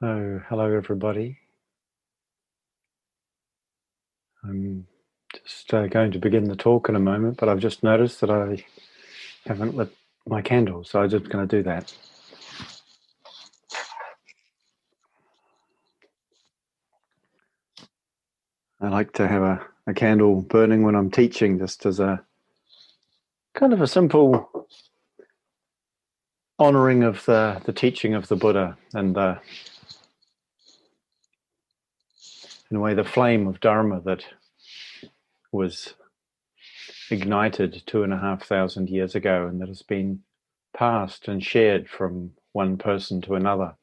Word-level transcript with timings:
So, 0.00 0.40
hello 0.48 0.66
everybody. 0.76 1.40
I'm 4.44 4.86
just 5.44 5.74
uh, 5.74 5.88
going 5.88 6.12
to 6.12 6.18
begin 6.20 6.44
the 6.44 6.56
talk 6.56 6.88
in 6.88 6.96
a 6.96 7.00
moment, 7.00 7.38
but 7.38 7.48
I've 7.48 7.60
just 7.60 7.82
noticed 7.82 8.20
that 8.22 8.30
I 8.30 8.64
haven't 9.46 9.76
lit 9.76 9.90
my 10.28 10.42
candle, 10.42 10.84
so 10.84 11.02
I'm 11.02 11.10
just 11.10 11.28
going 11.30 11.48
to 11.48 11.56
do 11.56 11.62
that. 11.64 11.94
I 18.80 18.88
like 18.88 19.12
to 19.14 19.28
have 19.28 19.42
a, 19.42 19.66
a 19.86 19.94
candle 19.94 20.42
burning 20.42 20.82
when 20.84 20.96
I'm 20.96 21.10
teaching, 21.10 21.58
just 21.58 21.86
as 21.86 22.00
a 22.00 22.22
kind 23.54 23.72
of 23.72 23.80
a 23.80 23.86
simple 23.88 24.66
honoring 26.58 27.04
of 27.04 27.24
the, 27.26 27.62
the 27.64 27.72
teaching 27.72 28.14
of 28.14 28.28
the 28.28 28.36
Buddha 28.36 28.78
and 28.94 29.16
the 29.16 29.38
in 32.70 32.76
a 32.76 32.80
way, 32.80 32.94
the 32.94 33.04
flame 33.04 33.46
of 33.48 33.60
Dharma 33.60 34.00
that 34.02 34.24
was 35.52 35.94
ignited 37.10 37.82
two 37.86 38.04
and 38.04 38.12
a 38.12 38.18
half 38.18 38.44
thousand 38.44 38.88
years 38.88 39.14
ago 39.14 39.46
and 39.48 39.60
that 39.60 39.68
has 39.68 39.82
been 39.82 40.20
passed 40.72 41.26
and 41.26 41.42
shared 41.42 41.88
from 41.88 42.30
one 42.52 42.76
person 42.78 43.20
to 43.22 43.34
another 43.34 43.74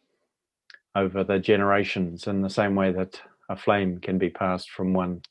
over 0.96 1.24
the 1.24 1.38
generations 1.38 2.26
in 2.28 2.42
the 2.42 2.50
same 2.50 2.76
way 2.76 2.92
that 2.92 3.22
a 3.50 3.58
flame 3.58 4.00
can 4.00 4.18
be 4.18 4.30
passed 4.30 4.70
from 4.70 4.94
one 4.94 5.22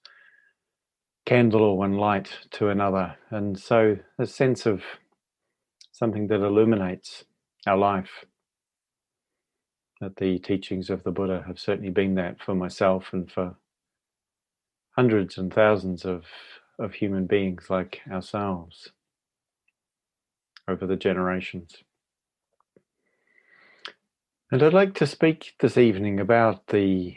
candle 1.24 1.62
or 1.62 1.78
one 1.78 1.94
light 1.94 2.30
to 2.50 2.68
another. 2.68 3.16
And 3.30 3.58
so 3.58 3.98
a 4.18 4.26
sense 4.26 4.66
of 4.66 4.82
something 5.92 6.28
that 6.28 6.42
illuminates 6.42 7.24
our 7.66 7.76
life 7.76 8.24
that 10.00 10.16
the 10.16 10.38
teachings 10.38 10.90
of 10.90 11.02
the 11.04 11.10
Buddha 11.10 11.44
have 11.46 11.58
certainly 11.58 11.90
been 11.90 12.14
that 12.16 12.40
for 12.40 12.54
myself 12.54 13.12
and 13.12 13.30
for 13.30 13.56
hundreds 14.96 15.38
and 15.38 15.52
thousands 15.52 16.04
of, 16.04 16.24
of 16.78 16.94
human 16.94 17.26
beings 17.26 17.66
like 17.70 18.00
ourselves 18.10 18.90
over 20.68 20.86
the 20.86 20.96
generations. 20.96 21.76
And 24.50 24.62
I'd 24.62 24.72
like 24.72 24.94
to 24.96 25.06
speak 25.06 25.54
this 25.60 25.76
evening 25.76 26.20
about 26.20 26.68
the, 26.68 27.16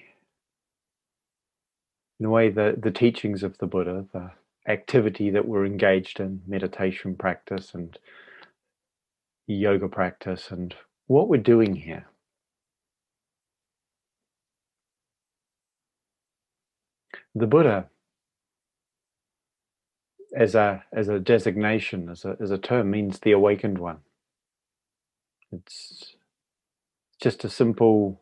in 2.20 2.26
a 2.26 2.30
way, 2.30 2.50
the, 2.50 2.76
the 2.82 2.92
teachings 2.92 3.44
of 3.44 3.58
the 3.60 3.68
Buddha, 3.68 4.06
the 4.14 4.32
activity 4.68 5.30
that 5.32 5.48
we're 5.48 5.66
engaged 5.66 6.20
in, 6.20 6.42
meditation 6.48 7.16
practice 7.16 7.74
and 7.74 7.98
yoga 9.48 9.88
practice, 9.88 10.50
and 10.52 10.76
what 11.08 11.28
we're 11.28 11.38
doing 11.38 11.76
here. 11.76 12.06
The 17.36 17.48
Buddha 17.48 17.88
as 20.36 20.56
a 20.56 20.84
as 20.94 21.08
a 21.10 21.20
designation, 21.20 22.10
as 22.10 22.26
a 22.26 22.38
as 22.42 22.52
a 22.52 22.58
term, 22.58 22.92
means 22.92 23.20
the 23.20 23.32
awakened 23.32 23.78
one. 23.80 24.00
It's 25.52 26.16
just 27.22 27.44
a 27.44 27.50
simple 27.50 28.22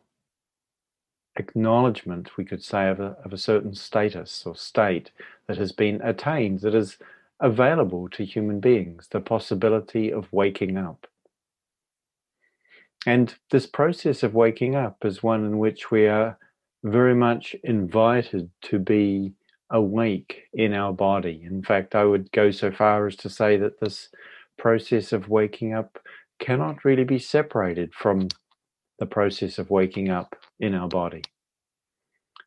acknowledgement, 1.36 2.36
we 2.36 2.44
could 2.44 2.62
say, 2.62 2.88
of 2.88 3.00
a, 3.00 3.16
of 3.24 3.32
a 3.32 3.38
certain 3.38 3.74
status 3.74 4.44
or 4.44 4.56
state 4.56 5.10
that 5.46 5.56
has 5.56 5.72
been 5.72 6.00
attained, 6.02 6.60
that 6.60 6.74
is 6.74 6.98
available 7.40 8.08
to 8.08 8.24
human 8.24 8.60
beings, 8.60 9.08
the 9.10 9.20
possibility 9.20 10.12
of 10.12 10.32
waking 10.32 10.76
up. 10.76 11.06
And 13.06 13.34
this 13.50 13.66
process 13.66 14.22
of 14.22 14.34
waking 14.34 14.74
up 14.74 15.04
is 15.04 15.22
one 15.22 15.44
in 15.44 15.58
which 15.58 15.90
we 15.90 16.06
are 16.06 16.38
very 16.90 17.14
much 17.14 17.54
invited 17.64 18.50
to 18.62 18.78
be 18.78 19.32
awake 19.70 20.44
in 20.54 20.72
our 20.72 20.92
body. 20.92 21.42
In 21.44 21.62
fact, 21.62 21.94
I 21.94 22.04
would 22.04 22.30
go 22.32 22.50
so 22.50 22.70
far 22.70 23.06
as 23.06 23.16
to 23.16 23.30
say 23.30 23.56
that 23.58 23.80
this 23.80 24.08
process 24.56 25.12
of 25.12 25.28
waking 25.28 25.74
up 25.74 25.98
cannot 26.38 26.84
really 26.84 27.04
be 27.04 27.18
separated 27.18 27.92
from 27.94 28.28
the 28.98 29.06
process 29.06 29.58
of 29.58 29.70
waking 29.70 30.08
up 30.08 30.36
in 30.58 30.74
our 30.74 30.88
body. 30.88 31.22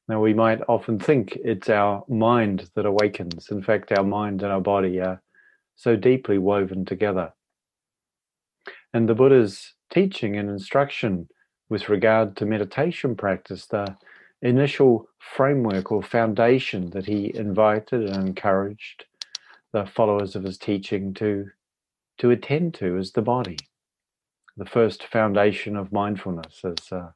Now, 0.07 0.19
we 0.19 0.33
might 0.33 0.59
often 0.67 0.99
think 0.99 1.37
it's 1.43 1.69
our 1.69 2.03
mind 2.09 2.69
that 2.75 2.85
awakens. 2.85 3.49
In 3.49 3.61
fact, 3.63 3.91
our 3.91 4.03
mind 4.03 4.43
and 4.43 4.51
our 4.51 4.61
body 4.61 4.99
are 4.99 5.21
so 5.75 5.95
deeply 5.95 6.37
woven 6.37 6.83
together. 6.85 7.33
And 8.93 9.07
the 9.07 9.15
Buddha's 9.15 9.73
teaching 9.89 10.35
and 10.35 10.49
instruction 10.49 11.29
with 11.69 11.87
regard 11.87 12.35
to 12.37 12.45
meditation 12.45 13.15
practice, 13.15 13.65
the 13.67 13.95
initial 14.41 15.07
framework 15.19 15.91
or 15.91 16.03
foundation 16.03 16.89
that 16.91 17.05
he 17.05 17.35
invited 17.35 18.09
and 18.09 18.29
encouraged 18.29 19.05
the 19.73 19.85
followers 19.85 20.35
of 20.35 20.43
his 20.43 20.57
teaching 20.57 21.13
to 21.15 21.47
to 22.19 22.31
attend 22.31 22.73
to 22.75 22.97
is 22.97 23.13
the 23.13 23.21
body. 23.21 23.57
The 24.57 24.65
first 24.65 25.03
foundation 25.05 25.75
of 25.75 25.91
mindfulness 25.91 26.61
as 26.63 26.91
uh, 26.91 27.11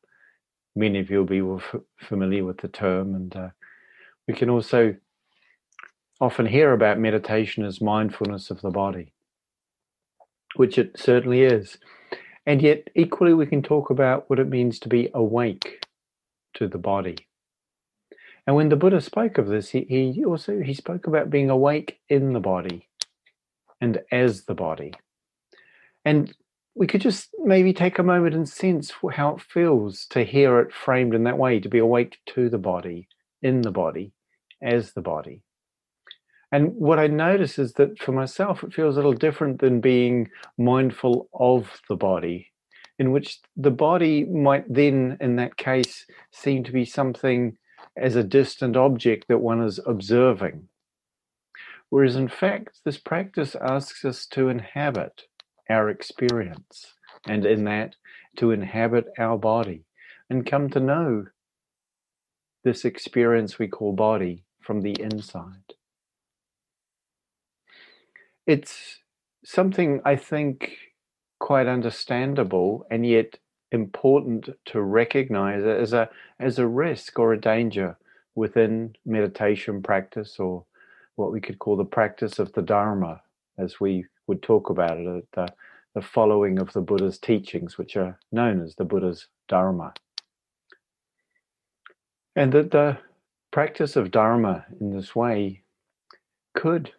many 0.76 1.00
of 1.00 1.12
you 1.12 1.20
will 1.20 1.26
be 1.26 1.40
f- 1.64 1.82
familiar 2.00 2.46
with 2.46 2.60
the 2.60 2.68
term 2.68 3.16
and 3.16 3.36
uh, 3.36 3.50
we 4.28 4.34
can 4.34 4.50
also 4.50 4.96
often 6.22 6.46
hear 6.46 6.74
about 6.74 7.00
meditation 7.00 7.66
as 7.66 7.82
mindfulness 7.82 8.52
of 8.52 8.62
the 8.62 8.72
body 8.72 9.14
which 10.56 10.78
it 10.78 10.98
certainly 10.98 11.44
is. 11.44 11.78
And 12.46 12.62
yet 12.62 12.90
equally 12.96 13.34
we 13.34 13.46
can 13.46 13.62
talk 13.64 13.90
about 13.90 14.30
what 14.30 14.40
it 14.40 14.48
means 14.50 14.80
to 14.80 14.90
be 14.90 15.10
awake 15.14 15.85
to 16.56 16.68
the 16.68 16.78
body. 16.78 17.18
And 18.48 18.56
when 18.56 18.70
the 18.70 18.76
Buddha 18.76 19.02
spoke 19.02 19.38
of 19.38 19.48
this, 19.48 19.70
he, 19.70 19.86
he 19.90 20.24
also 20.24 20.60
he 20.60 20.74
spoke 20.74 21.08
about 21.08 21.30
being 21.30 21.50
awake 21.50 22.00
in 22.10 22.34
the 22.34 22.40
body 22.40 22.88
and 23.82 24.00
as 24.12 24.46
the 24.46 24.54
body. 24.54 24.94
And 26.04 26.34
we 26.76 26.88
could 26.88 27.02
just 27.02 27.30
maybe 27.44 27.74
take 27.74 27.98
a 27.98 28.04
moment 28.04 28.36
and 28.36 28.48
sense 28.48 28.94
how 29.14 29.36
it 29.36 29.42
feels 29.42 30.06
to 30.08 30.24
hear 30.24 30.60
it 30.60 30.74
framed 30.74 31.16
in 31.16 31.24
that 31.24 31.38
way, 31.38 31.60
to 31.60 31.70
be 31.70 31.80
awake 31.80 32.18
to 32.28 32.50
the 32.50 32.58
body, 32.58 33.08
in 33.42 33.62
the 33.62 33.72
body, 33.72 34.12
as 34.62 34.92
the 34.92 35.02
body. 35.02 35.42
And 36.52 36.76
what 36.76 37.00
I 37.00 37.08
notice 37.08 37.58
is 37.58 37.74
that 37.74 37.98
for 38.00 38.12
myself, 38.12 38.64
it 38.64 38.74
feels 38.74 38.96
a 38.96 39.00
little 39.00 39.14
different 39.14 39.60
than 39.60 39.82
being 39.82 40.30
mindful 40.58 41.28
of 41.34 41.82
the 41.90 41.96
body 41.96 42.52
in 42.98 43.12
which 43.12 43.40
the 43.58 43.72
body 43.72 44.24
might 44.26 44.72
then, 44.74 45.18
in 45.20 45.36
that 45.36 45.58
case, 45.58 46.06
seem 46.32 46.64
to 46.64 46.72
be 46.72 46.86
something 46.86 47.58
as 47.98 48.16
a 48.16 48.24
distant 48.24 48.76
object 48.76 49.28
that 49.28 49.40
one 49.40 49.62
is 49.62 49.80
observing. 49.86 50.68
Whereas, 51.90 52.16
in 52.16 52.28
fact, 52.28 52.80
this 52.84 52.98
practice 52.98 53.56
asks 53.62 54.04
us 54.06 54.26
to 54.28 54.50
inhabit 54.50 55.24
our 55.70 55.90
experience, 55.90 56.94
and 57.28 57.46
in 57.46 57.64
that, 57.66 57.96
to 58.38 58.52
inhabit 58.52 59.06
our 59.18 59.38
body 59.38 59.86
and 60.30 60.46
come 60.46 60.70
to 60.70 60.80
know 60.80 61.28
this 62.64 62.84
experience 62.84 63.60
we 63.60 63.68
call 63.68 63.94
body 63.94 64.44
from 64.60 64.82
the 64.82 64.96
inside. 65.00 65.74
It's 68.48 69.00
something 69.44 70.02
I 70.04 70.16
think 70.16 70.78
quite 71.46 71.68
understandable 71.68 72.88
and 72.90 73.06
yet 73.06 73.38
important 73.72 74.50
to 74.66 74.82
recognize 74.82 75.64
as 75.64 75.94
a 75.94 76.10
as 76.40 76.58
a 76.58 76.66
risk 76.66 77.20
or 77.20 77.34
a 77.34 77.40
danger 77.40 77.96
within 78.34 78.96
meditation 79.06 79.80
practice 79.80 80.40
or 80.40 80.66
what 81.18 81.32
we 81.32 81.40
could 81.40 81.60
call 81.60 81.78
the 81.78 81.86
practice 81.86 82.40
of 82.40 82.52
the 82.54 82.64
dharma 82.64 83.22
as 83.60 83.80
we 83.80 84.04
would 84.26 84.42
talk 84.42 84.72
about 84.72 84.98
it 84.98 85.28
the, 85.34 85.48
the 85.94 86.02
following 86.02 86.58
of 86.58 86.74
the 86.74 86.82
buddha's 86.82 87.20
teachings 87.20 87.78
which 87.78 87.96
are 87.96 88.18
known 88.32 88.60
as 88.60 88.74
the 88.74 88.84
buddha's 88.84 89.28
dharma. 89.48 89.94
And 92.36 92.52
that 92.54 92.72
the 92.72 92.98
practice 93.52 93.96
of 93.96 94.10
dharma 94.10 94.66
in 94.82 94.90
this 94.90 95.16
way 95.16 95.62
could 96.56 96.92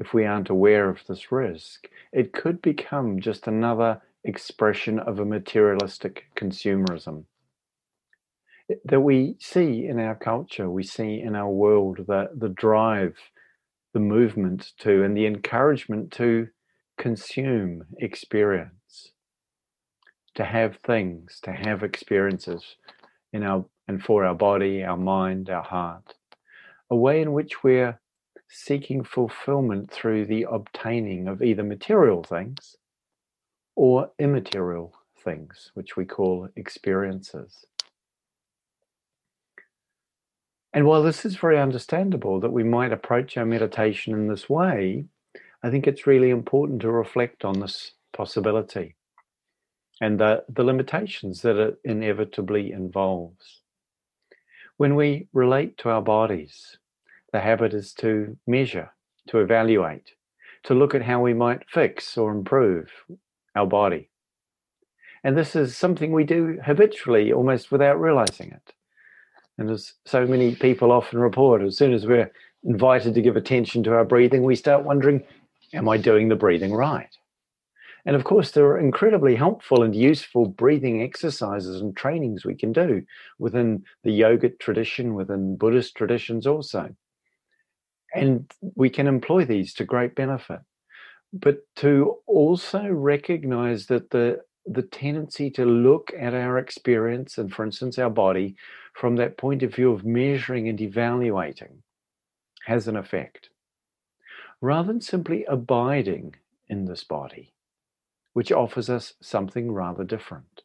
if 0.00 0.14
we 0.14 0.24
aren't 0.24 0.48
aware 0.48 0.88
of 0.88 1.06
this 1.06 1.30
risk, 1.30 1.86
it 2.12 2.32
could 2.32 2.60
become 2.62 3.20
just 3.20 3.46
another 3.46 4.00
expression 4.24 4.98
of 4.98 5.20
a 5.20 5.24
materialistic 5.24 6.24
consumerism. 6.34 7.24
That 8.86 9.00
we 9.00 9.36
see 9.40 9.86
in 9.86 10.00
our 10.00 10.14
culture, 10.14 10.70
we 10.70 10.84
see 10.84 11.20
in 11.20 11.36
our 11.36 11.50
world, 11.50 11.98
the, 12.08 12.30
the 12.34 12.48
drive, 12.48 13.16
the 13.92 14.00
movement 14.00 14.72
to, 14.78 15.02
and 15.04 15.14
the 15.14 15.26
encouragement 15.26 16.12
to 16.12 16.48
consume 16.96 17.84
experience, 17.98 19.12
to 20.34 20.44
have 20.44 20.76
things, 20.76 21.40
to 21.42 21.52
have 21.52 21.82
experiences 21.82 22.76
in 23.32 23.42
our 23.42 23.66
and 23.86 24.02
for 24.02 24.24
our 24.24 24.36
body, 24.36 24.84
our 24.84 24.96
mind, 24.96 25.50
our 25.50 25.64
heart, 25.64 26.14
a 26.90 26.96
way 26.96 27.20
in 27.20 27.32
which 27.32 27.64
we're 27.64 28.00
seeking 28.50 29.04
fulfillment 29.04 29.90
through 29.90 30.26
the 30.26 30.44
obtaining 30.50 31.28
of 31.28 31.40
either 31.40 31.62
material 31.62 32.24
things 32.24 32.76
or 33.76 34.10
immaterial 34.18 34.92
things, 35.22 35.70
which 35.74 35.96
we 35.96 36.04
call 36.04 36.48
experiences. 36.56 37.64
And 40.72 40.84
while 40.84 41.02
this 41.02 41.24
is 41.24 41.36
very 41.36 41.58
understandable 41.58 42.40
that 42.40 42.52
we 42.52 42.64
might 42.64 42.92
approach 42.92 43.36
our 43.36 43.46
meditation 43.46 44.14
in 44.14 44.28
this 44.28 44.48
way, 44.48 45.04
I 45.62 45.70
think 45.70 45.86
it's 45.86 46.06
really 46.06 46.30
important 46.30 46.80
to 46.82 46.90
reflect 46.90 47.44
on 47.44 47.60
this 47.60 47.92
possibility 48.12 48.96
and 50.00 50.18
the, 50.18 50.44
the 50.48 50.64
limitations 50.64 51.42
that 51.42 51.56
it 51.56 51.78
inevitably 51.84 52.72
involves. 52.72 53.60
When 54.76 54.96
we 54.96 55.28
relate 55.32 55.76
to 55.78 55.90
our 55.90 56.02
bodies, 56.02 56.78
the 57.32 57.40
habit 57.40 57.74
is 57.74 57.92
to 57.94 58.36
measure, 58.46 58.90
to 59.28 59.38
evaluate, 59.38 60.12
to 60.64 60.74
look 60.74 60.94
at 60.94 61.02
how 61.02 61.20
we 61.20 61.34
might 61.34 61.68
fix 61.68 62.16
or 62.18 62.32
improve 62.32 62.90
our 63.54 63.66
body. 63.66 64.10
And 65.22 65.36
this 65.36 65.54
is 65.54 65.76
something 65.76 66.12
we 66.12 66.24
do 66.24 66.58
habitually, 66.64 67.32
almost 67.32 67.70
without 67.70 68.00
realizing 68.00 68.52
it. 68.52 68.72
And 69.58 69.70
as 69.70 69.92
so 70.06 70.26
many 70.26 70.54
people 70.54 70.90
often 70.90 71.18
report, 71.18 71.62
as 71.62 71.76
soon 71.76 71.92
as 71.92 72.06
we're 72.06 72.30
invited 72.64 73.14
to 73.14 73.22
give 73.22 73.36
attention 73.36 73.82
to 73.84 73.92
our 73.92 74.04
breathing, 74.04 74.42
we 74.42 74.56
start 74.56 74.84
wondering, 74.84 75.22
am 75.74 75.88
I 75.88 75.98
doing 75.98 76.28
the 76.28 76.36
breathing 76.36 76.72
right? 76.72 77.14
And 78.06 78.16
of 78.16 78.24
course, 78.24 78.52
there 78.52 78.64
are 78.66 78.78
incredibly 78.78 79.36
helpful 79.36 79.82
and 79.82 79.94
useful 79.94 80.46
breathing 80.46 81.02
exercises 81.02 81.82
and 81.82 81.94
trainings 81.94 82.44
we 82.46 82.54
can 82.54 82.72
do 82.72 83.02
within 83.38 83.84
the 84.04 84.18
yogic 84.18 84.58
tradition, 84.58 85.14
within 85.14 85.56
Buddhist 85.56 85.94
traditions 85.94 86.46
also. 86.46 86.94
And 88.14 88.50
we 88.74 88.90
can 88.90 89.06
employ 89.06 89.44
these 89.44 89.74
to 89.74 89.84
great 89.84 90.14
benefit. 90.14 90.60
But 91.32 91.58
to 91.76 92.18
also 92.26 92.88
recognize 92.88 93.86
that 93.86 94.10
the 94.10 94.40
the 94.66 94.82
tendency 94.82 95.50
to 95.50 95.64
look 95.64 96.12
at 96.18 96.34
our 96.34 96.58
experience 96.58 97.38
and, 97.38 97.52
for 97.52 97.64
instance, 97.64 97.98
our 97.98 98.10
body 98.10 98.56
from 98.94 99.16
that 99.16 99.38
point 99.38 99.62
of 99.62 99.74
view 99.74 99.90
of 99.92 100.04
measuring 100.04 100.68
and 100.68 100.80
evaluating 100.80 101.82
has 102.66 102.86
an 102.86 102.96
effect. 102.96 103.48
Rather 104.60 104.88
than 104.88 105.00
simply 105.00 105.44
abiding 105.46 106.34
in 106.68 106.84
this 106.84 107.04
body, 107.04 107.54
which 108.34 108.52
offers 108.52 108.90
us 108.90 109.14
something 109.20 109.72
rather 109.72 110.04
different. 110.04 110.62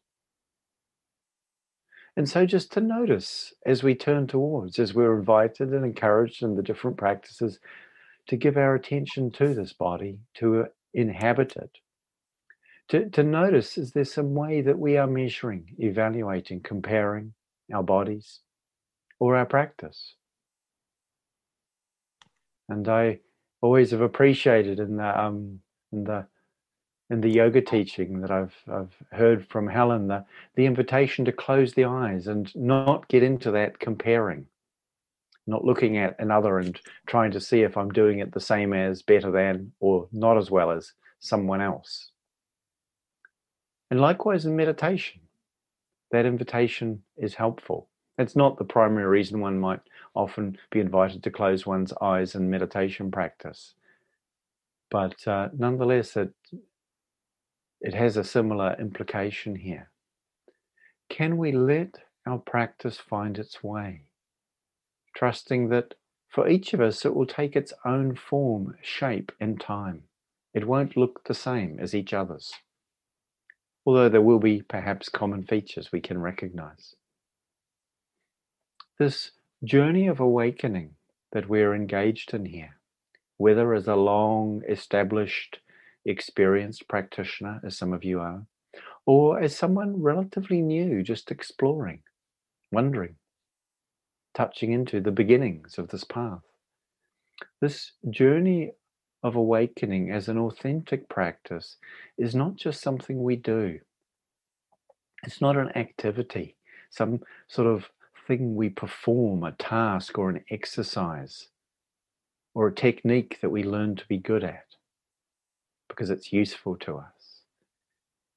And 2.17 2.29
so, 2.29 2.45
just 2.45 2.71
to 2.73 2.81
notice 2.81 3.53
as 3.65 3.83
we 3.83 3.93
turn 3.93 4.27
towards, 4.27 4.79
as 4.79 4.93
we're 4.93 5.17
invited 5.17 5.73
and 5.73 5.83
encouraged 5.83 6.43
in 6.43 6.55
the 6.55 6.63
different 6.63 6.97
practices 6.97 7.59
to 8.27 8.37
give 8.37 8.57
our 8.57 8.75
attention 8.75 9.31
to 9.31 9.53
this 9.53 9.73
body, 9.73 10.19
to 10.35 10.67
inhabit 10.93 11.55
it, 11.57 11.71
to, 12.89 13.09
to 13.09 13.23
notice 13.23 13.77
is 13.77 13.91
there 13.91 14.05
some 14.05 14.33
way 14.33 14.61
that 14.61 14.77
we 14.77 14.97
are 14.97 15.07
measuring, 15.07 15.75
evaluating, 15.79 16.61
comparing 16.61 17.33
our 17.73 17.83
bodies 17.83 18.39
or 19.19 19.35
our 19.35 19.45
practice? 19.45 20.15
And 22.69 22.87
I 22.87 23.19
always 23.61 23.91
have 23.91 24.01
appreciated 24.01 24.79
in 24.79 24.97
the 24.97 25.19
um, 25.19 25.59
in 25.91 26.03
the 26.03 26.27
in 27.09 27.21
the 27.21 27.29
yoga 27.29 27.61
teaching 27.61 28.21
that 28.21 28.31
I've 28.31 28.55
I've 28.71 28.95
heard 29.11 29.47
from 29.47 29.67
Helen 29.67 30.07
the 30.07 30.25
the 30.55 30.65
invitation 30.65 31.25
to 31.25 31.31
close 31.31 31.73
the 31.73 31.85
eyes 31.85 32.27
and 32.27 32.53
not 32.55 33.07
get 33.07 33.23
into 33.23 33.51
that 33.51 33.79
comparing, 33.79 34.47
not 35.45 35.65
looking 35.65 35.97
at 35.97 36.15
another 36.19 36.59
and 36.59 36.79
trying 37.05 37.31
to 37.31 37.41
see 37.41 37.61
if 37.61 37.77
I'm 37.77 37.91
doing 37.91 38.19
it 38.19 38.33
the 38.33 38.39
same 38.39 38.73
as, 38.73 39.01
better 39.01 39.31
than, 39.31 39.71
or 39.79 40.07
not 40.11 40.37
as 40.37 40.49
well 40.49 40.71
as 40.71 40.93
someone 41.19 41.61
else. 41.61 42.11
And 43.91 44.01
likewise 44.01 44.45
in 44.45 44.55
meditation, 44.55 45.21
that 46.11 46.25
invitation 46.25 47.03
is 47.17 47.35
helpful. 47.35 47.87
It's 48.17 48.35
not 48.35 48.57
the 48.57 48.63
primary 48.63 49.05
reason 49.05 49.41
one 49.41 49.59
might 49.59 49.81
often 50.15 50.57
be 50.71 50.79
invited 50.79 51.21
to 51.23 51.31
close 51.31 51.65
one's 51.65 51.93
eyes 52.01 52.33
in 52.33 52.49
meditation 52.49 53.11
practice. 53.11 53.73
But 54.89 55.27
uh, 55.27 55.49
nonetheless, 55.57 56.15
it, 56.15 56.33
it 57.85 57.93
has 57.93 58.17
a 58.17 58.23
similar 58.25 58.75
implication 58.77 59.55
here. 59.55 59.89
Can 61.09 61.37
we 61.37 61.53
let 61.53 61.99
our 62.27 62.39
practice 62.39 62.97
find 62.97 63.37
its 63.37 63.63
way, 63.63 64.01
trusting 65.15 65.69
that 65.69 65.93
for 66.27 66.49
each 66.49 66.73
of 66.73 66.81
us 66.81 67.05
it 67.05 67.15
will 67.15 67.27
take 67.27 67.55
its 67.55 67.71
own 67.85 68.15
form, 68.15 68.75
shape, 68.81 69.31
and 69.39 69.61
time? 69.61 70.03
It 70.53 70.67
won't 70.67 70.97
look 70.97 71.23
the 71.25 71.33
same 71.33 71.79
as 71.79 71.95
each 71.95 72.13
other's 72.13 72.51
although 73.85 74.09
there 74.09 74.21
will 74.21 74.39
be 74.39 74.61
perhaps 74.61 75.09
common 75.09 75.43
features 75.43 75.91
we 75.91 76.01
can 76.01 76.19
recognize. 76.19 76.95
This 78.97 79.31
journey 79.63 80.07
of 80.07 80.19
awakening 80.19 80.95
that 81.31 81.47
we're 81.47 81.75
engaged 81.75 82.33
in 82.33 82.45
here, 82.45 82.77
whether 83.37 83.73
as 83.73 83.87
a 83.87 83.95
long 83.95 84.63
established, 84.67 85.59
experienced 86.05 86.87
practitioner, 86.87 87.59
as 87.63 87.77
some 87.77 87.93
of 87.93 88.03
you 88.03 88.19
are, 88.19 88.45
or 89.05 89.39
as 89.39 89.55
someone 89.55 90.01
relatively 90.01 90.61
new, 90.61 91.03
just 91.03 91.31
exploring, 91.31 92.01
wondering, 92.71 93.15
touching 94.33 94.71
into 94.71 95.01
the 95.01 95.11
beginnings 95.11 95.77
of 95.77 95.89
this 95.89 96.03
path. 96.03 96.41
This 97.61 97.91
journey 98.09 98.73
of 99.23 99.35
awakening 99.35 100.11
as 100.11 100.27
an 100.27 100.37
authentic 100.37 101.09
practice 101.09 101.77
is 102.17 102.35
not 102.35 102.55
just 102.55 102.81
something 102.81 103.23
we 103.23 103.35
do. 103.35 103.79
It's 105.23 105.41
not 105.41 105.57
an 105.57 105.75
activity, 105.75 106.57
some 106.91 107.21
sort 107.47 107.67
of 107.67 107.89
thing 108.27 108.55
we 108.55 108.69
perform, 108.69 109.43
a 109.43 109.51
task 109.53 110.17
or 110.17 110.29
an 110.29 110.43
exercise, 110.51 111.47
or 112.53 112.67
a 112.67 112.73
technique 112.73 113.39
that 113.41 113.49
we 113.49 113.63
learn 113.63 113.95
to 113.95 114.07
be 114.07 114.17
good 114.17 114.43
at 114.43 114.64
because 115.89 116.09
it's 116.09 116.33
useful 116.33 116.75
to 116.77 116.97
us. 116.97 117.41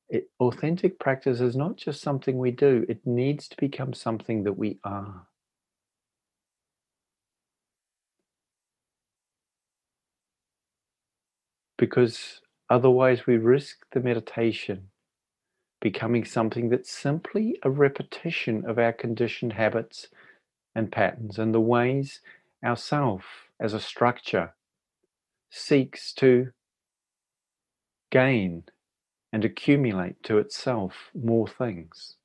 It, 0.09 0.31
authentic 0.41 0.99
practice 0.99 1.41
is 1.41 1.57
not 1.57 1.77
just 1.77 2.01
something 2.01 2.39
we 2.39 2.51
do, 2.51 2.87
it 2.89 3.07
needs 3.07 3.49
to 3.49 3.57
become 3.57 3.93
something 3.93 4.45
that 4.45 4.55
we 4.55 4.79
are. 4.85 5.27
because 11.79 12.41
otherwise 12.69 13.27
we 13.27 13.39
risk 13.39 13.87
the 13.93 14.01
meditation 14.01 14.89
becoming 15.81 16.25
something 16.25 16.69
that's 16.69 16.91
simply 16.91 17.59
a 17.63 17.71
repetition 17.71 18.65
of 18.67 18.79
our 18.79 18.93
conditioned 18.93 19.55
habits 19.55 20.09
and 20.75 20.93
patterns 20.93 21.39
and 21.39 21.55
the 21.55 21.61
ways 21.61 22.21
our 22.65 22.77
self 22.77 23.25
as 23.61 23.75
a 23.75 23.81
structure 23.81 24.55
seeks 25.51 26.13
to 26.13 26.51
gain 28.11 28.65
and 29.33 29.45
accumulate 29.45 30.23
to 30.25 30.39
itself 30.39 31.11
more 31.15 31.47
things, 31.47 32.17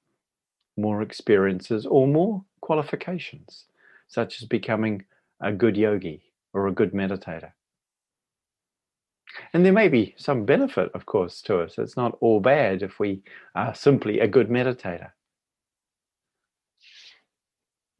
more 0.78 1.02
experiences, 1.02 1.86
or 1.86 2.08
more 2.08 2.44
qualifications, 2.62 3.66
such 4.08 4.42
as 4.42 4.48
becoming 4.48 5.04
a 5.42 5.52
good 5.52 5.75
yogi 5.75 6.24
or 6.54 6.68
a 6.68 6.72
good 6.72 6.94
meditator. 6.94 7.52
And 9.54 9.66
there 9.66 9.74
may 9.74 9.90
be 9.90 10.13
some 10.18 10.46
benefit, 10.46 10.92
of 10.94 11.06
course, 11.06 11.42
to 11.44 11.60
us. 11.60 11.78
It's 11.78 11.98
not 11.98 12.18
all 12.22 12.40
bad 12.40 12.84
if 12.84 13.00
we 13.00 13.24
are 13.56 13.74
simply 13.74 14.20
a 14.20 14.28
good 14.28 14.50
meditator. 14.50 15.12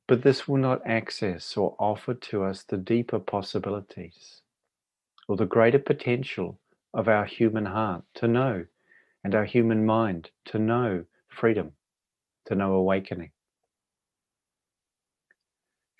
But 0.08 0.22
this 0.22 0.48
will 0.48 0.58
not 0.58 0.86
access 0.86 1.58
or 1.58 1.76
offer 1.80 2.14
to 2.14 2.44
us 2.44 2.64
the 2.64 2.78
deeper 2.78 3.20
possibilities 3.20 4.42
or 5.28 5.38
the 5.38 5.46
greater 5.46 5.80
potential 5.80 6.60
of 6.94 7.08
our 7.08 7.26
human 7.26 7.66
heart 7.66 8.04
to 8.16 8.28
know 8.28 8.66
and 9.24 9.34
our 9.34 9.46
human 9.46 9.86
mind 9.86 10.30
to 10.46 10.60
know 10.60 11.06
freedom, 11.28 11.72
to 12.46 12.56
know 12.56 12.74
awakening. 12.74 13.32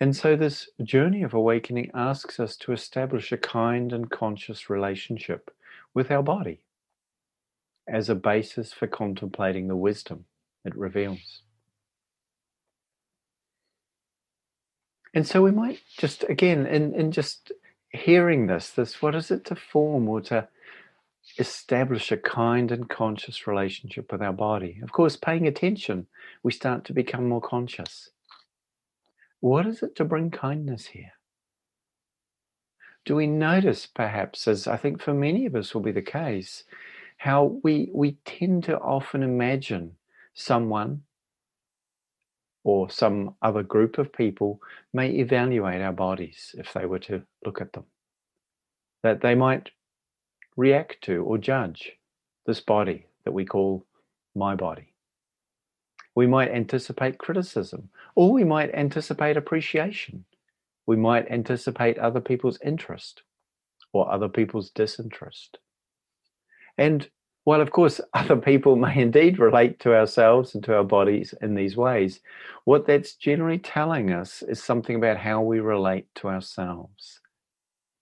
And 0.00 0.14
so, 0.14 0.36
this 0.36 0.68
journey 0.82 1.22
of 1.22 1.32
awakening 1.32 1.90
asks 1.94 2.38
us 2.38 2.56
to 2.58 2.72
establish 2.72 3.32
a 3.32 3.38
kind 3.38 3.92
and 3.92 4.10
conscious 4.10 4.68
relationship 4.68 5.50
with 5.94 6.10
our 6.10 6.22
body 6.22 6.60
as 7.88 8.08
a 8.08 8.14
basis 8.14 8.72
for 8.72 8.86
contemplating 8.86 9.68
the 9.68 9.76
wisdom 9.76 10.24
it 10.64 10.76
reveals. 10.76 11.42
And 15.14 15.26
so 15.26 15.42
we 15.42 15.52
might 15.52 15.80
just, 15.96 16.24
again, 16.28 16.66
in, 16.66 16.92
in 16.94 17.12
just 17.12 17.52
hearing 17.90 18.46
this, 18.48 18.70
this, 18.70 19.00
what 19.00 19.14
is 19.14 19.30
it 19.30 19.44
to 19.46 19.54
form 19.54 20.08
or 20.08 20.20
to 20.22 20.48
establish 21.38 22.12
a 22.12 22.16
kind 22.16 22.70
and 22.70 22.88
conscious 22.88 23.46
relationship 23.46 24.12
with 24.12 24.22
our 24.22 24.32
body? 24.32 24.80
Of 24.82 24.92
course, 24.92 25.16
paying 25.16 25.46
attention, 25.46 26.06
we 26.42 26.52
start 26.52 26.84
to 26.86 26.92
become 26.92 27.28
more 27.28 27.40
conscious. 27.40 28.10
What 29.40 29.66
is 29.66 29.82
it 29.82 29.96
to 29.96 30.04
bring 30.04 30.30
kindness 30.30 30.86
here? 30.86 31.12
Do 33.04 33.16
we 33.16 33.26
notice, 33.26 33.86
perhaps, 33.86 34.48
as 34.48 34.66
I 34.66 34.78
think 34.78 35.02
for 35.02 35.12
many 35.12 35.44
of 35.44 35.54
us 35.54 35.74
will 35.74 35.82
be 35.82 35.92
the 35.92 36.00
case, 36.00 36.64
how 37.18 37.60
we, 37.62 37.90
we 37.92 38.16
tend 38.24 38.64
to 38.64 38.78
often 38.78 39.22
imagine 39.22 39.96
someone 40.32 41.02
or 42.64 42.88
some 42.88 43.34
other 43.42 43.62
group 43.62 43.98
of 43.98 44.12
people 44.12 44.60
may 44.92 45.10
evaluate 45.10 45.82
our 45.82 45.92
bodies 45.92 46.54
if 46.58 46.72
they 46.72 46.86
were 46.86 46.98
to 47.00 47.22
look 47.44 47.60
at 47.60 47.74
them. 47.74 47.84
That 49.02 49.20
they 49.20 49.34
might 49.34 49.70
react 50.56 51.02
to 51.02 51.22
or 51.24 51.38
judge 51.38 51.92
this 52.46 52.60
body 52.60 53.06
that 53.24 53.32
we 53.32 53.44
call 53.44 53.86
my 54.34 54.54
body. 54.54 54.94
We 56.14 56.26
might 56.26 56.50
anticipate 56.50 57.18
criticism, 57.18 57.90
or 58.14 58.32
we 58.32 58.44
might 58.44 58.72
anticipate 58.74 59.36
appreciation. 59.36 60.24
We 60.86 60.96
might 60.96 61.30
anticipate 61.30 61.98
other 61.98 62.20
people's 62.20 62.58
interest 62.64 63.22
or 63.92 64.10
other 64.10 64.28
people's 64.28 64.70
disinterest. 64.70 65.58
And 66.78 67.08
while, 67.44 67.60
of 67.60 67.70
course, 67.70 68.00
other 68.14 68.36
people 68.36 68.76
may 68.76 69.00
indeed 69.00 69.38
relate 69.38 69.80
to 69.80 69.94
ourselves 69.94 70.54
and 70.54 70.62
to 70.64 70.76
our 70.76 70.84
bodies 70.84 71.34
in 71.40 71.54
these 71.54 71.76
ways, 71.76 72.20
what 72.64 72.86
that's 72.86 73.14
generally 73.14 73.58
telling 73.58 74.12
us 74.12 74.42
is 74.42 74.62
something 74.62 74.96
about 74.96 75.16
how 75.16 75.42
we 75.42 75.60
relate 75.60 76.06
to 76.16 76.28
ourselves 76.28 77.20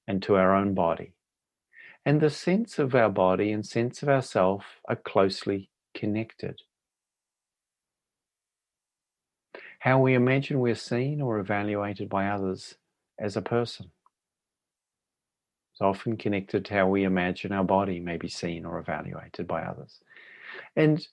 and 0.07 0.23
to 0.23 0.37
our 0.37 0.55
own 0.55 0.75
body. 0.75 1.13
And 2.05 2.21
the 2.21 2.31
sense 2.31 2.79
of 2.79 2.95
our 2.95 3.11
body 3.11 3.53
and 3.53 3.65
sense 3.65 4.03
of 4.03 4.09
ourself 4.09 4.65
are 4.89 4.97
closely 4.97 5.71
connected. 5.95 6.61
How 9.79 10.01
we 10.01 10.15
imagine 10.15 10.61
we're 10.61 10.75
seen 10.75 11.21
or 11.21 11.39
evaluated 11.39 12.09
by 12.09 12.29
others 12.29 12.77
as 13.19 13.37
a 13.37 13.43
person 13.43 13.91
is 15.75 15.81
often 15.81 16.17
connected 16.17 16.65
to 16.65 16.75
how 16.75 16.89
we 16.89 17.05
imagine 17.05 17.53
our 17.53 17.65
body 17.65 18.01
may 18.01 18.17
be 18.17 18.29
seen 18.29 18.65
or 18.65 18.79
evaluated 18.79 19.47
by 19.47 19.63
others. 19.63 20.01
And 20.77 21.07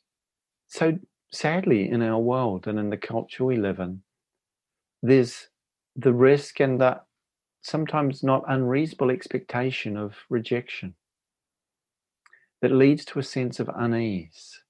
so, 0.68 1.00
sadly, 1.32 1.90
in 1.90 2.02
our 2.02 2.20
world 2.20 2.68
and 2.68 2.78
in 2.78 2.90
the 2.90 2.98
culture 2.98 3.46
we 3.46 3.58
live 3.58 3.80
in, 3.80 4.02
there's 5.02 5.48
the 5.96 6.14
risk 6.14 6.60
and 6.60 6.80
the 6.80 7.02
sometimes 7.62 8.24
not 8.24 8.44
unreasonable 8.48 9.12
expectation 9.12 9.98
of 9.98 10.16
rejection 10.30 10.96
that 12.62 12.72
leads 12.72 13.06
to 13.06 13.20
a 13.20 13.24
sense 13.24 13.60
of 13.60 13.70
unease, 13.76 14.62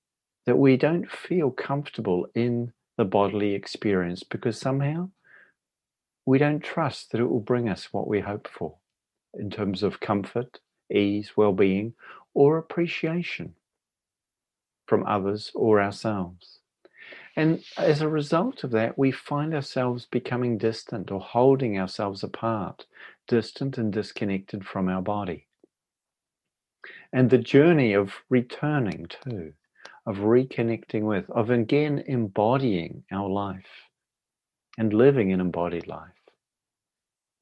that 0.46 0.58
we 0.58 0.78
don't 0.78 1.10
feel 1.10 1.52
comfortable 1.52 2.28
in 2.36 2.72
the 2.98 3.06
bodily 3.06 3.54
experience 3.54 4.24
because 4.24 4.60
somehow 4.60 5.10
we 6.26 6.38
don't 6.38 6.64
trust 6.64 7.12
that 7.12 7.22
it 7.22 7.30
will 7.30 7.40
bring 7.40 7.70
us 7.70 7.90
what 7.92 8.08
we 8.08 8.20
hope 8.20 8.48
for 8.48 8.76
in 9.34 9.50
terms 9.50 9.84
of 9.84 10.00
comfort, 10.00 10.60
ease, 10.94 11.32
well 11.36 11.54
being, 11.54 11.94
or 12.34 12.58
appreciation 12.58 13.56
from 14.86 15.06
others 15.06 15.52
or 15.56 15.82
ourselves. 15.82 16.59
And 17.40 17.64
as 17.78 18.02
a 18.02 18.10
result 18.10 18.66
of 18.66 18.72
that, 18.72 18.98
we 18.98 19.12
find 19.12 19.56
ourselves 19.56 20.06
becoming 20.06 20.58
distant 20.58 21.10
or 21.10 21.22
holding 21.22 21.80
ourselves 21.80 22.22
apart, 22.22 22.86
distant 23.30 23.78
and 23.78 23.94
disconnected 23.94 24.66
from 24.66 24.90
our 24.90 25.02
body. 25.02 25.48
And 27.14 27.30
the 27.30 27.38
journey 27.38 27.94
of 27.94 28.12
returning 28.30 29.08
to, 29.24 29.54
of 30.06 30.18
reconnecting 30.18 31.04
with, 31.04 31.30
of 31.30 31.50
again 31.50 32.04
embodying 32.08 33.06
our 33.10 33.30
life 33.30 33.88
and 34.78 34.92
living 34.92 35.32
an 35.32 35.40
embodied 35.40 35.88
life 35.88 36.12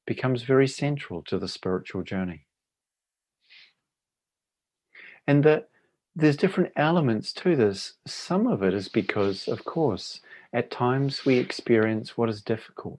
becomes 0.06 0.44
very 0.44 0.68
central 0.68 1.22
to 1.24 1.40
the 1.40 1.48
spiritual 1.48 2.04
journey. 2.04 2.46
And 5.26 5.42
that 5.42 5.70
there's 6.18 6.36
different 6.36 6.72
elements 6.74 7.32
to 7.32 7.54
this. 7.54 7.92
Some 8.04 8.48
of 8.48 8.64
it 8.64 8.74
is 8.74 8.88
because, 8.88 9.46
of 9.46 9.64
course, 9.64 10.20
at 10.52 10.68
times 10.68 11.24
we 11.24 11.38
experience 11.38 12.18
what 12.18 12.28
is 12.28 12.42
difficult 12.42 12.98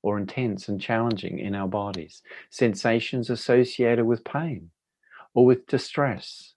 or 0.00 0.16
intense 0.16 0.68
and 0.68 0.80
challenging 0.80 1.40
in 1.40 1.56
our 1.56 1.66
bodies, 1.66 2.22
sensations 2.50 3.30
associated 3.30 4.04
with 4.04 4.24
pain 4.24 4.70
or 5.34 5.44
with 5.44 5.66
distress, 5.66 6.54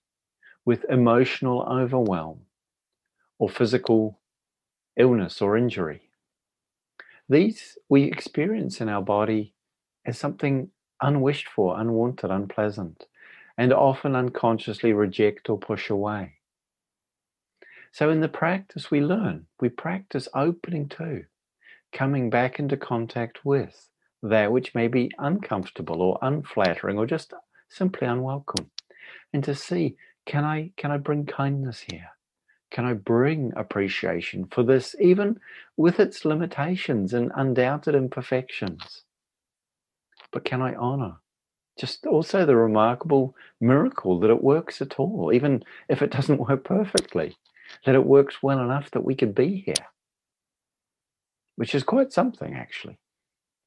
with 0.63 0.85
emotional 0.89 1.63
overwhelm 1.63 2.41
or 3.39 3.49
physical 3.49 4.19
illness 4.97 5.41
or 5.41 5.57
injury. 5.57 6.11
These 7.27 7.79
we 7.89 8.03
experience 8.03 8.79
in 8.79 8.89
our 8.89 9.01
body 9.01 9.55
as 10.05 10.19
something 10.19 10.69
unwished 11.01 11.47
for, 11.47 11.79
unwanted, 11.79 12.29
unpleasant, 12.29 13.07
and 13.57 13.73
often 13.73 14.15
unconsciously 14.15 14.93
reject 14.93 15.49
or 15.49 15.57
push 15.57 15.89
away. 15.89 16.33
So, 17.91 18.09
in 18.09 18.19
the 18.19 18.27
practice, 18.27 18.91
we 18.91 19.01
learn, 19.01 19.47
we 19.59 19.69
practice 19.69 20.27
opening 20.33 20.89
to, 20.89 21.25
coming 21.93 22.29
back 22.29 22.59
into 22.59 22.75
contact 22.75 23.45
with 23.45 23.89
that 24.21 24.51
which 24.51 24.75
may 24.75 24.87
be 24.87 25.11
uncomfortable 25.17 26.01
or 26.01 26.19
unflattering 26.21 26.97
or 26.97 27.05
just 27.05 27.33
simply 27.69 28.07
unwelcome, 28.07 28.69
and 29.31 29.43
to 29.43 29.55
see 29.55 29.95
can 30.25 30.43
I 30.43 30.71
can 30.75 30.91
I 30.91 30.97
bring 30.97 31.25
kindness 31.25 31.81
here? 31.81 32.09
Can 32.71 32.85
I 32.85 32.93
bring 32.93 33.53
appreciation 33.55 34.45
for 34.45 34.63
this, 34.63 34.95
even 34.99 35.39
with 35.77 35.99
its 35.99 36.25
limitations 36.25 37.13
and 37.13 37.31
undoubted 37.35 37.95
imperfections? 37.95 39.05
but 40.35 40.43
can 40.43 40.61
I 40.61 40.75
honor? 40.75 41.15
Just 41.77 42.05
also 42.05 42.45
the 42.45 42.55
remarkable 42.55 43.35
miracle 43.59 44.19
that 44.21 44.29
it 44.29 44.43
works 44.43 44.81
at 44.81 44.99
all, 44.99 45.31
even 45.33 45.63
if 45.89 46.01
it 46.01 46.11
doesn't 46.11 46.39
work 46.39 46.63
perfectly, 46.63 47.35
that 47.85 47.95
it 47.95 48.05
works 48.05 48.41
well 48.41 48.59
enough 48.59 48.91
that 48.91 49.03
we 49.03 49.15
could 49.15 49.35
be 49.35 49.63
here, 49.65 49.87
which 51.55 51.75
is 51.75 51.83
quite 51.83 52.13
something 52.13 52.53
actually. 52.53 52.97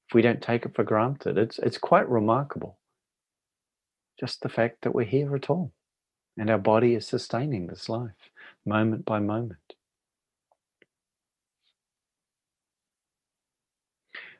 If 0.08 0.14
we 0.14 0.22
don't 0.22 0.40
take 0.40 0.64
it 0.64 0.74
for 0.74 0.84
granted, 0.84 1.36
it's, 1.36 1.58
it's 1.58 1.76
quite 1.76 2.08
remarkable. 2.08 2.78
Just 4.18 4.40
the 4.40 4.48
fact 4.48 4.78
that 4.82 4.94
we're 4.94 5.04
here 5.04 5.36
at 5.36 5.50
all 5.50 5.72
and 6.38 6.48
our 6.48 6.58
body 6.58 6.94
is 6.94 7.06
sustaining 7.06 7.66
this 7.66 7.88
life 7.88 8.30
moment 8.64 9.04
by 9.04 9.18
moment. 9.18 9.74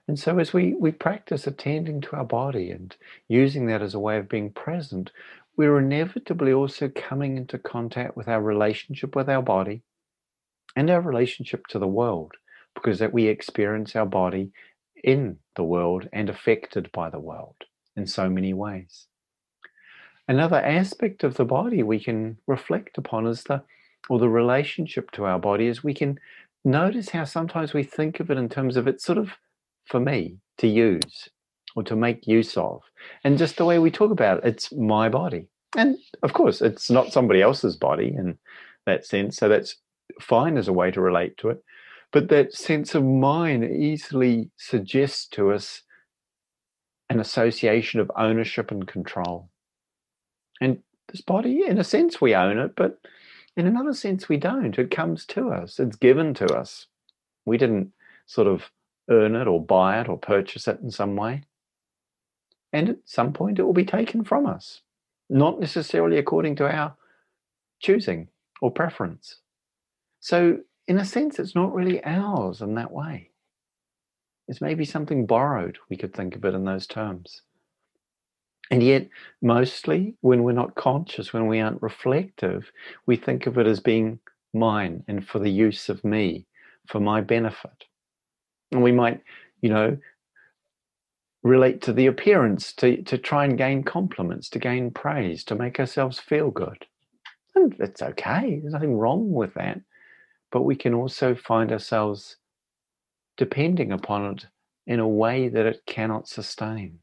And 0.09 0.19
so, 0.19 0.39
as 0.39 0.55
we, 0.55 0.75
we 0.75 0.91
practice 0.91 1.47
attending 1.47 2.01
to 2.01 2.17
our 2.17 2.25
body 2.25 2.71
and 2.71 2.97
using 3.29 3.67
that 3.67 3.83
as 3.83 3.93
a 3.93 3.99
way 3.99 4.17
of 4.17 4.29
being 4.29 4.51
present, 4.51 5.13
we're 5.57 5.79
inevitably 5.79 6.53
also 6.53 6.89
coming 6.89 7.37
into 7.37 7.59
contact 7.59 8.17
with 8.17 8.27
our 8.27 8.41
relationship 8.41 9.15
with 9.15 9.29
our 9.29 9.43
body 9.43 9.83
and 10.75 10.89
our 10.89 11.03
relationship 11.03 11.67
to 11.67 11.79
the 11.79 11.87
world, 11.87 12.33
because 12.75 12.99
that 13.01 13.13
we 13.13 13.27
experience 13.27 13.95
our 13.95 14.07
body 14.07 14.51
in 15.05 15.37
the 15.57 15.63
world 15.63 16.09
and 16.11 16.31
affected 16.31 16.91
by 16.93 17.11
the 17.11 17.21
world 17.21 17.57
in 17.95 18.07
so 18.07 18.31
many 18.31 18.55
ways. 18.55 19.09
Another 20.27 20.57
aspect 20.57 21.23
of 21.23 21.35
the 21.35 21.45
body 21.45 21.83
we 21.83 22.01
can 22.01 22.39
reflect 22.47 22.97
upon 22.97 23.27
is 23.27 23.45
the 23.45 23.63
or 24.09 24.19
the 24.19 24.29
relationship 24.29 25.11
to 25.11 25.27
our 25.27 25.39
body 25.39 25.67
is 25.67 25.85
we 25.85 25.93
can 25.93 26.19
notice 26.65 27.11
how 27.11 27.25
sometimes 27.25 27.75
we 27.75 27.83
think 27.83 28.21
of 28.21 28.31
it 28.31 28.39
in 28.39 28.49
terms 28.49 28.77
of 28.77 28.87
its 28.87 29.05
sort 29.05 29.19
of 29.19 29.33
for 29.89 30.01
me 30.01 30.39
to 30.59 30.69
use 30.69 31.29
or 31.77 31.83
to 31.85 31.97
make 31.97 32.27
use 32.27 32.57
of. 32.57 32.83
And 33.25 33.39
just 33.39 33.57
the 33.57 33.65
way 33.65 33.79
we 33.79 33.91
talk 33.91 34.11
about 34.11 34.39
it, 34.39 34.45
it's 34.45 34.73
my 34.73 35.09
body. 35.09 35.49
And 35.77 35.99
of 36.23 36.33
course, 36.33 36.61
it's 36.61 36.91
not 36.91 37.13
somebody 37.13 37.43
else's 37.43 37.77
body 37.77 38.15
in 38.17 38.39
that 38.87 39.07
sense. 39.07 39.37
So 39.37 39.49
that's 39.49 39.77
fine 40.21 40.57
as 40.57 40.69
a 40.69 40.73
way 40.73 40.91
to 40.91 41.01
relate 41.01 41.37
to 41.39 41.51
it. 41.51 41.63
But 42.11 42.29
that 42.29 42.55
sense 42.55 42.95
of 42.95 43.05
mine 43.05 43.63
easily 43.63 44.51
suggests 44.57 45.27
to 45.29 45.53
us 45.53 45.83
an 47.11 47.21
association 47.21 48.01
of 48.01 48.11
ownership 48.17 48.71
and 48.71 48.87
control. 48.87 49.51
And 50.61 50.79
this 51.11 51.21
body, 51.21 51.65
in 51.67 51.79
a 51.79 51.85
sense, 51.85 52.21
we 52.21 52.35
own 52.35 52.59
it, 52.59 52.73
but 52.77 52.99
in 53.57 53.67
another 53.67 53.95
sense, 53.95 54.29
we 54.29 54.37
don't. 54.37 54.79
It 54.79 54.91
comes 54.91 55.27
to 55.27 55.51
us, 55.51 55.79
it's 55.79 55.97
given 55.97 56.35
to 56.35 56.47
us. 56.55 56.87
We 57.45 57.59
didn't 57.59 57.93
sort 58.27 58.47
of 58.47 58.71
earn 59.11 59.37
it 59.37 59.47
or 59.47 59.63
buy 59.63 60.01
it 60.01 60.09
or 60.09 60.19
purchase 60.19 60.69
it 60.69 60.81
in 60.81 60.91
some 60.91 61.17
way. 61.17 61.43
And 62.73 62.89
at 62.91 62.99
some 63.05 63.33
point, 63.33 63.59
it 63.59 63.63
will 63.63 63.73
be 63.73 63.85
taken 63.85 64.25
from 64.25 64.47
us, 64.47 64.83
not 65.31 65.59
necessarily 65.59 66.19
according 66.19 66.57
to 66.57 66.71
our 66.71 66.95
choosing 67.81 68.29
or 68.61 68.71
preference. 68.71 69.37
So, 70.21 70.59
in 70.87 70.99
a 70.99 71.05
sense, 71.05 71.39
it's 71.39 71.55
not 71.55 71.75
really 71.75 72.03
ours 72.05 72.61
in 72.61 72.75
that 72.75 72.93
way. 72.93 73.31
It's 74.49 74.61
maybe 74.61 74.85
something 74.85 75.27
borrowed, 75.27 75.79
we 75.91 75.97
could 75.97 76.15
think 76.15 76.35
of 76.35 76.45
it 76.45 76.55
in 76.55 76.65
those 76.65 76.87
terms. 76.87 77.43
And 78.71 78.83
yet, 78.83 79.09
mostly 79.41 80.15
when 80.21 80.43
we're 80.43 80.53
not 80.53 80.75
conscious, 80.75 81.33
when 81.33 81.47
we 81.47 81.61
aren't 81.61 81.83
reflective, 81.83 82.71
we 83.07 83.17
think 83.17 83.47
of 83.47 83.57
it 83.59 83.67
as 83.67 83.81
being 83.81 84.19
mine 84.53 85.05
and 85.09 85.27
for 85.27 85.39
the 85.39 85.51
use 85.51 85.89
of 85.89 86.05
me, 86.05 86.47
for 86.87 87.01
my 87.01 87.21
benefit. 87.21 87.85
And 88.73 88.83
we 88.83 88.93
might, 88.93 89.23
you 89.61 89.71
know, 89.71 89.97
relate 91.43 91.81
to 91.83 91.93
the 91.93 92.07
appearance 92.07 92.73
to, 92.75 93.03
to 93.03 93.17
try 93.17 93.45
and 93.45 93.57
gain 93.57 93.83
compliments, 93.83 94.49
to 94.51 94.59
gain 94.59 94.91
praise, 94.91 95.45
to 95.45 95.55
make 95.55 95.79
ourselves 95.79 96.19
feel 96.19 96.51
good. 96.51 96.87
And 97.55 97.75
it's 97.79 98.03
okay, 98.03 98.59
there's 98.61 98.73
nothing 98.73 98.97
wrong 98.97 99.33
with 99.33 99.55
that. 99.55 99.81
But 100.51 100.63
we 100.63 100.77
can 100.77 100.95
also 100.95 101.35
find 101.35 101.73
ourselves 101.73 102.37
depending 103.37 103.93
upon 103.93 104.33
it 104.33 104.47
in 104.87 105.01
a 105.01 105.09
way 105.09 105.49
that 105.49 105.67
it 105.67 105.83
cannot 105.87 106.29
sustain. 106.29 106.99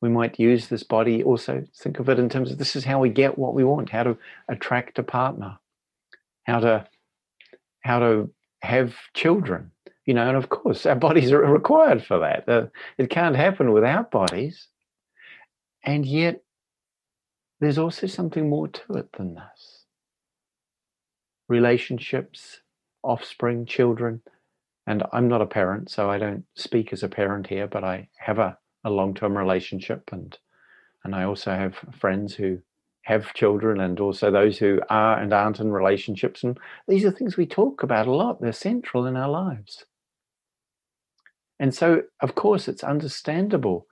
We 0.00 0.08
might 0.08 0.38
use 0.38 0.68
this 0.68 0.82
body 0.82 1.22
also, 1.22 1.64
think 1.76 1.98
of 1.98 2.08
it 2.08 2.18
in 2.18 2.28
terms 2.28 2.50
of 2.50 2.58
this 2.58 2.76
is 2.76 2.84
how 2.84 3.00
we 3.00 3.08
get 3.08 3.36
what 3.36 3.54
we 3.54 3.64
want, 3.64 3.90
how 3.90 4.04
to 4.04 4.16
attract 4.48 4.98
a 4.98 5.02
partner, 5.02 5.58
how 6.44 6.60
to 6.60 6.86
how 7.82 7.98
to 8.00 8.30
have 8.62 8.94
children, 9.14 9.70
you 10.08 10.14
know, 10.14 10.26
and 10.26 10.38
of 10.38 10.48
course 10.48 10.86
our 10.86 10.96
bodies 11.06 11.30
are 11.32 11.40
required 11.40 12.02
for 12.02 12.18
that. 12.20 12.48
Uh, 12.48 12.66
it 12.96 13.10
can't 13.10 13.36
happen 13.36 13.72
without 13.72 14.10
bodies. 14.10 14.68
And 15.84 16.06
yet 16.06 16.42
there's 17.60 17.76
also 17.76 18.06
something 18.06 18.48
more 18.48 18.68
to 18.68 18.94
it 18.94 19.12
than 19.12 19.34
this. 19.34 19.84
Relationships, 21.46 22.60
offspring, 23.02 23.66
children, 23.66 24.22
and 24.86 25.02
I'm 25.12 25.28
not 25.28 25.42
a 25.42 25.46
parent, 25.46 25.90
so 25.90 26.10
I 26.10 26.16
don't 26.16 26.44
speak 26.54 26.94
as 26.94 27.02
a 27.02 27.08
parent 27.08 27.46
here, 27.46 27.66
but 27.66 27.84
I 27.84 28.08
have 28.16 28.38
a, 28.38 28.56
a 28.84 28.90
long-term 28.90 29.36
relationship 29.36 30.08
and 30.10 30.36
and 31.04 31.14
I 31.14 31.24
also 31.24 31.52
have 31.52 31.76
friends 31.92 32.34
who 32.34 32.58
have 33.02 33.34
children 33.34 33.80
and 33.80 34.00
also 34.00 34.30
those 34.30 34.58
who 34.58 34.80
are 34.88 35.18
and 35.18 35.32
aren't 35.32 35.60
in 35.60 35.70
relationships. 35.70 36.42
And 36.42 36.58
these 36.88 37.04
are 37.04 37.10
things 37.10 37.36
we 37.36 37.46
talk 37.46 37.82
about 37.82 38.06
a 38.06 38.12
lot. 38.12 38.40
They're 38.40 38.52
central 38.52 39.06
in 39.06 39.16
our 39.16 39.28
lives. 39.28 39.84
And 41.60 41.74
so, 41.74 42.02
of 42.20 42.34
course, 42.34 42.68
it's 42.68 42.84
understandable 42.84 43.86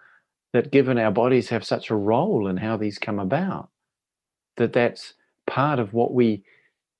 that 0.52 0.70
given 0.70 0.98
our 0.98 1.10
bodies 1.10 1.48
have 1.48 1.64
such 1.64 1.90
a 1.90 1.96
role 1.96 2.46
in 2.46 2.58
how 2.58 2.76
these 2.76 2.98
come 2.98 3.18
about, 3.18 3.70
that 4.56 4.72
that's 4.72 5.14
part 5.46 5.78
of 5.78 5.92
what 5.92 6.14
we 6.14 6.44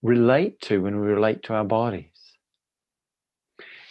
relate 0.03 0.61
to 0.63 0.83
when 0.83 1.01
we 1.01 1.07
relate 1.07 1.43
to 1.45 1.55
our 1.55 1.65
bodies. 1.65 2.11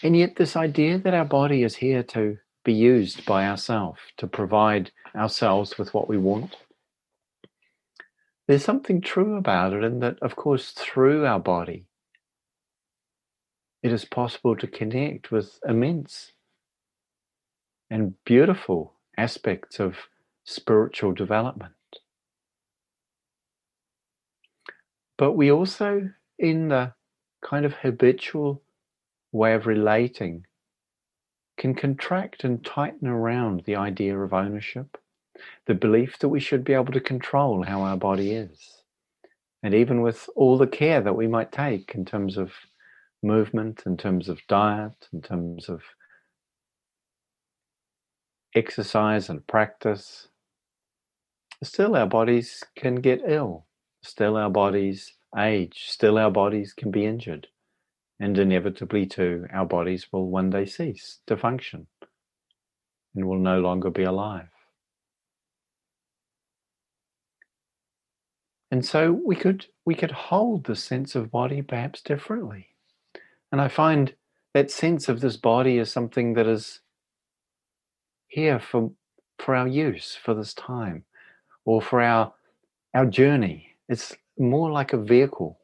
And 0.03 0.15
yet, 0.15 0.35
this 0.35 0.55
idea 0.55 0.97
that 0.99 1.13
our 1.13 1.25
body 1.25 1.63
is 1.63 1.77
here 1.77 2.03
to 2.03 2.37
be 2.63 2.73
used 2.73 3.25
by 3.25 3.47
ourselves, 3.47 3.99
to 4.17 4.27
provide 4.27 4.91
ourselves 5.15 5.77
with 5.77 5.93
what 5.93 6.09
we 6.09 6.17
want, 6.17 6.57
there's 8.47 8.63
something 8.63 9.01
true 9.01 9.37
about 9.37 9.73
it, 9.73 9.83
in 9.83 9.99
that, 9.99 10.19
of 10.21 10.35
course, 10.35 10.71
through 10.71 11.25
our 11.25 11.39
body, 11.39 11.85
it 13.81 13.91
is 13.91 14.05
possible 14.05 14.55
to 14.55 14.67
connect 14.67 15.31
with 15.31 15.59
immense 15.67 16.33
and 17.89 18.13
beautiful 18.25 18.93
aspects 19.17 19.79
of 19.79 19.95
spiritual 20.43 21.13
development. 21.13 21.73
But 25.17 25.33
we 25.33 25.51
also, 25.51 26.09
in 26.37 26.69
the 26.69 26.93
kind 27.41 27.65
of 27.65 27.73
habitual 27.73 28.61
way 29.31 29.53
of 29.53 29.65
relating, 29.65 30.45
can 31.57 31.73
contract 31.73 32.43
and 32.43 32.65
tighten 32.65 33.07
around 33.07 33.63
the 33.65 33.75
idea 33.75 34.17
of 34.17 34.33
ownership 34.33 34.97
the 35.65 35.73
belief 35.73 36.19
that 36.19 36.29
we 36.29 36.39
should 36.39 36.63
be 36.63 36.73
able 36.73 36.93
to 36.93 36.99
control 36.99 37.63
how 37.63 37.81
our 37.81 37.97
body 37.97 38.31
is. 38.31 38.81
And 39.63 39.73
even 39.73 40.01
with 40.01 40.29
all 40.35 40.57
the 40.57 40.67
care 40.67 41.01
that 41.01 41.15
we 41.15 41.27
might 41.27 41.51
take 41.51 41.93
in 41.95 42.05
terms 42.05 42.37
of 42.37 42.51
movement, 43.23 43.83
in 43.85 43.97
terms 43.97 44.29
of 44.29 44.45
diet, 44.47 45.07
in 45.11 45.21
terms 45.21 45.67
of 45.69 45.81
exercise 48.55 49.29
and 49.29 49.45
practice, 49.45 50.29
still 51.63 51.95
our 51.95 52.07
bodies 52.07 52.63
can 52.75 52.95
get 52.95 53.21
ill. 53.27 53.65
Still 54.01 54.37
our 54.37 54.49
bodies 54.49 55.13
age. 55.37 55.85
Still 55.87 56.17
our 56.17 56.31
bodies 56.31 56.73
can 56.73 56.91
be 56.91 57.05
injured. 57.05 57.47
And 58.19 58.37
inevitably, 58.37 59.05
too, 59.07 59.45
our 59.51 59.65
bodies 59.65 60.07
will 60.11 60.29
one 60.29 60.49
day 60.49 60.65
cease 60.65 61.19
to 61.27 61.35
function 61.35 61.87
and 63.13 63.25
will 63.25 63.39
no 63.39 63.59
longer 63.59 63.89
be 63.89 64.03
alive. 64.03 64.47
And 68.71 68.85
so 68.85 69.11
we 69.11 69.35
could 69.35 69.67
we 69.85 69.95
could 69.95 70.11
hold 70.11 70.65
the 70.65 70.75
sense 70.75 71.15
of 71.15 71.31
body 71.31 71.61
perhaps 71.61 72.01
differently. 72.01 72.69
And 73.51 73.61
I 73.61 73.67
find 73.67 74.13
that 74.53 74.71
sense 74.71 75.07
of 75.07 75.21
this 75.21 75.37
body 75.37 75.77
is 75.77 75.91
something 75.91 76.33
that 76.33 76.47
is 76.47 76.81
here 78.35 78.59
for 78.59 78.91
for 79.39 79.55
our 79.55 79.67
use 79.67 80.17
for 80.21 80.33
this 80.33 80.53
time 80.53 81.05
or 81.63 81.81
for 81.81 82.01
our 82.01 82.33
our 82.93 83.05
journey. 83.05 83.69
It's 83.87 84.13
more 84.37 84.69
like 84.69 84.91
a 84.91 84.97
vehicle 84.97 85.57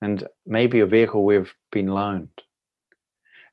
and 0.00 0.26
maybe 0.46 0.80
a 0.80 0.86
vehicle 0.86 1.24
we've 1.26 1.54
been 1.70 1.88
loaned. 1.88 2.40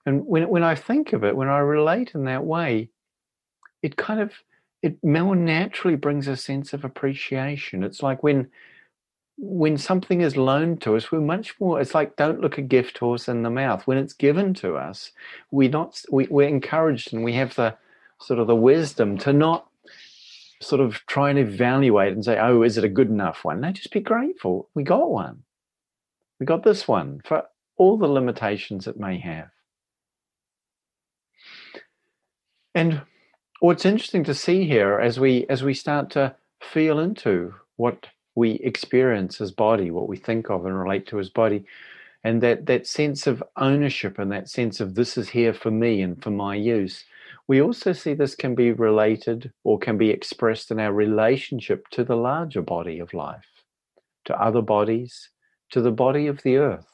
And 0.06 0.26
when 0.26 0.48
when 0.48 0.64
I 0.64 0.76
think 0.76 1.12
of 1.12 1.26
it, 1.26 1.36
when 1.36 1.50
I 1.50 1.58
relate 1.58 2.12
in 2.16 2.24
that 2.24 2.46
way, 2.46 2.90
it 3.84 3.98
kind 3.98 4.22
of 4.22 4.32
it 4.82 5.04
more 5.04 5.36
naturally 5.36 5.98
brings 5.98 6.30
a 6.30 6.38
sense 6.38 6.72
of 6.72 6.86
appreciation. 6.86 7.84
It's 7.84 8.02
like 8.02 8.24
when 8.24 8.48
when 9.38 9.78
something 9.78 10.22
is 10.22 10.38
loaned 10.38 10.82
to 10.84 10.96
us, 10.96 11.12
we're 11.12 11.20
much 11.20 11.60
more. 11.60 11.82
It's 11.82 11.94
like 11.94 12.16
don't 12.16 12.40
look 12.40 12.58
a 12.58 12.62
gift 12.62 12.98
horse 13.00 13.28
in 13.28 13.44
the 13.44 13.50
mouth. 13.50 13.86
When 13.86 13.98
it's 13.98 14.14
given 14.14 14.54
to 14.56 14.78
us, 14.78 15.12
we're 15.52 15.70
not 15.70 16.02
we, 16.10 16.28
we're 16.28 16.48
encouraged 16.48 17.12
and 17.12 17.26
we 17.26 17.34
have 17.34 17.54
the 17.56 17.76
sort 18.20 18.40
of 18.40 18.48
the 18.48 18.56
wisdom 18.56 19.18
to 19.20 19.34
not 19.34 19.68
sort 20.62 20.82
of 20.82 21.06
try 21.06 21.30
and 21.30 21.40
evaluate 21.40 22.14
and 22.14 22.26
say, 22.26 22.38
oh, 22.40 22.64
is 22.64 22.78
it 22.78 22.84
a 22.84 22.90
good 22.90 23.10
enough 23.10 23.44
one? 23.46 23.62
No, 23.62 23.72
just 23.72 23.92
be 23.92 24.00
grateful. 24.00 24.70
We 24.74 24.84
got 24.84 25.10
one. 25.10 25.44
We 26.40 26.46
got 26.46 26.64
this 26.64 26.88
one 26.88 27.22
for 27.24 27.44
all 27.78 27.98
the 27.98 28.08
limitations 28.08 28.88
it 28.88 29.00
may 29.00 29.20
have. 29.20 29.50
And 32.74 33.02
what's 33.60 33.86
interesting 33.86 34.24
to 34.26 34.36
see 34.36 34.66
here 34.66 35.00
as 35.00 35.20
we 35.20 35.46
as 35.50 35.64
we 35.64 35.74
start 35.74 36.12
to 36.12 36.36
feel 36.62 37.00
into 37.00 37.56
what 37.76 38.08
we 38.36 38.52
experience 38.52 39.42
as 39.42 39.52
body, 39.52 39.90
what 39.90 40.08
we 40.08 40.18
think 40.18 40.50
of 40.52 40.66
and 40.66 40.78
relate 40.78 41.08
to 41.08 41.20
as 41.20 41.30
body. 41.30 41.66
And 42.24 42.42
that, 42.44 42.68
that 42.68 42.86
sense 42.86 43.26
of 43.26 43.44
ownership 43.56 44.20
and 44.20 44.32
that 44.32 44.50
sense 44.50 44.80
of 44.80 44.94
this 44.94 45.18
is 45.18 45.30
here 45.30 45.54
for 45.54 45.72
me 45.72 46.02
and 46.02 46.22
for 46.22 46.30
my 46.30 46.54
use. 46.54 47.06
We 47.48 47.62
also 47.62 47.94
see 47.94 48.14
this 48.14 48.36
can 48.36 48.56
be 48.56 48.72
related 48.74 49.54
or 49.64 49.80
can 49.80 49.98
be 49.98 50.10
expressed 50.10 50.70
in 50.70 50.80
our 50.80 50.92
relationship 50.92 51.88
to 51.92 52.04
the 52.04 52.16
larger 52.18 52.62
body 52.62 53.00
of 53.00 53.14
life, 53.14 53.64
to 54.26 54.42
other 54.42 54.62
bodies, 54.62 55.30
to 55.72 55.82
the 55.82 55.92
body 55.92 56.28
of 56.28 56.42
the 56.44 56.58
earth, 56.58 56.88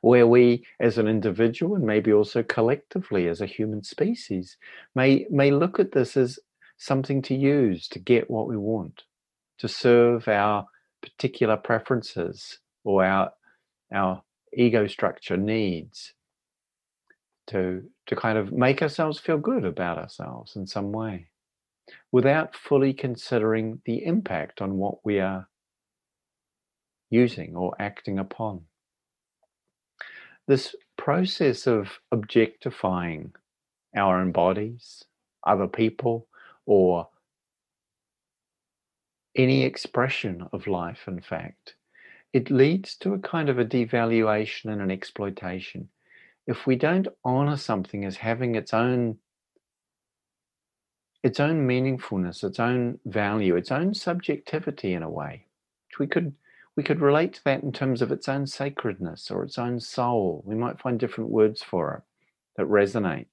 where 0.00 0.26
we 0.26 0.64
as 0.78 0.96
an 0.96 1.08
individual 1.08 1.74
and 1.74 1.84
maybe 1.84 2.12
also 2.12 2.42
collectively 2.44 3.26
as 3.28 3.40
a 3.40 3.46
human 3.46 3.82
species 3.82 4.56
may, 4.94 5.26
may 5.30 5.50
look 5.50 5.80
at 5.80 5.92
this 5.92 6.16
as 6.16 6.38
something 6.76 7.20
to 7.22 7.34
use 7.34 7.88
to 7.88 7.98
get 7.98 8.30
what 8.30 8.46
we 8.46 8.56
want 8.56 9.02
to 9.58 9.68
serve 9.68 10.28
our 10.28 10.66
particular 11.02 11.56
preferences 11.56 12.58
or 12.84 13.04
our 13.04 13.30
our 13.92 14.22
ego 14.52 14.86
structure 14.86 15.36
needs 15.36 16.12
to 17.46 17.82
to 18.06 18.16
kind 18.16 18.38
of 18.38 18.52
make 18.52 18.82
ourselves 18.82 19.18
feel 19.18 19.38
good 19.38 19.64
about 19.64 19.98
ourselves 19.98 20.56
in 20.56 20.66
some 20.66 20.92
way 20.92 21.26
without 22.12 22.54
fully 22.54 22.92
considering 22.92 23.80
the 23.84 24.04
impact 24.04 24.60
on 24.60 24.76
what 24.76 25.04
we 25.04 25.20
are 25.20 25.48
using 27.10 27.54
or 27.54 27.74
acting 27.78 28.18
upon 28.18 28.62
this 30.46 30.74
process 30.96 31.66
of 31.66 31.98
objectifying 32.12 33.32
our 33.96 34.20
own 34.20 34.32
bodies 34.32 35.04
other 35.44 35.68
people 35.68 36.26
or 36.66 37.08
any 39.36 39.62
expression 39.62 40.48
of 40.52 40.66
life, 40.66 41.04
in 41.06 41.20
fact, 41.20 41.76
it 42.32 42.50
leads 42.50 42.96
to 42.96 43.14
a 43.14 43.18
kind 43.18 43.48
of 43.48 43.58
a 43.58 43.64
devaluation 43.64 44.72
and 44.72 44.80
an 44.80 44.90
exploitation. 44.90 45.88
If 46.46 46.66
we 46.66 46.76
don't 46.76 47.08
honor 47.24 47.56
something 47.56 48.04
as 48.04 48.16
having 48.16 48.54
its 48.54 48.72
own 48.72 49.18
its 51.22 51.40
own 51.40 51.66
meaningfulness, 51.66 52.44
its 52.44 52.60
own 52.60 53.00
value, 53.04 53.56
its 53.56 53.72
own 53.72 53.92
subjectivity 53.94 54.92
in 54.92 55.02
a 55.02 55.10
way, 55.10 55.46
which 55.88 55.98
we 55.98 56.06
could 56.06 56.32
we 56.76 56.82
could 56.82 57.00
relate 57.00 57.32
to 57.34 57.44
that 57.44 57.62
in 57.62 57.72
terms 57.72 58.02
of 58.02 58.12
its 58.12 58.28
own 58.28 58.46
sacredness 58.46 59.30
or 59.30 59.42
its 59.42 59.58
own 59.58 59.80
soul. 59.80 60.42
We 60.46 60.54
might 60.54 60.80
find 60.80 61.00
different 61.00 61.30
words 61.30 61.62
for 61.62 61.94
it 61.94 62.02
that 62.56 62.66
resonate. 62.68 63.26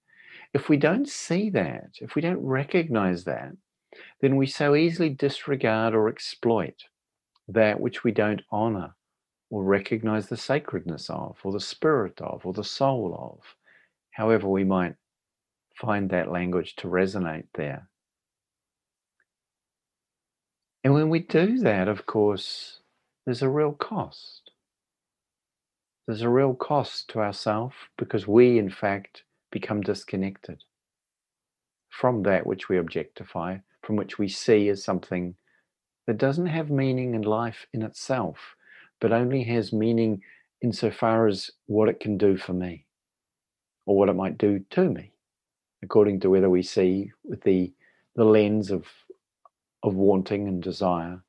If 0.53 0.69
we 0.69 0.77
don't 0.77 1.07
see 1.07 1.49
that, 1.51 1.91
if 1.99 2.15
we 2.15 2.21
don't 2.21 2.43
recognize 2.43 3.25
that, 3.25 3.51
then 4.21 4.37
we 4.37 4.47
so 4.47 4.75
easily 4.75 5.09
disregard 5.09 5.93
or 5.93 6.09
exploit 6.09 6.85
that 7.47 7.79
which 7.79 8.03
we 8.03 8.11
don't 8.11 8.41
honor 8.49 8.95
or 9.53 9.61
recognize 9.63 10.25
the 10.25 10.35
sacredness 10.35 11.11
of, 11.11 11.37
or 11.43 11.51
the 11.51 11.59
spirit 11.59 12.19
of, 12.19 12.43
or 12.43 12.53
the 12.53 12.63
soul 12.63 13.15
of, 13.37 13.55
however 14.09 14.49
we 14.49 14.63
might 14.63 14.95
find 15.75 16.09
that 16.09 16.31
language 16.31 16.75
to 16.75 16.87
resonate 16.87 17.45
there. 17.53 17.87
And 20.83 20.91
when 20.95 21.07
we 21.07 21.19
do 21.19 21.59
that, 21.59 21.87
of 21.87 22.07
course, 22.07 22.79
there's 23.27 23.43
a 23.43 23.47
real 23.47 23.73
cost. 23.73 24.49
There's 26.07 26.23
a 26.23 26.29
real 26.29 26.55
cost 26.55 27.09
to 27.09 27.19
ourself 27.19 27.75
because 27.95 28.27
we, 28.27 28.57
in 28.57 28.71
fact, 28.71 29.21
become 29.51 29.81
disconnected 29.81 30.63
from 31.91 32.23
that 32.23 32.47
which 32.47 32.69
we 32.69 32.79
objectify, 32.79 33.57
from 33.83 33.97
which 33.97 34.17
we 34.17 34.27
see 34.27 34.69
as 34.69 34.83
something 34.83 35.35
that 36.07 36.17
doesn't 36.17 36.47
have 36.47 36.71
meaning 36.71 37.13
in 37.13 37.21
life 37.21 37.67
in 37.71 37.83
itself, 37.83 38.55
but 39.03 39.11
only 39.11 39.43
has 39.43 39.73
meaning 39.73 40.21
insofar 40.61 41.27
as 41.27 41.51
what 41.65 41.89
it 41.89 41.99
can 41.99 42.17
do 42.17 42.37
for 42.37 42.53
me 42.53 42.85
or 43.85 43.97
what 43.97 44.07
it 44.07 44.15
might 44.15 44.37
do 44.37 44.59
to 44.69 44.89
me, 44.89 45.11
according 45.83 46.21
to 46.21 46.29
whether 46.29 46.49
we 46.49 46.63
see 46.63 47.11
with 47.25 47.41
the, 47.41 47.73
the 48.15 48.23
lens 48.23 48.71
of, 48.71 48.85
of 49.83 49.93
wanting 49.93 50.47
and 50.47 50.63
desire, 50.63 51.21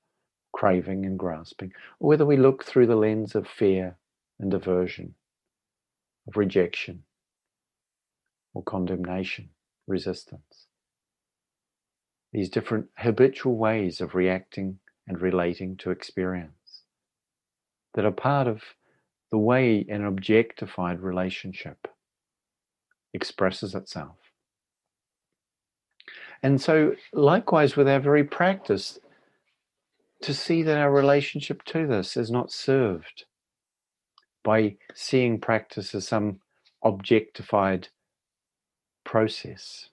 craving 0.53 1.05
and 1.05 1.19
grasping, 1.19 1.73
or 1.99 2.11
whether 2.11 2.25
we 2.25 2.37
look 2.37 2.63
through 2.63 2.87
the 2.87 2.95
lens 2.95 3.35
of 3.35 3.49
fear 3.49 3.97
and 4.39 4.55
aversion, 4.55 5.13
of 6.29 6.37
rejection 6.37 7.03
or 8.55 8.63
condemnation, 8.63 9.49
resistance. 9.89 10.69
These 12.33 12.51
different 12.51 12.87
habitual 12.99 13.57
ways 13.57 14.01
of 14.01 14.15
reacting 14.15 14.79
and 15.09 15.21
relating 15.21 15.77
to 15.79 15.91
experience 15.91 16.64
that 17.95 18.05
are 18.05 18.13
part 18.13 18.47
of 18.47 18.63
the 19.31 19.39
way 19.39 19.85
an 19.89 20.05
objectified 20.05 21.01
relationship 21.01 21.89
expresses 23.13 23.75
itself. 23.75 24.17
And 26.43 26.61
so, 26.61 26.95
likewise, 27.13 27.75
with 27.75 27.89
our 27.89 28.01
very 28.01 28.25
practice, 28.25 28.99
to 30.23 30.35
see 30.35 30.63
that 30.63 30.79
our 30.79 30.93
relationship 30.93 31.63
to 31.65 31.87
this 31.87 32.17
is 32.17 32.31
not 32.31 32.53
served 32.53 33.25
by 34.43 34.77
seeing 34.95 35.41
practice 35.41 35.95
as 35.95 36.07
some 36.07 36.41
objectified 36.83 37.89
process 39.05 39.89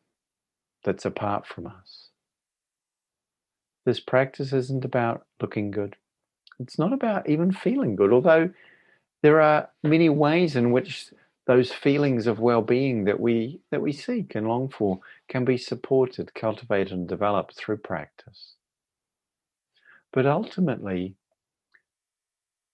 that's 0.84 1.06
apart 1.06 1.46
from 1.46 1.68
us. 1.68 2.10
This 3.86 4.00
practice 4.00 4.54
isn't 4.54 4.86
about 4.86 5.26
looking 5.42 5.72
good. 5.72 5.96
It's 6.62 6.80
not 6.80 6.94
about 6.94 7.28
even 7.30 7.52
feeling 7.52 7.96
good, 7.96 8.14
although 8.14 8.52
there 9.22 9.42
are 9.42 9.70
many 9.84 10.10
ways 10.10 10.56
in 10.56 10.72
which 10.72 11.12
those 11.48 11.72
feelings 11.72 12.28
of 12.28 12.40
well-being 12.40 13.06
that 13.06 13.20
we 13.20 13.62
that 13.72 13.82
we 13.82 13.92
seek 13.92 14.36
and 14.36 14.48
long 14.48 14.70
for 14.70 15.00
can 15.28 15.44
be 15.44 15.58
supported, 15.58 16.34
cultivated 16.34 16.94
and 16.94 17.08
developed 17.08 17.56
through 17.56 17.78
practice. 17.78 18.56
But 20.14 20.26
ultimately 20.26 21.16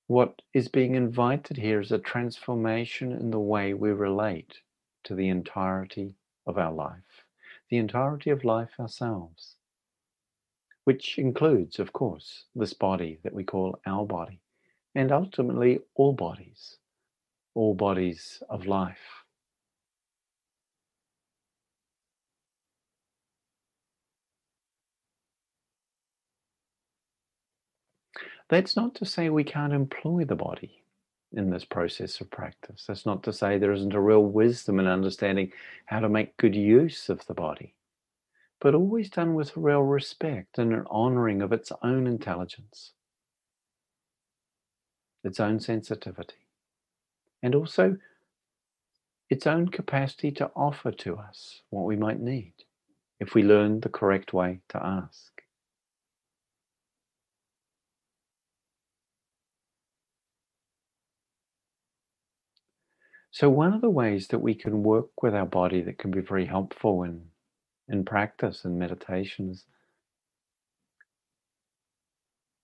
what 0.07 0.41
is 0.53 0.69
being 0.69 0.95
invited 0.95 1.57
here 1.57 1.81
is 1.81 1.91
a 1.91 1.99
transformation 1.99 3.11
in 3.11 3.29
the 3.29 3.39
way 3.39 3.73
we 3.73 3.91
relate 3.91 4.59
to 5.03 5.15
the 5.15 5.27
entirety 5.27 6.15
of 6.45 6.57
our 6.57 6.71
life, 6.71 7.25
the 7.69 7.77
entirety 7.77 8.29
of 8.29 8.45
life 8.45 8.71
ourselves, 8.79 9.56
which 10.87 11.17
includes, 11.17 11.79
of 11.79 11.91
course, 11.91 12.45
this 12.55 12.73
body 12.73 13.19
that 13.21 13.33
we 13.33 13.43
call 13.43 13.77
our 13.85 14.05
body, 14.05 14.39
and 14.95 15.11
ultimately 15.11 15.81
all 15.95 16.13
bodies, 16.13 16.77
all 17.55 17.73
bodies 17.73 18.41
of 18.49 18.65
life. 18.65 19.25
That's 28.47 28.77
not 28.77 28.95
to 28.95 29.05
say 29.05 29.29
we 29.29 29.43
can't 29.43 29.73
employ 29.73 30.23
the 30.23 30.37
body 30.37 30.83
in 31.33 31.49
this 31.49 31.65
process 31.65 32.21
of 32.21 32.31
practice. 32.31 32.85
That's 32.87 33.05
not 33.05 33.23
to 33.23 33.33
say 33.33 33.57
there 33.57 33.73
isn't 33.73 33.93
a 33.93 33.99
real 33.99 34.23
wisdom 34.23 34.79
in 34.79 34.87
understanding 34.87 35.51
how 35.87 35.99
to 35.99 36.07
make 36.07 36.37
good 36.37 36.55
use 36.55 37.09
of 37.09 37.27
the 37.27 37.33
body, 37.33 37.75
but 38.59 38.73
always 38.73 39.09
done 39.09 39.35
with 39.35 39.55
real 39.55 39.81
respect 39.81 40.57
and 40.57 40.73
an 40.73 40.85
honoring 40.89 41.41
of 41.41 41.51
its 41.51 41.71
own 41.83 42.07
intelligence, 42.07 42.93
its 45.23 45.39
own 45.39 45.59
sensitivity, 45.59 46.47
and 47.43 47.53
also 47.53 47.97
its 49.29 49.45
own 49.45 49.67
capacity 49.67 50.31
to 50.31 50.49
offer 50.55 50.91
to 50.91 51.17
us 51.17 51.61
what 51.69 51.85
we 51.85 51.95
might 51.95 52.19
need 52.19 52.53
if 53.19 53.33
we 53.33 53.43
learn 53.43 53.79
the 53.81 53.89
correct 53.89 54.33
way 54.33 54.59
to 54.69 54.83
ask. 54.83 55.31
So, 63.29 63.51
one 63.51 63.73
of 63.73 63.81
the 63.81 63.89
ways 63.89 64.29
that 64.29 64.39
we 64.39 64.55
can 64.55 64.81
work 64.81 65.21
with 65.21 65.35
our 65.35 65.45
body 65.45 65.81
that 65.81 65.99
can 65.99 66.09
be 66.09 66.21
very 66.21 66.45
helpful 66.45 67.03
in, 67.03 67.29
in 67.89 68.03
practice 68.03 68.65
and 68.65 68.77
meditations, 68.77 69.65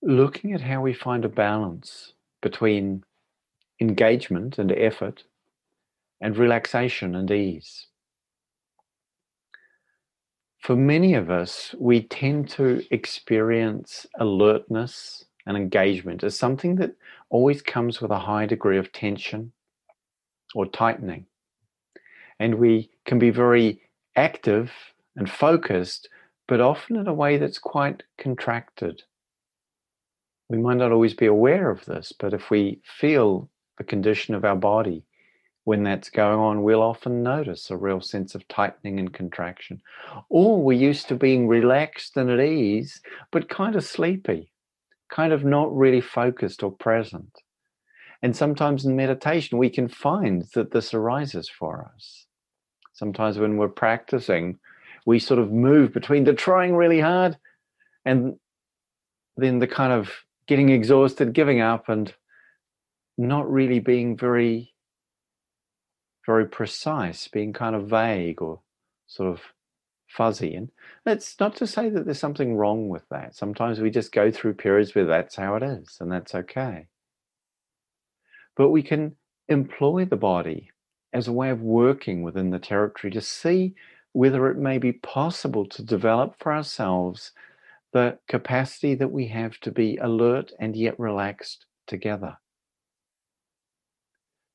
looking 0.02 0.54
at 0.54 0.62
how 0.62 0.82
we 0.82 0.94
find 0.94 1.24
a 1.24 1.30
balance 1.30 2.14
between 2.42 3.04
engagement 3.80 4.58
and 4.58 4.72
effort 4.72 5.24
and 6.22 6.38
relaxation 6.38 7.16
and 7.16 7.30
ease. 7.32 7.88
For 10.60 10.76
many 10.76 11.14
of 11.14 11.30
us, 11.30 11.76
we 11.78 12.04
tend 12.04 12.50
to 12.52 12.84
experience 12.90 14.06
alertness 14.20 15.26
and 15.46 15.58
engagement 15.58 16.24
as 16.24 16.38
something 16.38 16.76
that 16.76 16.96
always 17.30 17.62
comes 17.62 18.00
with 18.00 18.12
a 18.12 18.20
high 18.20 18.46
degree 18.46 18.78
of 18.78 18.94
tension 18.94 19.52
or 20.56 20.66
tightening. 20.66 21.26
And 22.40 22.56
we 22.56 22.90
can 23.06 23.20
be 23.20 23.30
very 23.30 23.82
active 24.16 24.72
and 25.16 25.30
focused, 25.30 26.10
but 26.48 26.62
often 26.62 26.96
in 26.96 27.08
a 27.08 27.14
way 27.14 27.38
that's 27.38 27.60
quite 27.60 28.04
contracted. 28.18 29.04
We 30.50 30.58
might 30.58 30.78
not 30.78 30.92
always 30.92 31.14
be 31.14 31.26
aware 31.26 31.70
of 31.70 31.86
this, 31.86 32.12
but 32.18 32.34
if 32.34 32.50
we 32.50 32.82
feel 32.84 33.50
the 33.78 33.84
condition 33.84 34.36
of 34.36 34.46
our 34.46 34.56
body 34.56 35.06
when 35.66 35.84
that's 35.84 36.10
going 36.10 36.40
on, 36.40 36.64
we'll 36.64 36.82
often 36.82 37.24
notice 37.24 37.72
a 37.72 37.78
real 37.78 38.02
sense 38.02 38.36
of 38.36 38.48
tightening 38.50 39.00
and 39.00 39.14
contraction. 39.14 39.82
Or 40.30 40.62
we're 40.62 40.78
used 40.78 41.08
to 41.08 41.16
being 41.16 41.48
relaxed 41.48 42.18
and 42.18 42.30
at 42.30 42.42
ease, 42.42 43.02
but 43.32 43.50
kind 43.50 43.76
of 43.76 43.86
sleepy, 43.86 44.52
kind 45.10 45.32
of 45.32 45.46
not 45.46 45.76
really 45.76 46.02
focused 46.02 46.64
or 46.64 46.72
present. 46.72 47.32
And 48.22 48.36
sometimes 48.36 48.86
in 48.86 48.96
meditation, 48.96 49.58
we 49.58 49.70
can 49.70 49.88
find 49.88 50.46
that 50.54 50.72
this 50.72 50.94
arises 50.94 51.50
for 51.50 51.90
us. 51.96 52.26
Sometimes 52.94 53.38
when 53.38 53.58
we're 53.58 53.70
practicing, 53.70 54.60
we 55.06 55.20
sort 55.20 55.40
of 55.40 55.52
move 55.52 55.94
between 55.94 56.24
the 56.24 56.34
trying 56.34 56.76
really 56.76 57.00
hard 57.00 57.38
and 58.06 58.36
then 59.38 59.60
the 59.60 59.68
kind 59.68 59.94
of 59.94 60.12
getting 60.48 60.70
exhausted, 60.70 61.34
giving 61.34 61.62
up, 61.62 61.90
and 61.90 62.14
not 63.18 63.50
really 63.52 63.80
being 63.80 64.18
very, 64.18 64.74
very 66.26 66.46
precise, 66.46 67.28
being 67.28 67.54
kind 67.54 67.76
of 67.76 67.88
vague 67.88 68.42
or 68.42 68.62
sort 69.08 69.30
of 69.30 69.42
fuzzy. 70.08 70.54
And 70.54 70.70
that's 71.06 71.40
not 71.40 71.56
to 71.58 71.68
say 71.68 71.90
that 71.90 72.06
there's 72.06 72.20
something 72.20 72.56
wrong 72.56 72.90
with 72.90 73.08
that. 73.10 73.36
Sometimes 73.36 73.80
we 73.80 73.90
just 73.90 74.12
go 74.12 74.32
through 74.32 74.56
periods 74.56 74.94
where 74.94 75.06
that's 75.06 75.36
how 75.36 75.56
it 75.56 75.64
is, 75.64 75.98
and 76.00 76.12
that's 76.12 76.36
okay 76.36 76.88
but 78.56 78.70
we 78.70 78.84
can 78.84 79.16
employ 79.50 80.06
the 80.06 80.18
body 80.18 80.72
as 81.12 81.28
a 81.28 81.34
way 81.34 81.50
of 81.50 81.62
working 81.62 82.24
within 82.24 82.50
the 82.50 82.60
territory 82.60 83.12
to 83.12 83.22
see 83.22 83.76
whether 84.14 84.50
it 84.50 84.58
may 84.58 84.78
be 84.78 84.94
possible 84.94 85.66
to 85.66 85.84
develop 85.84 86.36
for 86.40 86.54
ourselves 86.54 87.32
the 87.92 88.18
capacity 88.28 88.96
that 88.96 89.12
we 89.12 89.28
have 89.28 89.60
to 89.60 89.72
be 89.72 89.98
alert 89.98 90.52
and 90.60 90.76
yet 90.76 91.00
relaxed 91.00 91.66
together. 91.88 92.38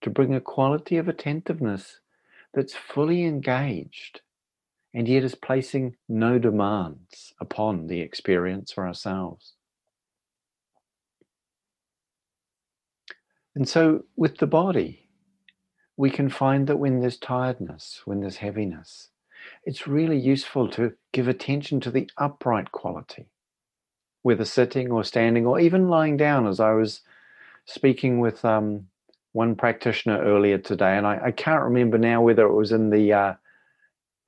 To 0.02 0.10
bring 0.10 0.34
a 0.34 0.40
quality 0.40 0.96
of 0.96 1.08
attentiveness 1.08 2.00
that's 2.54 2.74
fully 2.74 3.24
engaged 3.24 4.20
and 4.94 5.06
yet 5.06 5.22
is 5.22 5.34
placing 5.34 5.96
no 6.08 6.38
demands 6.38 7.34
upon 7.40 7.88
the 7.88 8.00
experience 8.00 8.72
for 8.72 8.86
ourselves. 8.86 9.54
And 13.54 13.68
so, 13.68 14.04
with 14.16 14.38
the 14.38 14.46
body, 14.46 15.08
we 15.96 16.10
can 16.10 16.28
find 16.28 16.68
that 16.68 16.78
when 16.78 17.00
there's 17.00 17.18
tiredness, 17.18 18.02
when 18.04 18.20
there's 18.20 18.36
heaviness, 18.36 19.08
it's 19.64 19.87
really 19.87 20.18
useful 20.18 20.68
to 20.70 20.92
give 21.12 21.28
attention 21.28 21.80
to 21.80 21.90
the 21.90 22.11
upright 22.16 22.72
quality, 22.72 23.26
whether 24.22 24.44
sitting 24.44 24.90
or 24.90 25.04
standing 25.04 25.46
or 25.46 25.61
even 25.61 25.88
lying 25.88 26.16
down. 26.16 26.46
As 26.46 26.61
I 26.61 26.72
was 26.72 27.00
speaking 27.66 28.20
with 28.20 28.44
um, 28.44 28.87
one 29.32 29.54
practitioner 29.54 30.22
earlier 30.22 30.58
today, 30.58 30.96
and 30.96 31.06
I, 31.06 31.20
I, 31.26 31.30
can't 31.30 31.64
remember 31.64 31.98
now 31.98 32.22
whether 32.22 32.46
it 32.46 32.54
was 32.54 32.72
in 32.72 32.90
the 32.90 33.12
uh, 33.12 33.34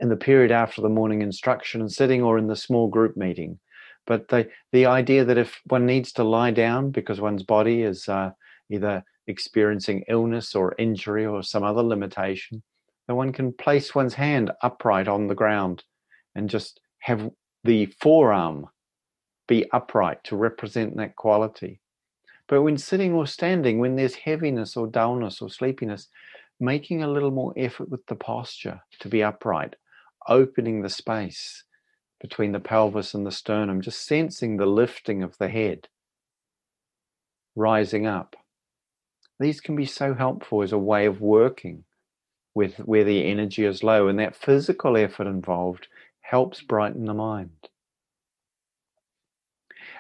in 0.01 0.09
the 0.09 0.17
period 0.17 0.51
after 0.51 0.81
the 0.81 0.89
morning 0.89 1.23
instruction 1.23 1.81
and 1.81 1.93
sitting 1.93 2.23
or 2.23 2.39
in 2.39 2.47
the 2.47 2.57
small 2.57 2.89
group 2.89 3.17
meeting, 3.17 3.59
But 4.07 4.29
the, 4.29 4.49
the 4.73 4.87
idea 4.87 5.25
that 5.25 5.39
if 5.39 5.61
one 5.67 5.87
needs 5.87 6.13
to 6.13 6.25
lie 6.25 6.51
down 6.51 6.91
because 6.91 7.21
one's 7.21 7.43
body 7.43 7.83
is 7.83 8.09
uh, 8.09 8.31
either 8.71 9.05
experiencing 9.27 10.05
illness 10.09 10.55
or 10.55 10.75
injury 10.79 11.27
or 11.27 11.43
some 11.43 11.63
other 11.63 11.83
limitation, 11.83 12.63
that 13.11 13.17
one 13.17 13.33
can 13.33 13.53
place 13.53 13.93
one's 13.93 14.15
hand 14.15 14.53
upright 14.63 15.09
on 15.09 15.27
the 15.27 15.35
ground 15.35 15.83
and 16.37 16.49
just 16.49 16.81
have 17.01 17.29
the 17.65 17.87
forearm 18.01 18.69
be 19.49 19.69
upright 19.73 20.23
to 20.23 20.37
represent 20.37 20.97
that 20.97 21.17
quality. 21.17 21.81
But 22.47 22.63
when 22.63 22.79
sitting 22.79 23.13
or 23.13 23.27
standing, 23.27 23.81
when 23.81 23.97
there's 23.97 24.15
heaviness 24.15 24.77
or 24.77 24.87
dullness 24.87 25.43
or 25.43 25.51
sleepiness, 25.51 26.07
making 26.61 27.03
a 27.03 27.11
little 27.11 27.33
more 27.33 27.53
effort 27.57 27.91
with 27.91 28.07
the 28.07 28.15
posture 28.15 28.81
to 29.01 29.09
be 29.09 29.25
upright, 29.25 29.75
opening 30.29 30.83
the 30.83 30.89
space 30.89 31.65
between 32.21 32.53
the 32.53 32.61
pelvis 32.61 33.13
and 33.13 33.27
the 33.27 33.33
sternum, 33.33 33.81
just 33.81 34.07
sensing 34.07 34.57
the 34.57 34.67
lifting 34.67 35.25
of 35.25 35.37
the 35.39 35.49
head, 35.49 35.89
rising 37.57 38.07
up. 38.07 38.37
These 39.41 39.61
can 39.61 39.75
be 39.75 39.85
so 39.85 40.15
helpful 40.15 40.63
as 40.63 40.71
a 40.71 40.79
way 40.79 41.07
of 41.07 41.21
working 41.21 41.83
with 42.55 42.77
where 42.79 43.05
the 43.05 43.27
energy 43.27 43.65
is 43.65 43.83
low, 43.83 44.09
and 44.09 44.19
that 44.19 44.37
physical 44.37 44.97
effort 44.97 45.27
involved 45.27 45.89
helps 46.21 46.63
brighten 46.63 47.05
the 47.05 47.15
mind. 47.15 47.51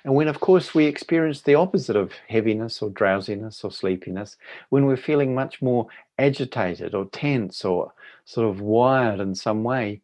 And 0.04 0.14
when, 0.14 0.28
of 0.28 0.40
course, 0.40 0.74
we 0.74 0.86
experience 0.86 1.42
the 1.42 1.56
opposite 1.56 1.96
of 1.96 2.12
heaviness 2.28 2.80
or 2.80 2.90
drowsiness 2.90 3.62
or 3.62 3.70
sleepiness, 3.70 4.36
when 4.70 4.86
we're 4.86 4.96
feeling 4.96 5.34
much 5.34 5.60
more 5.60 5.88
agitated 6.18 6.94
or 6.94 7.06
tense 7.06 7.64
or 7.64 7.92
sort 8.24 8.48
of 8.48 8.60
wired 8.60 9.20
in 9.20 9.34
some 9.34 9.62
way, 9.62 10.00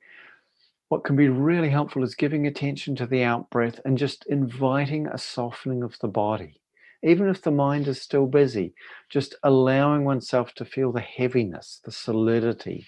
what 0.88 1.04
can 1.04 1.16
be 1.16 1.28
really 1.28 1.70
helpful 1.70 2.04
is 2.04 2.14
giving 2.14 2.46
attention 2.46 2.94
to 2.96 3.06
the 3.06 3.24
out 3.24 3.48
breath 3.50 3.80
and 3.85 3.98
just 3.98 4.26
inviting 4.26 5.06
a 5.06 5.18
softening 5.18 5.82
of 5.82 5.98
the 6.00 6.09
body. 6.09 6.61
Even 7.02 7.28
if 7.28 7.42
the 7.42 7.50
mind 7.50 7.88
is 7.88 8.00
still 8.00 8.26
busy, 8.26 8.74
just 9.11 9.35
allowing 9.42 10.04
oneself 10.04 10.54
to 10.54 10.64
feel 10.64 10.92
the 10.92 11.00
heaviness, 11.00 11.80
the 11.85 11.92
solidity, 11.92 12.87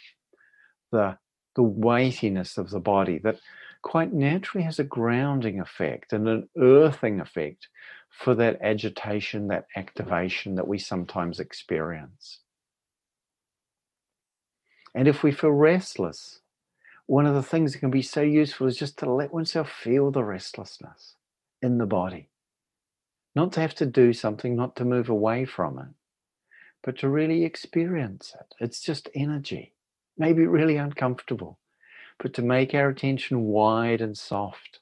the, 0.91 1.19
the 1.55 1.63
weightiness 1.63 2.59
of 2.59 2.71
the 2.71 2.81
body 2.81 3.19
that 3.19 3.39
quite 3.83 4.13
naturally 4.13 4.65
has 4.65 4.79
a 4.79 4.85
grounding 4.85 5.61
effect 5.61 6.13
and 6.13 6.29
an 6.29 6.49
earthing 6.59 7.21
effect 7.21 7.69
for 8.11 8.35
that 8.35 8.59
agitation, 8.63 9.49
that 9.49 9.67
activation 9.77 10.55
that 10.57 10.67
we 10.67 10.79
sometimes 10.79 11.39
experience. 11.39 12.41
And 14.95 15.07
if 15.07 15.23
we 15.23 15.31
feel 15.31 15.51
restless, 15.51 16.41
one 17.07 17.27
of 17.27 17.35
the 17.35 17.43
things 17.43 17.73
that 17.73 17.79
can 17.79 17.91
be 17.91 18.03
so 18.03 18.21
useful 18.21 18.67
is 18.67 18.77
just 18.77 18.99
to 18.99 19.11
let 19.11 19.33
oneself 19.33 19.71
feel 19.71 20.11
the 20.11 20.25
restlessness 20.25 21.15
in 21.63 21.79
the 21.79 21.87
body. 21.87 22.29
Not 23.39 23.53
to 23.53 23.61
have 23.61 23.77
to 23.77 23.87
do 23.87 24.13
something, 24.13 24.57
not 24.57 24.75
to 24.75 24.85
move 24.85 25.09
away 25.09 25.45
from 25.45 25.79
it, 25.79 25.95
but 26.83 26.99
to 26.99 27.09
really 27.09 27.45
experience 27.45 28.35
it. 28.35 28.57
It's 28.59 28.81
just 28.81 29.09
energy, 29.15 29.75
maybe 30.17 30.45
really 30.45 30.77
uncomfortable, 30.77 31.61
but 32.19 32.35
to 32.35 32.43
make 32.43 32.75
our 32.75 32.89
attention 32.89 33.43
wide 33.43 34.01
and 34.01 34.19
soft 34.19 34.81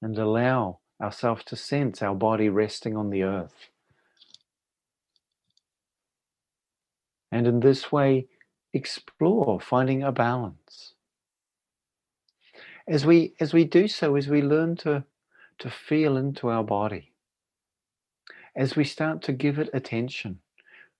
and 0.00 0.16
allow 0.16 0.78
ourselves 1.02 1.42
to 1.46 1.56
sense 1.56 2.00
our 2.00 2.14
body 2.14 2.48
resting 2.48 2.96
on 2.96 3.10
the 3.10 3.24
earth. 3.24 3.70
And 7.32 7.48
in 7.48 7.58
this 7.58 7.90
way, 7.90 8.28
explore 8.72 9.58
finding 9.60 10.04
a 10.04 10.12
balance. 10.12 10.94
As 12.86 13.04
we 13.04 13.34
as 13.40 13.52
we 13.52 13.64
do 13.64 13.88
so, 13.88 14.14
as 14.14 14.28
we 14.28 14.42
learn 14.42 14.76
to 14.76 15.02
to 15.58 15.70
feel 15.70 16.16
into 16.16 16.48
our 16.48 16.64
body, 16.64 17.12
as 18.56 18.76
we 18.76 18.84
start 18.84 19.22
to 19.22 19.32
give 19.32 19.58
it 19.58 19.70
attention, 19.72 20.40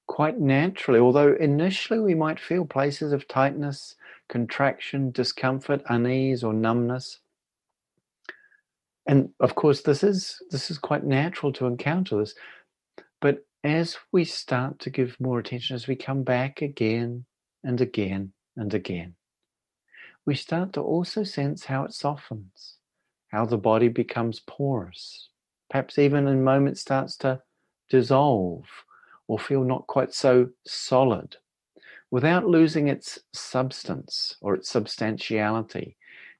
quite 0.06 0.38
naturally, 0.38 0.98
although 0.98 1.34
initially 1.34 2.00
we 2.00 2.14
might 2.14 2.40
feel 2.40 2.64
places 2.64 3.12
of 3.12 3.28
tightness, 3.28 3.94
contraction, 4.28 5.10
discomfort, 5.10 5.82
unease, 5.88 6.42
or 6.42 6.52
numbness. 6.52 7.20
And 9.06 9.30
of 9.40 9.54
course, 9.54 9.82
this 9.82 10.02
is 10.02 10.42
this 10.50 10.70
is 10.70 10.78
quite 10.78 11.04
natural 11.04 11.52
to 11.54 11.66
encounter 11.66 12.18
this. 12.18 12.34
But 13.20 13.46
as 13.64 13.96
we 14.12 14.24
start 14.24 14.78
to 14.80 14.90
give 14.90 15.18
more 15.18 15.38
attention, 15.38 15.74
as 15.74 15.86
we 15.88 15.96
come 15.96 16.22
back 16.22 16.62
again 16.62 17.24
and 17.64 17.80
again 17.80 18.32
and 18.56 18.72
again. 18.74 19.14
We 20.26 20.34
start 20.34 20.72
to 20.74 20.80
also 20.80 21.22
sense 21.22 21.64
how 21.64 21.84
it 21.84 21.94
softens, 21.94 22.77
how 23.28 23.44
the 23.44 23.58
body 23.58 23.88
becomes 23.88 24.40
porous, 24.40 25.28
perhaps 25.70 25.98
even 25.98 26.26
in 26.26 26.42
moments 26.42 26.80
starts 26.80 27.16
to 27.18 27.40
dissolve 27.88 28.64
or 29.26 29.38
feel 29.38 29.64
not 29.64 29.86
quite 29.86 30.14
so 30.14 30.48
solid 30.66 31.36
without 32.10 32.46
losing 32.46 32.88
its 32.88 33.18
substance 33.32 34.36
or 34.40 34.54
its 34.54 34.70
substantiality. 34.70 35.96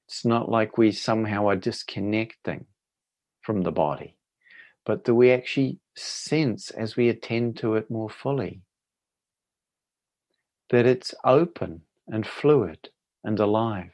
It's 0.07 0.25
not 0.25 0.51
like 0.51 0.79
we 0.79 0.93
somehow 0.93 1.49
are 1.49 1.57
disconnecting 1.57 2.65
from 3.43 3.63
the 3.63 3.73
body, 3.73 4.17
but 4.87 5.05
that 5.05 5.15
we 5.15 5.31
actually 5.31 5.79
sense 5.95 6.71
as 6.71 6.97
we 6.97 7.11
attend 7.11 7.59
to 7.59 7.75
it 7.75 7.91
more 7.91 8.09
fully 8.09 8.63
that 10.71 10.87
it's 10.87 11.15
open 11.25 11.81
and 12.09 12.27
fluid 12.27 12.91
and 13.25 13.39
alive. 13.41 13.93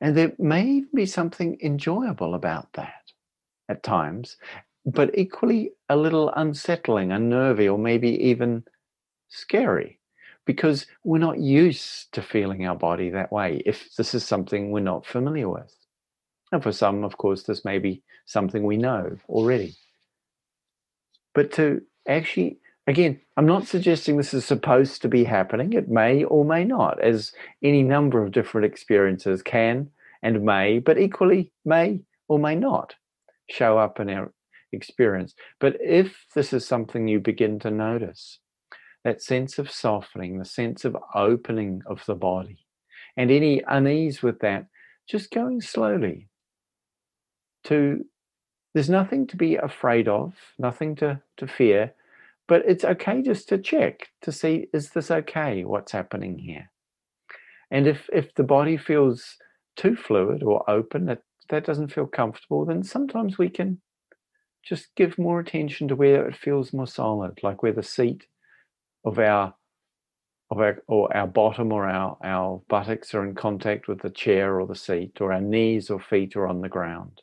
And 0.00 0.16
there 0.16 0.32
may 0.38 0.64
even 0.66 0.90
be 0.94 1.06
something 1.06 1.58
enjoyable 1.62 2.34
about 2.34 2.72
that 2.74 3.12
at 3.68 3.82
times, 3.82 4.36
but 4.84 5.16
equally 5.18 5.72
a 5.88 5.96
little 5.96 6.32
unsettling, 6.36 7.12
unnerving, 7.12 7.68
or 7.68 7.78
maybe 7.78 8.10
even 8.28 8.64
scary 9.28 9.98
because 10.44 10.86
we're 11.02 11.18
not 11.18 11.40
used 11.40 12.12
to 12.12 12.22
feeling 12.22 12.66
our 12.66 12.76
body 12.76 13.10
that 13.10 13.32
way 13.32 13.62
if 13.66 13.94
this 13.96 14.14
is 14.14 14.24
something 14.24 14.70
we're 14.70 14.80
not 14.80 15.04
familiar 15.04 15.48
with. 15.48 15.74
And 16.52 16.62
for 16.62 16.72
some, 16.72 17.02
of 17.02 17.18
course, 17.18 17.42
this 17.42 17.64
may 17.64 17.78
be 17.78 18.02
something 18.26 18.62
we 18.62 18.76
know 18.76 19.18
already. 19.28 19.74
But 21.34 21.52
to 21.52 21.82
actually 22.06 22.60
Again, 22.86 23.20
I'm 23.36 23.46
not 23.46 23.66
suggesting 23.66 24.16
this 24.16 24.32
is 24.32 24.44
supposed 24.44 25.02
to 25.02 25.08
be 25.08 25.24
happening. 25.24 25.72
It 25.72 25.88
may 25.88 26.22
or 26.24 26.44
may 26.44 26.64
not, 26.64 27.02
as 27.02 27.32
any 27.62 27.82
number 27.82 28.22
of 28.22 28.30
different 28.30 28.64
experiences 28.64 29.42
can 29.42 29.90
and 30.22 30.44
may, 30.44 30.78
but 30.78 30.98
equally 30.98 31.52
may 31.64 32.00
or 32.28 32.38
may 32.38 32.54
not 32.54 32.94
show 33.50 33.76
up 33.76 33.98
in 33.98 34.08
our 34.08 34.32
experience. 34.72 35.34
But 35.58 35.76
if 35.80 36.26
this 36.34 36.52
is 36.52 36.64
something 36.64 37.08
you 37.08 37.18
begin 37.18 37.58
to 37.60 37.70
notice, 37.70 38.38
that 39.02 39.22
sense 39.22 39.58
of 39.58 39.70
softening, 39.70 40.38
the 40.38 40.44
sense 40.44 40.84
of 40.84 40.96
opening 41.14 41.82
of 41.86 42.04
the 42.06 42.14
body, 42.14 42.58
and 43.16 43.30
any 43.30 43.62
unease 43.66 44.22
with 44.22 44.40
that, 44.40 44.66
just 45.08 45.30
going 45.32 45.60
slowly 45.60 46.28
to 47.64 48.04
there's 48.74 48.90
nothing 48.90 49.26
to 49.28 49.36
be 49.36 49.56
afraid 49.56 50.06
of, 50.06 50.34
nothing 50.58 50.94
to, 50.96 51.20
to 51.38 51.46
fear 51.46 51.94
but 52.48 52.62
it's 52.66 52.84
okay 52.84 53.22
just 53.22 53.48
to 53.48 53.58
check 53.58 54.08
to 54.22 54.32
see 54.32 54.68
is 54.72 54.90
this 54.90 55.10
okay? 55.10 55.64
What's 55.64 55.92
happening 55.92 56.38
here? 56.38 56.70
And 57.70 57.86
if 57.86 58.08
if 58.12 58.34
the 58.34 58.44
body 58.44 58.76
feels 58.76 59.36
too 59.76 59.96
fluid 59.96 60.42
or 60.42 60.68
open, 60.70 61.06
that 61.06 61.22
that 61.50 61.64
doesn't 61.64 61.92
feel 61.92 62.06
comfortable, 62.06 62.64
then 62.64 62.82
sometimes 62.82 63.38
we 63.38 63.48
can 63.48 63.80
just 64.64 64.94
give 64.96 65.18
more 65.18 65.40
attention 65.40 65.88
to 65.88 65.96
where 65.96 66.28
it 66.28 66.36
feels 66.36 66.72
more 66.72 66.86
solid, 66.86 67.38
like 67.42 67.62
where 67.62 67.72
the 67.72 67.82
seat 67.82 68.26
of 69.04 69.18
our 69.18 69.54
of 70.50 70.58
our 70.58 70.82
or 70.86 71.14
our 71.16 71.26
bottom 71.26 71.72
or 71.72 71.88
our, 71.88 72.16
our 72.24 72.62
buttocks 72.68 73.14
are 73.14 73.24
in 73.24 73.34
contact 73.34 73.88
with 73.88 74.00
the 74.00 74.10
chair 74.10 74.60
or 74.60 74.66
the 74.66 74.76
seat, 74.76 75.20
or 75.20 75.32
our 75.32 75.40
knees 75.40 75.90
or 75.90 76.00
feet 76.00 76.36
are 76.36 76.46
on 76.46 76.60
the 76.60 76.68
ground. 76.68 77.22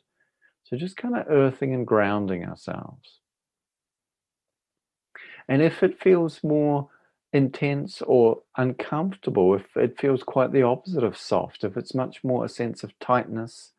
So 0.64 0.76
just 0.76 0.96
kind 0.96 1.16
of 1.16 1.26
earthing 1.28 1.74
and 1.74 1.86
grounding 1.86 2.44
ourselves. 2.44 3.20
And 5.48 5.62
if 5.62 5.82
it 5.82 6.00
feels 6.00 6.42
more 6.42 6.88
intense 7.32 8.00
or 8.02 8.42
uncomfortable, 8.56 9.54
if 9.54 9.76
it 9.76 9.98
feels 9.98 10.22
quite 10.22 10.52
the 10.52 10.62
opposite 10.62 11.04
of 11.04 11.16
soft, 11.16 11.64
if 11.64 11.76
it's 11.76 11.94
much 11.94 12.22
more 12.22 12.44
a 12.44 12.48
sense 12.48 12.84
of 12.84 12.98
tightness 13.00 13.72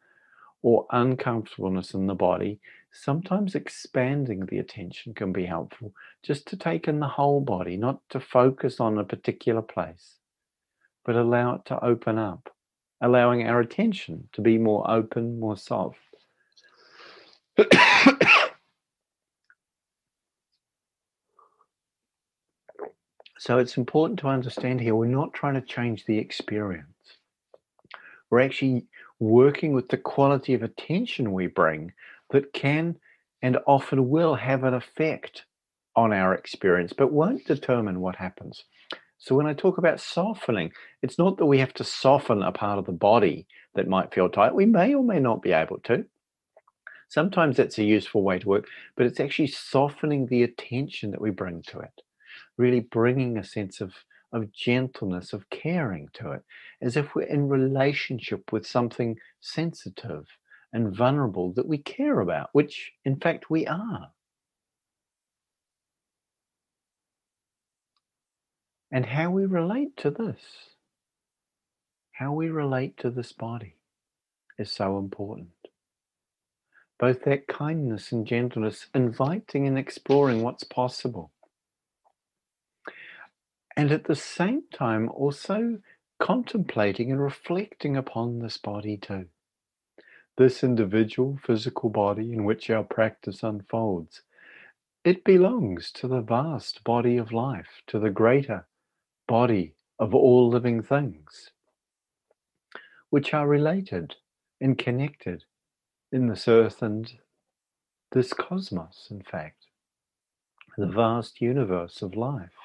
or 0.61 0.85
uncomfortableness 0.91 1.93
in 1.93 2.07
the 2.07 2.15
body, 2.15 2.59
sometimes 2.91 3.55
expanding 3.55 4.45
the 4.45 4.57
attention 4.57 5.13
can 5.13 5.31
be 5.31 5.45
helpful 5.45 5.93
just 6.23 6.47
to 6.47 6.57
take 6.57 6.87
in 6.87 6.99
the 6.99 7.07
whole 7.07 7.41
body, 7.41 7.77
not 7.77 7.99
to 8.09 8.19
focus 8.19 8.79
on 8.79 8.97
a 8.97 9.03
particular 9.03 9.61
place, 9.61 10.15
but 11.05 11.15
allow 11.15 11.55
it 11.55 11.65
to 11.65 11.83
open 11.83 12.17
up, 12.17 12.53
allowing 13.01 13.47
our 13.47 13.59
attention 13.59 14.27
to 14.33 14.41
be 14.41 14.57
more 14.57 14.89
open, 14.89 15.39
more 15.39 15.57
soft. 15.57 15.97
So 23.45 23.59
it's 23.59 23.77
important 23.77 24.17
to 24.21 24.27
understand 24.27 24.81
here 24.81 24.95
we're 24.95 25.05
not 25.05 25.31
trying 25.31 25.53
to 25.53 25.61
change 25.61 26.05
the 26.05 26.17
experience. 26.17 26.87
We're 28.31 28.39
actually 28.39 28.87
working 29.19 29.73
with 29.73 29.87
the 29.89 29.97
quality 29.97 30.55
of 30.55 30.63
attention 30.63 31.31
we 31.31 31.45
bring 31.45 31.93
that 32.31 32.53
can 32.53 32.95
and 33.43 33.59
often 33.67 34.09
will 34.09 34.33
have 34.33 34.63
an 34.63 34.73
effect 34.73 35.45
on 35.95 36.11
our 36.11 36.33
experience, 36.33 36.91
but 36.91 37.13
won't 37.13 37.45
determine 37.45 37.99
what 37.99 38.15
happens. 38.15 38.63
So 39.19 39.35
when 39.35 39.45
I 39.45 39.53
talk 39.53 39.77
about 39.77 39.99
softening, 39.99 40.71
it's 41.03 41.19
not 41.19 41.37
that 41.37 41.45
we 41.45 41.59
have 41.59 41.75
to 41.75 41.83
soften 41.83 42.41
a 42.41 42.51
part 42.51 42.79
of 42.79 42.87
the 42.87 42.93
body 42.93 43.45
that 43.75 43.87
might 43.87 44.11
feel 44.11 44.27
tight. 44.27 44.55
We 44.55 44.65
may 44.65 44.95
or 44.95 45.03
may 45.03 45.19
not 45.19 45.43
be 45.43 45.51
able 45.51 45.77
to. 45.83 46.03
Sometimes 47.09 47.57
that's 47.57 47.77
a 47.77 47.83
useful 47.83 48.23
way 48.23 48.39
to 48.39 48.49
work, 48.49 48.67
but 48.95 49.05
it's 49.05 49.19
actually 49.19 49.49
softening 49.49 50.25
the 50.25 50.41
attention 50.41 51.11
that 51.11 51.21
we 51.21 51.29
bring 51.29 51.61
to 51.67 51.81
it, 51.81 52.01
really 52.57 52.79
bringing 52.79 53.37
a 53.37 53.43
sense 53.43 53.81
of, 53.81 53.93
of 54.31 54.51
gentleness, 54.51 55.33
of 55.33 55.49
caring 55.49 56.09
to 56.13 56.31
it, 56.31 56.41
as 56.81 56.97
if 56.97 57.15
we're 57.15 57.23
in 57.23 57.47
relationship 57.47 58.51
with 58.51 58.65
something 58.65 59.17
sensitive 59.41 60.25
and 60.73 60.95
vulnerable 60.95 61.53
that 61.53 61.67
we 61.67 61.77
care 61.77 62.19
about, 62.19 62.49
which 62.53 62.91
in 63.05 63.17
fact 63.17 63.49
we 63.49 63.65
are. 63.65 64.09
And 68.91 69.05
how 69.05 69.29
we 69.31 69.45
relate 69.45 69.97
to 69.97 70.11
this, 70.11 70.39
how 72.11 72.31
we 72.33 72.49
relate 72.49 72.97
to 72.97 73.09
this 73.09 73.33
body 73.33 73.75
is 74.57 74.71
so 74.71 74.97
important. 74.97 75.49
Both 76.97 77.23
that 77.25 77.47
kindness 77.47 78.13
and 78.13 78.25
gentleness, 78.25 78.87
inviting 78.95 79.67
and 79.67 79.77
exploring 79.77 80.43
what's 80.43 80.63
possible. 80.63 81.31
And 83.77 83.91
at 83.91 84.05
the 84.05 84.15
same 84.15 84.63
time, 84.73 85.09
also 85.09 85.79
contemplating 86.19 87.11
and 87.11 87.21
reflecting 87.21 87.97
upon 87.97 88.39
this 88.39 88.57
body 88.57 88.97
too. 88.97 89.25
This 90.37 90.63
individual 90.63 91.37
physical 91.43 91.89
body 91.89 92.31
in 92.31 92.45
which 92.45 92.69
our 92.69 92.83
practice 92.83 93.43
unfolds. 93.43 94.21
It 95.03 95.23
belongs 95.23 95.91
to 95.93 96.07
the 96.07 96.21
vast 96.21 96.83
body 96.83 97.17
of 97.17 97.31
life, 97.31 97.81
to 97.87 97.99
the 97.99 98.09
greater 98.09 98.67
body 99.27 99.75
of 99.99 100.15
all 100.15 100.49
living 100.49 100.81
things, 100.81 101.51
which 103.09 103.33
are 103.33 103.47
related 103.47 104.15
and 104.59 104.77
connected 104.77 105.43
in 106.11 106.27
this 106.27 106.47
earth 106.47 106.81
and 106.81 107.11
this 108.11 108.33
cosmos, 108.33 109.07
in 109.11 109.21
fact, 109.21 109.67
the 110.77 110.87
vast 110.87 111.41
universe 111.41 112.01
of 112.01 112.15
life. 112.15 112.64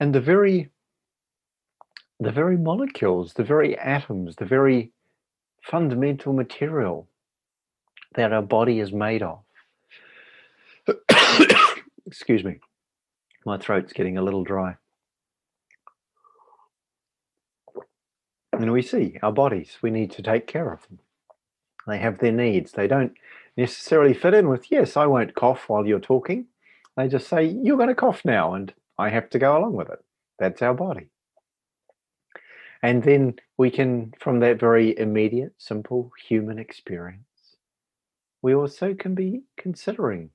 And 0.00 0.14
the 0.14 0.20
very 0.20 0.70
the 2.20 2.30
very 2.30 2.56
molecules, 2.56 3.34
the 3.34 3.44
very 3.44 3.76
atoms, 3.76 4.36
the 4.36 4.44
very 4.44 4.92
fundamental 5.62 6.32
material 6.32 7.08
that 8.14 8.32
our 8.32 8.42
body 8.42 8.78
is 8.80 8.92
made 8.92 9.22
of 9.22 9.40
Excuse 12.06 12.44
me. 12.44 12.58
My 13.44 13.58
throat's 13.58 13.92
getting 13.92 14.16
a 14.16 14.22
little 14.22 14.44
dry. 14.44 14.76
And 18.52 18.72
we 18.72 18.82
see 18.82 19.18
our 19.22 19.32
bodies, 19.32 19.78
we 19.82 19.90
need 19.90 20.12
to 20.12 20.22
take 20.22 20.46
care 20.46 20.72
of 20.72 20.86
them. 20.88 21.00
They 21.86 21.98
have 21.98 22.18
their 22.18 22.32
needs. 22.32 22.72
They 22.72 22.86
don't 22.86 23.12
necessarily 23.56 24.14
fit 24.14 24.32
in 24.34 24.48
with, 24.48 24.70
yes, 24.70 24.96
I 24.96 25.06
won't 25.06 25.34
cough 25.34 25.68
while 25.68 25.86
you're 25.86 26.00
talking. 26.00 26.46
They 26.96 27.08
just 27.08 27.28
say, 27.28 27.44
you're 27.44 27.76
going 27.76 27.88
to 27.88 27.94
cough 27.94 28.24
now, 28.24 28.54
and 28.54 28.72
I 28.98 29.08
have 29.10 29.30
to 29.30 29.38
go 29.38 29.56
along 29.56 29.74
with 29.74 29.90
it. 29.90 30.04
That's 30.38 30.62
our 30.62 30.74
body. 30.74 31.08
And 32.82 33.02
then 33.02 33.36
we 33.56 33.70
can, 33.70 34.12
from 34.20 34.40
that 34.40 34.60
very 34.60 34.98
immediate, 34.98 35.54
simple 35.58 36.10
human 36.28 36.58
experience, 36.58 37.24
we 38.42 38.54
also 38.54 38.94
can 38.94 39.14
be 39.14 39.42
considering 39.56 40.30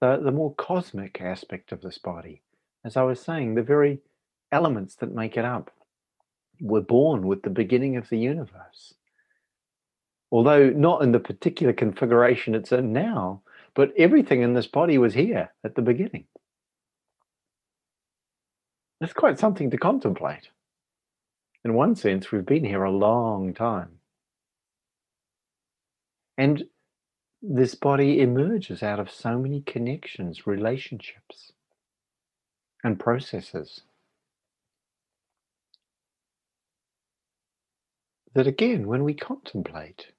the, 0.00 0.20
the 0.22 0.32
more 0.32 0.54
cosmic 0.54 1.20
aspect 1.20 1.72
of 1.72 1.80
this 1.80 1.98
body. 1.98 2.42
As 2.84 2.96
I 2.96 3.02
was 3.02 3.20
saying, 3.20 3.54
the 3.54 3.62
very 3.62 4.00
elements 4.52 4.96
that 4.96 5.14
make 5.14 5.36
it 5.36 5.44
up 5.44 5.70
were 6.60 6.82
born 6.82 7.26
with 7.26 7.42
the 7.42 7.50
beginning 7.50 7.96
of 7.96 8.08
the 8.10 8.18
universe. 8.18 8.94
Although 10.30 10.70
not 10.70 11.02
in 11.02 11.12
the 11.12 11.20
particular 11.20 11.72
configuration 11.72 12.54
it's 12.54 12.72
in 12.72 12.92
now, 12.92 13.42
but 13.74 13.92
everything 13.96 14.42
in 14.42 14.54
this 14.54 14.66
body 14.66 14.98
was 14.98 15.14
here 15.14 15.50
at 15.64 15.74
the 15.74 15.82
beginning. 15.82 16.26
It's 19.00 19.12
quite 19.12 19.38
something 19.38 19.70
to 19.70 19.76
contemplate. 19.76 20.48
In 21.64 21.74
one 21.74 21.96
sense, 21.96 22.30
we've 22.30 22.46
been 22.46 22.64
here 22.64 22.84
a 22.84 22.90
long 22.90 23.52
time. 23.52 23.98
And 26.38 26.64
this 27.42 27.74
body 27.74 28.20
emerges 28.20 28.82
out 28.82 29.00
of 29.00 29.10
so 29.10 29.38
many 29.38 29.60
connections, 29.60 30.46
relationships, 30.46 31.52
and 32.82 32.98
processes. 32.98 33.82
That 38.34 38.46
again, 38.46 38.86
when 38.86 39.04
we 39.04 39.14
contemplate, 39.14 40.12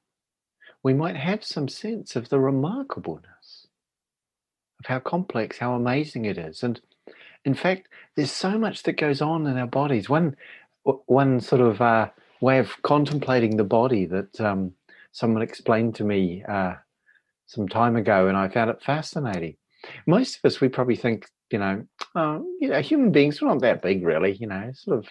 we 0.83 0.93
might 0.93 1.15
have 1.15 1.43
some 1.43 1.67
sense 1.67 2.15
of 2.15 2.29
the 2.29 2.37
remarkableness 2.37 3.67
of 4.79 4.85
how 4.85 4.99
complex, 4.99 5.57
how 5.59 5.73
amazing 5.73 6.25
it 6.25 6.37
is. 6.37 6.63
And 6.63 6.79
in 7.47 7.53
fact, 7.53 7.87
there's 8.17 8.31
so 8.31 8.57
much 8.57 8.83
that 8.83 8.97
goes 8.97 9.21
on 9.21 9.47
in 9.47 9.57
our 9.57 9.67
bodies. 9.67 10.09
One, 10.09 10.35
one 10.83 11.39
sort 11.39 11.61
of 11.61 11.81
uh, 11.81 12.09
way 12.41 12.59
of 12.59 12.69
contemplating 12.81 13.55
the 13.55 13.63
body 13.63 14.05
that 14.05 14.41
um, 14.41 14.73
someone 15.13 15.41
explained 15.41 15.95
to 15.95 16.03
me 16.03 16.43
uh, 16.43 16.73
some 17.45 17.69
time 17.69 17.95
ago, 17.95 18.27
and 18.27 18.35
I 18.35 18.49
found 18.49 18.69
it 18.69 18.83
fascinating. 18.83 19.55
Most 20.05 20.37
of 20.37 20.45
us, 20.45 20.59
we 20.59 20.67
probably 20.67 20.97
think, 20.97 21.25
you 21.49 21.59
know, 21.59 21.85
oh, 22.15 22.45
you 22.59 22.67
know, 22.67 22.81
human 22.81 23.13
beings 23.13 23.41
are 23.41 23.45
not 23.45 23.61
that 23.61 23.81
big, 23.81 24.03
really. 24.03 24.33
You 24.33 24.47
know, 24.47 24.71
sort 24.73 24.97
of, 24.97 25.07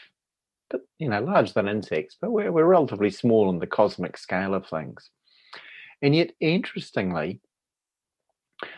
but 0.69 0.83
you 0.99 1.09
know, 1.09 1.21
larger 1.21 1.55
than 1.55 1.69
insects, 1.69 2.19
but 2.21 2.33
we're 2.33 2.53
we're 2.53 2.67
relatively 2.67 3.09
small 3.09 3.49
in 3.49 3.61
the 3.61 3.67
cosmic 3.67 4.19
scale 4.19 4.53
of 4.53 4.67
things. 4.67 5.09
And 6.03 6.15
yet, 6.15 6.33
interestingly, 6.41 7.41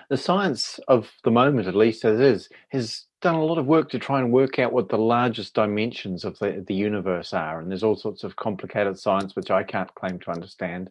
the 0.09 0.17
science 0.17 0.79
of 0.87 1.11
the 1.25 1.33
moment, 1.33 1.67
at 1.67 1.75
least 1.75 2.05
as 2.05 2.21
is, 2.21 2.49
has 2.69 3.08
done 3.21 3.35
a 3.35 3.45
lot 3.45 3.59
of 3.59 3.67
work 3.67 3.91
to 3.91 3.99
try 3.99 4.21
and 4.21 4.33
work 4.33 4.59
out 4.59 4.73
what 4.73 4.89
the 4.89 4.99
largest 4.99 5.55
dimensions 5.55 6.25
of 6.25 6.39
the, 6.39 6.65
the 6.67 6.75
universe 6.75 7.33
are. 7.33 7.61
And 7.61 7.71
there's 7.71 7.83
all 7.83 7.97
sorts 7.97 8.23
of 8.25 8.37
complicated 8.37 8.99
science 8.99 9.35
which 9.35 9.51
I 9.51 9.65
can't 9.65 9.95
claim 9.95 10.19
to 10.21 10.31
understand 10.31 10.91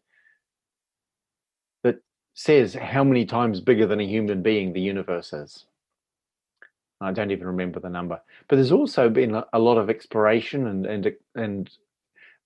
that 1.83 1.99
says 2.33 2.73
how 2.73 3.03
many 3.03 3.25
times 3.25 3.61
bigger 3.61 3.87
than 3.87 4.01
a 4.01 4.07
human 4.07 4.41
being 4.41 4.73
the 4.73 4.81
universe 4.81 5.31
is. 5.31 5.65
I 6.99 7.11
don't 7.11 7.31
even 7.31 7.47
remember 7.47 7.79
the 7.79 7.89
number. 7.89 8.19
But 8.47 8.55
there's 8.55 8.71
also 8.71 9.09
been 9.09 9.41
a 9.53 9.59
lot 9.59 9.77
of 9.77 9.89
exploration 9.89 10.67
and 10.67 10.85
and 10.85 11.15
and 11.35 11.69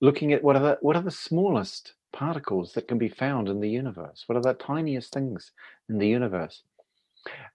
looking 0.00 0.32
at 0.32 0.44
what 0.44 0.56
are 0.56 0.62
the 0.62 0.78
what 0.82 0.94
are 0.94 1.02
the 1.02 1.10
smallest 1.10 1.94
particles 2.12 2.74
that 2.74 2.86
can 2.86 2.98
be 2.98 3.08
found 3.08 3.48
in 3.48 3.60
the 3.60 3.70
universe? 3.70 4.24
What 4.26 4.36
are 4.36 4.42
the 4.42 4.52
tiniest 4.52 5.12
things 5.12 5.52
in 5.88 5.98
the 5.98 6.08
universe? 6.08 6.62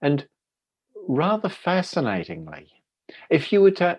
And 0.02 0.26
rather 1.08 1.48
fascinatingly, 1.48 2.68
if 3.30 3.52
you 3.52 3.62
were 3.62 3.72
to 3.72 3.98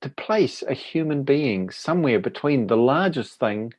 to 0.00 0.08
place 0.08 0.62
a 0.62 0.72
human 0.72 1.24
being 1.24 1.68
somewhere 1.68 2.20
between 2.20 2.68
the 2.68 2.76
largest 2.76 3.38
thing 3.38 3.74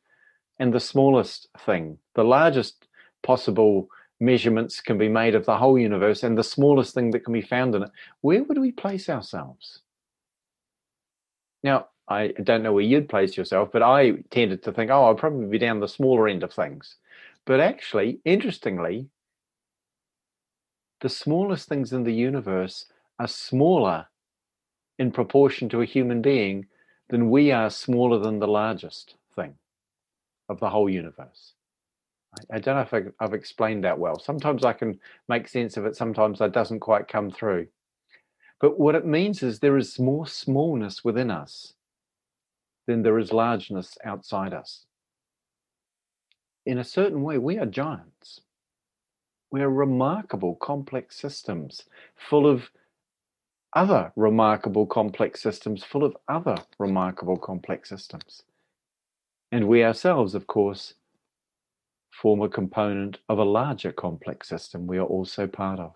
and 0.59 0.73
the 0.73 0.79
smallest 0.79 1.47
thing, 1.65 1.97
the 2.13 2.23
largest 2.23 2.87
possible 3.23 3.87
measurements 4.19 4.81
can 4.81 4.97
be 4.97 5.07
made 5.07 5.33
of 5.33 5.45
the 5.45 5.57
whole 5.57 5.79
universe 5.79 6.21
and 6.21 6.37
the 6.37 6.43
smallest 6.43 6.93
thing 6.93 7.09
that 7.11 7.21
can 7.21 7.33
be 7.33 7.41
found 7.41 7.73
in 7.73 7.83
it, 7.83 7.89
where 8.19 8.43
would 8.43 8.59
we 8.59 8.71
place 8.71 9.09
ourselves? 9.09 9.79
Now, 11.63 11.87
I 12.07 12.33
don't 12.43 12.61
know 12.61 12.73
where 12.73 12.83
you'd 12.83 13.09
place 13.09 13.35
yourself, 13.37 13.69
but 13.71 13.81
I 13.81 14.11
tended 14.29 14.61
to 14.63 14.73
think, 14.73 14.91
oh, 14.91 15.05
I'll 15.05 15.15
probably 15.15 15.47
be 15.47 15.57
down 15.57 15.79
the 15.79 15.87
smaller 15.87 16.27
end 16.27 16.43
of 16.43 16.53
things. 16.53 16.97
But 17.45 17.61
actually, 17.61 18.19
interestingly, 18.25 19.07
the 21.01 21.09
smallest 21.09 21.67
things 21.67 21.91
in 21.91 22.03
the 22.03 22.13
universe 22.13 22.85
are 23.19 23.27
smaller 23.27 24.07
in 24.97 25.11
proportion 25.11 25.67
to 25.69 25.81
a 25.81 25.85
human 25.85 26.21
being 26.21 26.67
than 27.09 27.29
we 27.29 27.51
are 27.51 27.69
smaller 27.69 28.19
than 28.19 28.39
the 28.39 28.47
largest 28.47 29.15
thing 29.35 29.55
of 30.47 30.59
the 30.59 30.69
whole 30.69 30.89
universe. 30.89 31.53
I 32.49 32.59
don't 32.59 32.75
know 32.75 32.81
if 32.81 32.93
I, 32.93 33.23
have 33.23 33.33
explained 33.33 33.83
that 33.83 33.99
well. 33.99 34.17
Sometimes 34.19 34.63
I 34.63 34.73
can 34.73 34.99
make 35.27 35.47
sense 35.47 35.75
of 35.75 35.85
it, 35.85 35.95
sometimes 35.95 36.39
that 36.39 36.53
doesn't 36.53 36.79
quite 36.79 37.07
come 37.07 37.29
through. 37.29 37.67
But 38.61 38.79
what 38.79 38.95
it 38.95 39.05
means 39.05 39.43
is 39.43 39.59
there 39.59 39.77
is 39.77 39.99
more 39.99 40.27
smallness 40.27 41.03
within 41.03 41.31
us 41.31 41.73
than 42.87 43.01
there 43.01 43.19
is 43.19 43.33
largeness 43.33 43.97
outside 44.05 44.53
us. 44.53 44.85
In 46.65 46.77
a 46.77 46.83
certain 46.83 47.23
way, 47.23 47.37
we 47.37 47.57
are 47.57 47.65
giants. 47.65 48.41
We 49.51 49.61
are 49.61 49.69
remarkable, 49.69 50.55
complex 50.55 51.17
systems 51.17 51.83
full 52.15 52.47
of 52.47 52.71
other 53.73 54.11
remarkable 54.15 54.85
complex 54.85 55.41
systems 55.41 55.83
full 55.83 56.03
of 56.03 56.15
other 56.27 56.57
remarkable 56.79 57.37
complex 57.37 57.89
systems. 57.89 58.43
And 59.51 59.67
we 59.67 59.83
ourselves, 59.83 60.35
of 60.35 60.47
course, 60.47 60.93
form 62.09 62.41
a 62.41 62.49
component 62.49 63.17
of 63.27 63.39
a 63.39 63.43
larger 63.43 63.91
complex 63.91 64.47
system 64.47 64.87
we 64.87 64.97
are 64.97 65.05
also 65.05 65.47
part 65.47 65.79
of. 65.79 65.93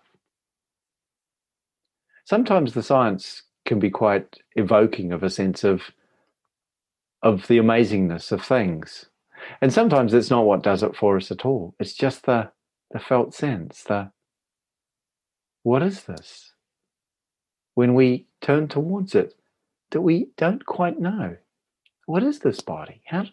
Sometimes 2.24 2.74
the 2.74 2.82
science 2.82 3.42
can 3.64 3.78
be 3.78 3.90
quite 3.90 4.38
evoking 4.54 5.12
of 5.12 5.22
a 5.22 5.30
sense 5.30 5.64
of 5.64 5.82
of 7.22 7.46
the 7.46 7.58
amazingness 7.58 8.30
of 8.30 8.44
things. 8.44 9.06
And 9.60 9.72
sometimes 9.72 10.12
it's 10.12 10.30
not 10.30 10.44
what 10.44 10.62
does 10.62 10.82
it 10.82 10.94
for 10.94 11.16
us 11.16 11.30
at 11.30 11.44
all. 11.44 11.74
It's 11.80 11.94
just 11.94 12.26
the 12.26 12.50
the 12.92 12.98
felt 12.98 13.34
sense, 13.34 13.82
the 13.82 14.10
what 15.62 15.82
is 15.82 16.04
this? 16.04 16.52
When 17.74 17.94
we 17.94 18.26
turn 18.40 18.68
towards 18.68 19.14
it, 19.14 19.34
that 19.90 20.00
we 20.00 20.28
don't 20.36 20.64
quite 20.64 21.00
know. 21.00 21.36
What 22.06 22.22
is 22.22 22.38
this 22.38 22.60
body? 22.60 23.02
How 23.06 23.26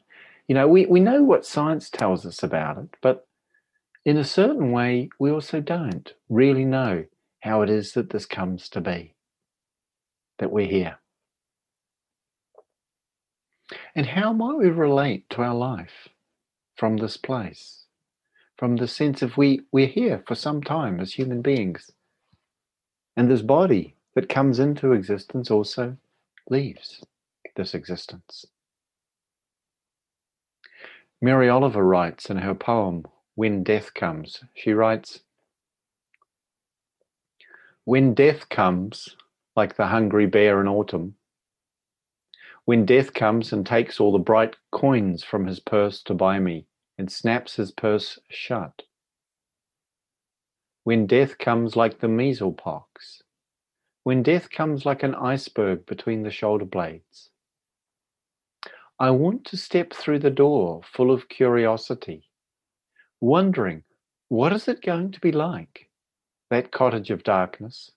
you 0.48 0.56
know, 0.56 0.68
we, 0.68 0.86
we 0.86 1.00
know 1.00 1.24
what 1.24 1.46
science 1.46 1.90
tells 1.90 2.26
us 2.26 2.44
about 2.44 2.78
it, 2.78 2.96
but 3.02 3.28
in 4.06 4.18
a 4.18 4.26
certain 4.26 4.72
way, 4.72 5.10
we 5.18 5.32
also 5.32 5.62
don't 5.62 6.14
really 6.28 6.66
know 6.66 7.06
how 7.42 7.62
it 7.62 7.70
is 7.70 7.94
that 7.94 8.10
this 8.10 8.26
comes 8.26 8.68
to 8.70 8.82
be, 8.82 9.16
that 10.40 10.52
we're 10.52 10.68
here. 10.68 10.98
And 13.96 14.06
how 14.06 14.34
might 14.34 14.58
we 14.58 14.70
relate 14.70 15.30
to 15.32 15.42
our 15.42 15.56
life 15.56 16.10
from 16.76 16.98
this 16.98 17.16
place? 17.16 17.83
From 18.58 18.76
the 18.76 18.88
sense 18.88 19.22
of 19.22 19.38
we, 19.38 19.62
we're 19.72 19.88
here 19.88 20.24
for 20.28 20.36
some 20.36 20.62
time 20.62 21.00
as 21.00 21.14
human 21.14 21.42
beings. 21.42 21.92
And 23.18 23.30
this 23.30 23.42
body 23.42 23.96
that 24.16 24.30
comes 24.30 24.60
into 24.60 24.94
existence 24.94 25.50
also 25.50 25.98
leaves 26.50 27.04
this 27.56 27.74
existence. 27.74 28.46
Mary 31.22 31.50
Oliver 31.50 31.84
writes 31.84 32.30
in 32.30 32.38
her 32.38 32.54
poem, 32.54 33.06
When 33.36 33.64
Death 33.64 33.94
Comes, 33.94 34.44
she 34.54 34.74
writes, 34.74 35.22
When 37.86 38.14
death 38.14 38.50
comes, 38.50 39.16
like 39.56 39.76
the 39.76 39.88
hungry 39.88 40.26
bear 40.26 40.60
in 40.62 40.68
autumn, 40.68 41.16
when 42.66 42.86
death 42.86 43.14
comes 43.14 43.52
and 43.52 43.66
takes 43.66 44.00
all 44.00 44.12
the 44.12 44.20
bright 44.20 44.56
coins 44.72 45.24
from 45.24 45.46
his 45.46 45.60
purse 45.60 46.02
to 46.04 46.14
buy 46.14 46.40
me 46.40 46.66
and 46.98 47.12
snaps 47.12 47.56
his 47.56 47.72
purse 47.72 48.20
shut, 48.30 48.84
when 50.84 51.08
death 51.08 51.38
comes 51.38 51.76
like 51.76 52.00
the 52.00 52.08
measles 52.08 52.56
pox, 52.58 53.24
when 54.04 54.22
death 54.22 54.50
comes 54.50 54.86
like 54.86 55.02
an 55.02 55.16
iceberg 55.16 55.86
between 55.86 56.24
the 56.24 56.32
shoulder 56.32 56.66
blades, 56.66 57.30
I 59.00 59.12
want 59.12 59.46
to 59.46 59.58
step 59.58 59.94
through 59.94 60.20
the 60.20 60.30
door 60.30 60.82
full 60.84 61.12
of 61.12 61.30
curiosity, 61.30 62.30
wondering 63.22 63.84
what 64.30 64.54
is 64.54 64.68
it 64.68 64.82
going 64.82 65.12
to 65.12 65.20
be 65.20 65.32
like, 65.32 65.90
that 66.50 66.72
cottage 66.72 67.10
of 67.12 67.24
darkness? 67.24 67.92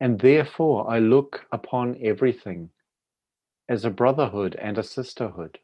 And 0.00 0.18
therefore 0.18 0.90
I 0.90 0.98
look 0.98 1.46
upon 1.52 1.96
everything 2.02 2.70
as 3.68 3.84
a 3.84 3.90
brotherhood 3.90 4.56
and 4.60 4.78
a 4.78 4.82
sisterhood. 4.82 5.58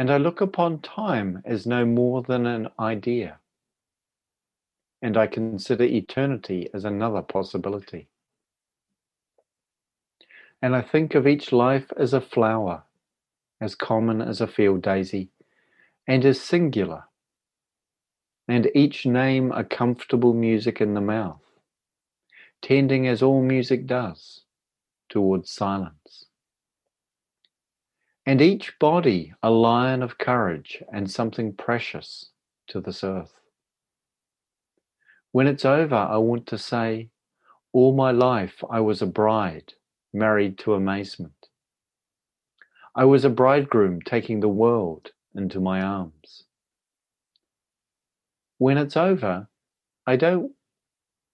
And 0.00 0.10
I 0.10 0.16
look 0.16 0.40
upon 0.40 0.78
time 0.78 1.42
as 1.44 1.66
no 1.66 1.84
more 1.84 2.22
than 2.22 2.46
an 2.46 2.68
idea. 2.78 3.38
And 5.02 5.14
I 5.14 5.26
consider 5.26 5.84
eternity 5.84 6.70
as 6.72 6.86
another 6.86 7.20
possibility. 7.20 8.08
And 10.62 10.74
I 10.74 10.80
think 10.80 11.14
of 11.14 11.26
each 11.26 11.52
life 11.52 11.92
as 11.98 12.14
a 12.14 12.20
flower, 12.22 12.84
as 13.60 13.74
common 13.74 14.22
as 14.22 14.40
a 14.40 14.46
field 14.46 14.80
daisy, 14.80 15.28
and 16.06 16.24
as 16.24 16.40
singular, 16.40 17.04
and 18.48 18.70
each 18.74 19.04
name 19.04 19.52
a 19.52 19.64
comfortable 19.64 20.32
music 20.32 20.80
in 20.80 20.94
the 20.94 21.02
mouth, 21.02 21.42
tending 22.62 23.06
as 23.06 23.22
all 23.22 23.42
music 23.42 23.86
does 23.86 24.44
towards 25.10 25.50
silence. 25.50 26.29
And 28.26 28.40
each 28.40 28.78
body 28.78 29.32
a 29.42 29.50
lion 29.50 30.02
of 30.02 30.18
courage 30.18 30.82
and 30.92 31.10
something 31.10 31.54
precious 31.54 32.30
to 32.68 32.80
this 32.80 33.02
earth. 33.02 33.34
When 35.32 35.46
it's 35.46 35.64
over, 35.64 35.94
I 35.94 36.16
want 36.16 36.46
to 36.48 36.58
say, 36.58 37.10
All 37.72 37.94
my 37.94 38.10
life 38.10 38.62
I 38.70 38.80
was 38.80 39.00
a 39.00 39.06
bride 39.06 39.74
married 40.12 40.58
to 40.58 40.74
amazement. 40.74 41.48
I 42.94 43.04
was 43.04 43.24
a 43.24 43.30
bridegroom 43.30 44.02
taking 44.02 44.40
the 44.40 44.48
world 44.48 45.12
into 45.34 45.60
my 45.60 45.80
arms. 45.80 46.44
When 48.58 48.76
it's 48.76 48.96
over, 48.96 49.48
I 50.06 50.16
don't 50.16 50.52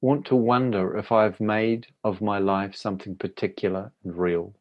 want 0.00 0.26
to 0.26 0.36
wonder 0.36 0.96
if 0.96 1.10
I've 1.10 1.40
made 1.40 1.86
of 2.04 2.20
my 2.20 2.38
life 2.38 2.76
something 2.76 3.16
particular 3.16 3.92
and 4.04 4.14
real. 4.14 4.54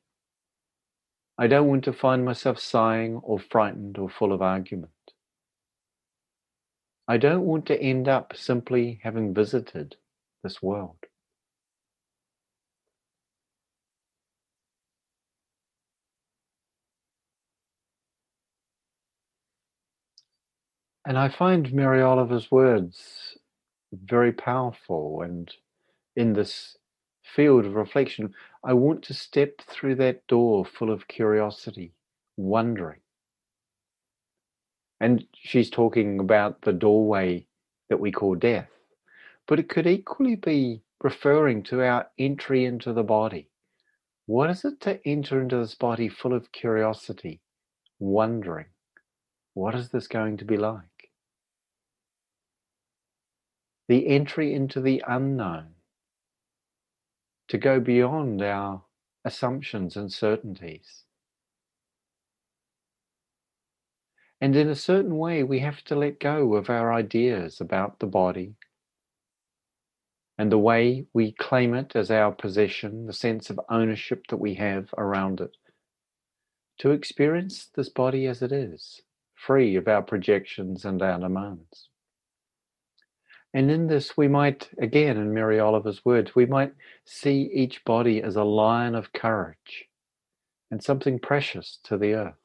I 1.37 1.47
don't 1.47 1.67
want 1.67 1.83
to 1.85 1.93
find 1.93 2.23
myself 2.23 2.59
sighing 2.59 3.17
or 3.17 3.39
frightened 3.39 3.97
or 3.97 4.09
full 4.09 4.31
of 4.31 4.41
argument. 4.41 4.91
I 7.07 7.17
don't 7.17 7.43
want 7.43 7.65
to 7.67 7.79
end 7.79 8.07
up 8.07 8.33
simply 8.35 8.99
having 9.03 9.33
visited 9.33 9.97
this 10.43 10.61
world. 10.61 10.97
And 21.05 21.19
I 21.19 21.29
find 21.29 21.71
Mary 21.71 22.01
Oliver's 22.01 22.49
words 22.49 23.37
very 23.93 24.31
powerful. 24.31 25.21
And 25.21 25.53
in 26.15 26.33
this 26.33 26.77
field 27.23 27.65
of 27.65 27.75
reflection, 27.75 28.33
I 28.65 28.73
want 28.73 29.03
to 29.03 29.13
step 29.13 29.61
through 29.69 29.95
that 29.95 30.27
door 30.27 30.65
full 30.65 30.91
of 30.91 31.07
curiosity, 31.07 31.93
wondering. 32.35 32.99
And 34.99 35.25
she's 35.35 35.69
talking 35.69 36.19
about 36.19 36.61
the 36.63 36.73
doorway 36.73 37.47
that 37.89 37.99
we 37.99 38.11
call 38.11 38.35
death. 38.35 38.69
But 39.47 39.59
it 39.59 39.69
could 39.69 39.87
equally 39.87 40.35
be 40.35 40.81
referring 41.03 41.63
to 41.63 41.83
our 41.83 42.07
entry 42.17 42.65
into 42.65 42.91
the 42.93 43.03
body. 43.03 43.49
What 44.25 44.49
is 44.49 44.65
it 44.65 44.81
to 44.81 44.99
enter 45.07 45.39
into 45.39 45.57
this 45.57 45.75
body 45.75 46.09
full 46.09 46.33
of 46.33 46.51
curiosity, 46.51 47.41
wondering? 47.99 48.65
What 49.53 49.75
is 49.75 49.89
this 49.89 50.07
going 50.07 50.37
to 50.37 50.45
be 50.45 50.57
like? 50.57 50.81
the 53.87 54.07
entry 54.07 54.53
into 54.53 54.81
the 54.81 55.03
unknown, 55.07 55.74
to 57.47 57.57
go 57.57 57.79
beyond 57.79 58.41
our 58.41 58.83
assumptions 59.23 59.95
and 59.95 60.11
certainties. 60.11 61.03
And 64.41 64.55
in 64.55 64.69
a 64.69 64.75
certain 64.75 65.17
way, 65.17 65.43
we 65.43 65.59
have 65.59 65.83
to 65.85 65.95
let 65.95 66.19
go 66.19 66.55
of 66.55 66.69
our 66.69 66.93
ideas 66.93 67.61
about 67.61 67.99
the 67.99 68.07
body 68.07 68.55
and 70.37 70.51
the 70.51 70.57
way 70.57 71.05
we 71.13 71.31
claim 71.31 71.73
it 71.73 71.95
as 71.95 72.11
our 72.11 72.31
possession, 72.31 73.07
the 73.07 73.13
sense 73.13 73.49
of 73.49 73.59
ownership 73.69 74.27
that 74.27 74.37
we 74.37 74.55
have 74.55 74.93
around 74.97 75.39
it, 75.39 75.55
to 76.79 76.91
experience 76.91 77.69
this 77.73 77.89
body 77.89 78.27
as 78.27 78.41
it 78.41 78.51
is, 78.51 79.01
free 79.33 79.77
of 79.77 79.87
our 79.87 80.01
projections 80.01 80.83
and 80.83 81.01
our 81.01 81.19
demands. 81.19 81.89
And 83.55 83.71
in 83.71 83.87
this, 83.87 84.17
we 84.17 84.27
might, 84.27 84.69
again, 84.79 85.15
in 85.15 85.33
Mary 85.33 85.61
Oliver's 85.61 86.03
words, 86.03 86.35
we 86.35 86.45
might 86.45 86.73
see 87.05 87.49
each 87.53 87.85
body 87.85 88.21
as 88.21 88.35
a 88.35 88.43
lion 88.43 88.95
of 88.95 89.13
courage 89.13 89.85
and 90.69 90.83
something 90.83 91.19
precious 91.19 91.79
to 91.85 91.97
the 91.97 92.15
earth. 92.15 92.35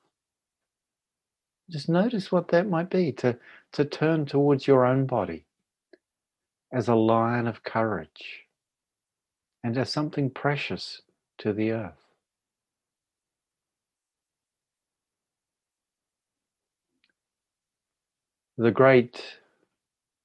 Just 1.69 1.89
notice 1.89 2.31
what 2.31 2.47
that 2.49 2.69
might 2.69 2.91
be 2.91 3.11
to, 3.15 3.37
to 3.73 3.85
turn 3.85 4.25
towards 4.25 4.69
your 4.69 4.87
own 4.87 5.07
body 5.07 5.47
as 6.73 6.87
a 6.87 6.95
lion 6.95 7.49
of 7.49 7.65
courage 7.65 8.45
and 9.65 9.77
as 9.77 9.91
something 9.91 10.31
precious 10.31 11.03
to 11.39 11.53
the 11.53 11.73
earth. 11.73 12.07
The 18.57 18.71
great 18.71 19.40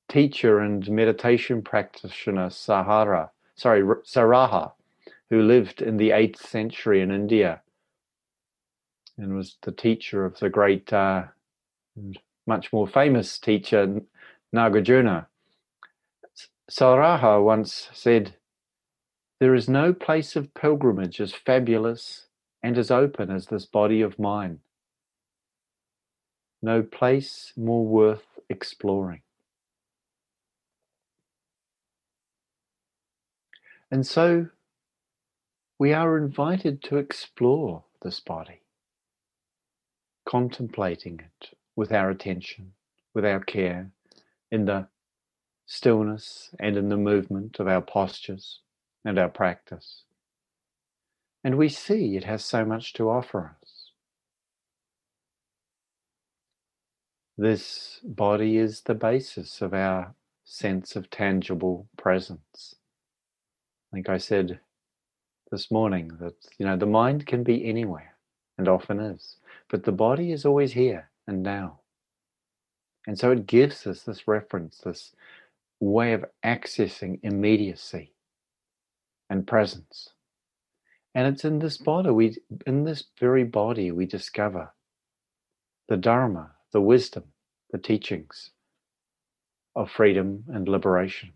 teacher 0.09 0.59
and 0.59 0.89
meditation 0.89 1.61
practitioner 1.61 2.49
Sahara, 2.49 3.31
sorry, 3.55 3.81
Saraha, 4.03 4.71
who 5.29 5.41
lived 5.41 5.81
in 5.81 5.97
the 5.97 6.11
8th 6.11 6.37
century 6.37 7.01
in 7.01 7.11
India 7.11 7.61
and 9.17 9.35
was 9.35 9.57
the 9.61 9.71
teacher 9.71 10.25
of 10.25 10.39
the 10.39 10.49
great, 10.49 10.91
uh, 10.91 11.23
much 12.45 12.71
more 12.73 12.87
famous 12.87 13.39
teacher 13.39 14.01
Nagarjuna. 14.53 15.27
Saraha 16.69 17.43
once 17.43 17.89
said, 17.93 18.35
There 19.39 19.55
is 19.55 19.69
no 19.69 19.93
place 19.93 20.35
of 20.35 20.53
pilgrimage 20.53 21.21
as 21.21 21.33
fabulous 21.33 22.27
and 22.63 22.77
as 22.77 22.91
open 22.91 23.29
as 23.31 23.47
this 23.47 23.65
body 23.65 24.01
of 24.01 24.19
mine. 24.19 24.59
No 26.61 26.81
place 26.81 27.53
more 27.55 27.85
worth 27.85 28.39
exploring. 28.49 29.21
And 33.95 34.05
so 34.05 34.47
we 35.79 35.93
are 35.93 36.17
invited 36.17 36.83
to 36.83 36.97
explore 36.97 37.85
this 38.01 38.19
body, 38.19 38.59
contemplating 40.25 41.21
it 41.21 41.55
with 41.77 41.93
our 41.93 42.09
attention, 42.09 42.73
with 43.13 43.23
our 43.23 43.39
care, 43.39 43.91
in 44.51 44.65
the 44.65 44.89
stillness 45.65 46.49
and 46.59 46.75
in 46.75 46.89
the 46.89 46.97
movement 46.97 47.57
of 47.61 47.69
our 47.69 47.81
postures 47.81 48.59
and 49.05 49.17
our 49.17 49.29
practice. 49.29 50.03
And 51.41 51.57
we 51.57 51.69
see 51.69 52.17
it 52.17 52.25
has 52.25 52.43
so 52.43 52.65
much 52.65 52.91
to 52.95 53.09
offer 53.09 53.55
us. 53.61 53.91
This 57.37 58.01
body 58.03 58.57
is 58.57 58.81
the 58.81 58.93
basis 58.93 59.61
of 59.61 59.73
our 59.73 60.15
sense 60.43 60.97
of 60.97 61.09
tangible 61.09 61.87
presence. 61.95 62.75
I 63.95 63.97
think 63.97 64.09
I 64.09 64.17
said 64.17 64.59
this 65.51 65.71
morning 65.71 66.11
that, 66.19 66.35
you 66.57 66.65
know, 66.65 66.75
the 66.75 66.85
mind 66.85 67.25
can 67.25 67.43
be 67.43 67.63
anywhere 67.63 68.17
and 68.57 68.67
often 68.67 68.99
is, 68.99 69.37
but 69.69 69.85
the 69.85 69.93
body 69.93 70.33
is 70.33 70.45
always 70.45 70.73
here 70.73 71.09
and 71.27 71.41
now. 71.41 71.79
And 73.07 73.17
so 73.17 73.31
it 73.31 73.47
gives 73.47 73.87
us 73.87 74.01
this 74.01 74.27
reference, 74.27 74.79
this 74.79 75.13
way 75.79 76.11
of 76.11 76.25
accessing 76.43 77.21
immediacy 77.23 78.11
and 79.29 79.47
presence. 79.47 80.09
And 81.13 81.33
it's 81.33 81.45
in 81.45 81.59
this 81.59 81.77
body, 81.77 82.09
we 82.09 82.35
in 82.67 82.83
this 82.83 83.05
very 83.17 83.45
body 83.45 83.91
we 83.91 84.05
discover 84.05 84.73
the 85.87 85.95
Dharma, 85.95 86.51
the 86.73 86.81
wisdom, 86.81 87.23
the 87.71 87.77
teachings 87.77 88.49
of 89.73 89.89
freedom 89.89 90.43
and 90.49 90.67
liberation. 90.67 91.31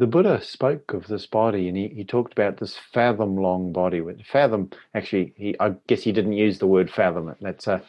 The 0.00 0.06
Buddha 0.06 0.40
spoke 0.42 0.94
of 0.94 1.08
this 1.08 1.26
body 1.26 1.68
and 1.68 1.76
he, 1.76 1.88
he 1.88 2.04
talked 2.04 2.32
about 2.32 2.56
this 2.56 2.74
fathom 2.74 3.36
long 3.36 3.70
body. 3.70 4.00
With 4.00 4.22
fathom, 4.22 4.70
actually, 4.94 5.34
he, 5.36 5.54
I 5.60 5.74
guess 5.88 6.00
he 6.02 6.10
didn't 6.10 6.32
use 6.32 6.58
the 6.58 6.66
word 6.66 6.90
fathom. 6.90 7.36
That's 7.42 7.66
a, 7.66 7.82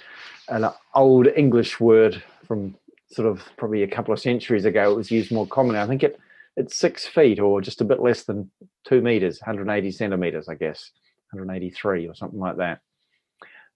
an 0.49 0.69
old 0.93 1.27
English 1.27 1.79
word 1.79 2.21
from 2.45 2.75
sort 3.09 3.29
of 3.29 3.43
probably 3.55 3.83
a 3.83 3.87
couple 3.87 4.13
of 4.13 4.19
centuries 4.19 4.65
ago, 4.65 4.91
it 4.91 4.97
was 4.97 5.09
used 5.09 5.31
more 5.31 5.47
commonly. 5.47 5.79
I 5.79 5.87
think 5.87 6.03
it 6.03 6.19
it's 6.57 6.75
six 6.75 7.07
feet 7.07 7.39
or 7.39 7.61
just 7.61 7.79
a 7.79 7.85
bit 7.85 8.01
less 8.01 8.23
than 8.23 8.51
two 8.83 8.99
meters, 8.99 9.39
180 9.39 9.89
centimeters, 9.91 10.49
I 10.49 10.55
guess, 10.55 10.91
183 11.31 12.09
or 12.09 12.13
something 12.13 12.41
like 12.41 12.57
that. 12.57 12.81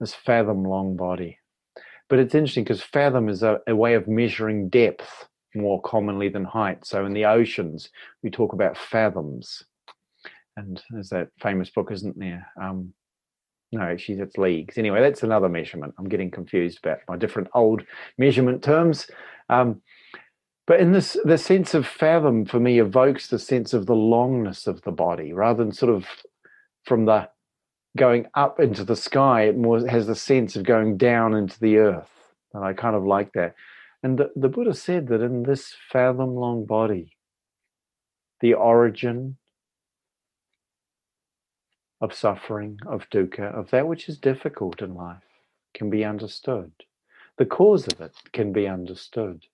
This 0.01 0.13
fathom 0.13 0.65
long 0.65 0.97
body. 0.97 1.39
But 2.09 2.19
it's 2.19 2.35
interesting 2.35 2.65
because 2.65 2.81
fathom 2.81 3.29
is 3.29 3.43
a, 3.43 3.61
a 3.65 3.73
way 3.73 3.93
of 3.93 4.09
measuring 4.09 4.67
depth 4.67 5.29
more 5.55 5.81
commonly 5.81 6.29
than 6.29 6.43
height. 6.43 6.85
So 6.85 7.05
in 7.05 7.13
the 7.13 7.25
oceans, 7.25 7.89
we 8.23 8.29
talk 8.29 8.53
about 8.53 8.77
fathoms. 8.77 9.63
And 10.57 10.81
there's 10.89 11.09
that 11.09 11.29
famous 11.41 11.69
book, 11.69 11.91
isn't 11.91 12.17
there? 12.17 12.47
Um, 12.61 12.93
no, 13.71 13.81
actually, 13.81 14.15
that's 14.15 14.37
leagues. 14.37 14.77
Anyway, 14.77 15.01
that's 15.01 15.23
another 15.23 15.49
measurement. 15.49 15.93
I'm 15.97 16.07
getting 16.07 16.31
confused 16.31 16.79
about 16.81 16.99
my 17.07 17.17
different 17.17 17.49
old 17.53 17.83
measurement 18.17 18.63
terms. 18.63 19.07
Um, 19.49 19.81
but 20.67 20.79
in 20.79 20.93
this, 20.93 21.17
the 21.25 21.37
sense 21.37 21.73
of 21.73 21.85
fathom 21.85 22.45
for 22.45 22.59
me 22.59 22.79
evokes 22.79 23.27
the 23.27 23.37
sense 23.37 23.73
of 23.73 23.85
the 23.85 23.93
longness 23.93 24.65
of 24.65 24.81
the 24.81 24.91
body 24.91 25.33
rather 25.33 25.63
than 25.63 25.73
sort 25.73 25.93
of 25.93 26.05
from 26.85 27.05
the 27.05 27.29
going 27.97 28.25
up 28.33 28.59
into 28.59 28.83
the 28.83 28.95
sky. 28.95 29.43
It 29.43 29.57
more 29.57 29.85
has 29.87 30.07
the 30.07 30.15
sense 30.15 30.55
of 30.55 30.63
going 30.63 30.97
down 30.97 31.33
into 31.33 31.59
the 31.59 31.77
earth. 31.77 32.09
And 32.53 32.63
I 32.63 32.73
kind 32.73 32.95
of 32.95 33.03
like 33.03 33.33
that. 33.33 33.55
And 34.05 34.19
the, 34.19 34.29
the 34.35 34.49
Buddha 34.49 34.75
said 34.75 35.07
that 35.07 35.21
in 35.21 35.41
this 35.41 35.73
fathom 35.91 36.35
long 36.35 36.65
body, 36.65 37.17
the 38.39 38.53
origin 38.53 39.37
of 41.99 42.13
suffering, 42.13 42.77
of 42.85 43.09
dukkha, 43.09 43.51
of 43.51 43.71
that 43.71 43.87
which 43.87 44.07
is 44.07 44.19
difficult 44.19 44.83
in 44.83 44.93
life 44.93 45.23
can 45.73 45.89
be 45.89 46.05
understood. 46.05 46.71
The 47.39 47.47
cause 47.47 47.87
of 47.87 47.99
it 47.99 48.13
can 48.31 48.53
be 48.53 48.67
understood. 48.67 49.45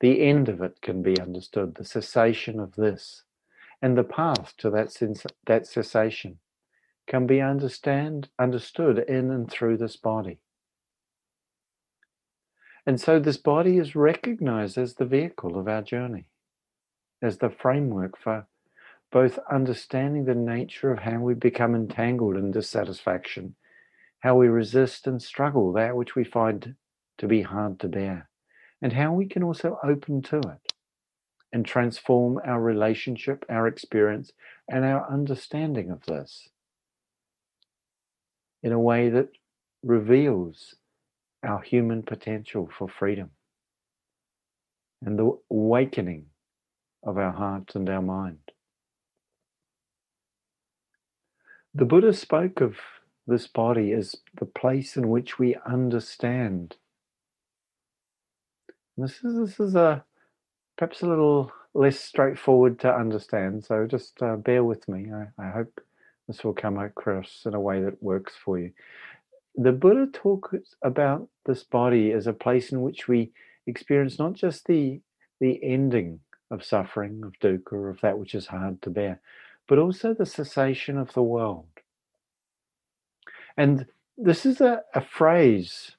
The 0.00 0.22
end 0.26 0.48
of 0.48 0.60
it 0.60 0.80
can 0.82 1.00
be 1.00 1.16
understood. 1.20 1.76
The 1.76 1.84
cessation 1.84 2.58
of 2.58 2.74
this 2.74 3.22
and 3.80 3.96
the 3.96 4.02
path 4.02 4.54
to 4.58 4.70
that, 4.70 4.90
sens- 4.90 5.24
that 5.46 5.68
cessation 5.68 6.40
can 7.06 7.28
be 7.28 7.40
understand 7.40 8.28
understood 8.40 8.98
in 8.98 9.30
and 9.30 9.48
through 9.48 9.76
this 9.76 9.96
body. 9.96 10.40
And 12.88 12.98
so 12.98 13.18
this 13.18 13.36
body 13.36 13.76
is 13.76 13.94
recognized 13.94 14.78
as 14.78 14.94
the 14.94 15.04
vehicle 15.04 15.58
of 15.58 15.68
our 15.68 15.82
journey, 15.82 16.24
as 17.20 17.36
the 17.36 17.50
framework 17.50 18.16
for 18.16 18.46
both 19.12 19.38
understanding 19.52 20.24
the 20.24 20.34
nature 20.34 20.90
of 20.90 21.00
how 21.00 21.18
we 21.18 21.34
become 21.34 21.74
entangled 21.74 22.38
in 22.38 22.50
dissatisfaction, 22.50 23.56
how 24.20 24.36
we 24.36 24.48
resist 24.48 25.06
and 25.06 25.22
struggle 25.22 25.70
that 25.74 25.96
which 25.96 26.16
we 26.16 26.24
find 26.24 26.76
to 27.18 27.28
be 27.28 27.42
hard 27.42 27.78
to 27.80 27.88
bear, 27.88 28.30
and 28.80 28.94
how 28.94 29.12
we 29.12 29.26
can 29.26 29.42
also 29.42 29.78
open 29.84 30.22
to 30.22 30.38
it 30.38 30.72
and 31.52 31.66
transform 31.66 32.40
our 32.46 32.62
relationship, 32.62 33.44
our 33.50 33.66
experience, 33.66 34.32
and 34.66 34.86
our 34.86 35.06
understanding 35.12 35.90
of 35.90 36.06
this 36.06 36.48
in 38.62 38.72
a 38.72 38.80
way 38.80 39.10
that 39.10 39.28
reveals 39.82 40.74
our 41.42 41.60
human 41.60 42.02
potential 42.02 42.68
for 42.76 42.88
freedom 42.88 43.30
and 45.04 45.18
the 45.18 45.38
awakening 45.50 46.26
of 47.04 47.18
our 47.18 47.32
hearts 47.32 47.74
and 47.74 47.88
our 47.88 48.02
mind. 48.02 48.38
The 51.74 51.84
Buddha 51.84 52.12
spoke 52.12 52.60
of 52.60 52.76
this 53.26 53.46
body 53.46 53.92
as 53.92 54.16
the 54.38 54.46
place 54.46 54.96
in 54.96 55.08
which 55.08 55.38
we 55.38 55.56
understand. 55.66 56.76
this 58.96 59.22
is 59.22 59.36
this 59.38 59.60
is 59.60 59.76
a 59.76 60.04
perhaps 60.76 61.02
a 61.02 61.06
little 61.06 61.52
less 61.74 62.00
straightforward 62.00 62.80
to 62.80 62.92
understand. 62.92 63.64
So 63.64 63.86
just 63.86 64.20
uh, 64.22 64.36
bear 64.36 64.64
with 64.64 64.88
me. 64.88 65.10
I, 65.12 65.26
I 65.46 65.50
hope 65.50 65.80
this 66.26 66.42
will 66.42 66.54
come 66.54 66.78
across 66.78 67.42
in 67.46 67.54
a 67.54 67.60
way 67.60 67.82
that 67.82 68.02
works 68.02 68.34
for 68.44 68.58
you. 68.58 68.72
The 69.60 69.72
Buddha 69.72 70.06
talks 70.12 70.76
about 70.84 71.28
this 71.44 71.64
body 71.64 72.12
as 72.12 72.28
a 72.28 72.32
place 72.32 72.70
in 72.70 72.80
which 72.80 73.08
we 73.08 73.32
experience 73.66 74.18
not 74.18 74.34
just 74.34 74.66
the 74.66 75.00
the 75.40 75.58
ending 75.62 76.20
of 76.50 76.64
suffering, 76.64 77.22
of 77.24 77.32
dukkha, 77.40 77.90
of 77.90 78.00
that 78.00 78.18
which 78.18 78.34
is 78.34 78.46
hard 78.46 78.80
to 78.82 78.90
bear, 78.90 79.20
but 79.68 79.78
also 79.78 80.14
the 80.14 80.26
cessation 80.26 80.96
of 80.96 81.12
the 81.12 81.22
world. 81.22 81.66
And 83.56 83.86
this 84.16 84.46
is 84.46 84.60
a, 84.60 84.82
a 84.94 85.00
phrase 85.00 85.92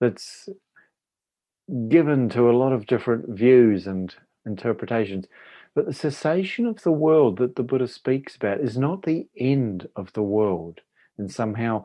that's 0.00 0.48
given 1.88 2.28
to 2.30 2.50
a 2.50 2.56
lot 2.56 2.72
of 2.72 2.86
different 2.86 3.28
views 3.28 3.86
and 3.86 4.14
interpretations. 4.44 5.26
But 5.74 5.86
the 5.86 5.94
cessation 5.94 6.66
of 6.66 6.82
the 6.82 6.92
world 6.92 7.38
that 7.38 7.54
the 7.54 7.62
Buddha 7.62 7.86
speaks 7.86 8.34
about 8.34 8.60
is 8.60 8.76
not 8.76 9.02
the 9.02 9.28
end 9.38 9.88
of 9.94 10.12
the 10.14 10.22
world 10.22 10.80
and 11.16 11.30
somehow 11.30 11.84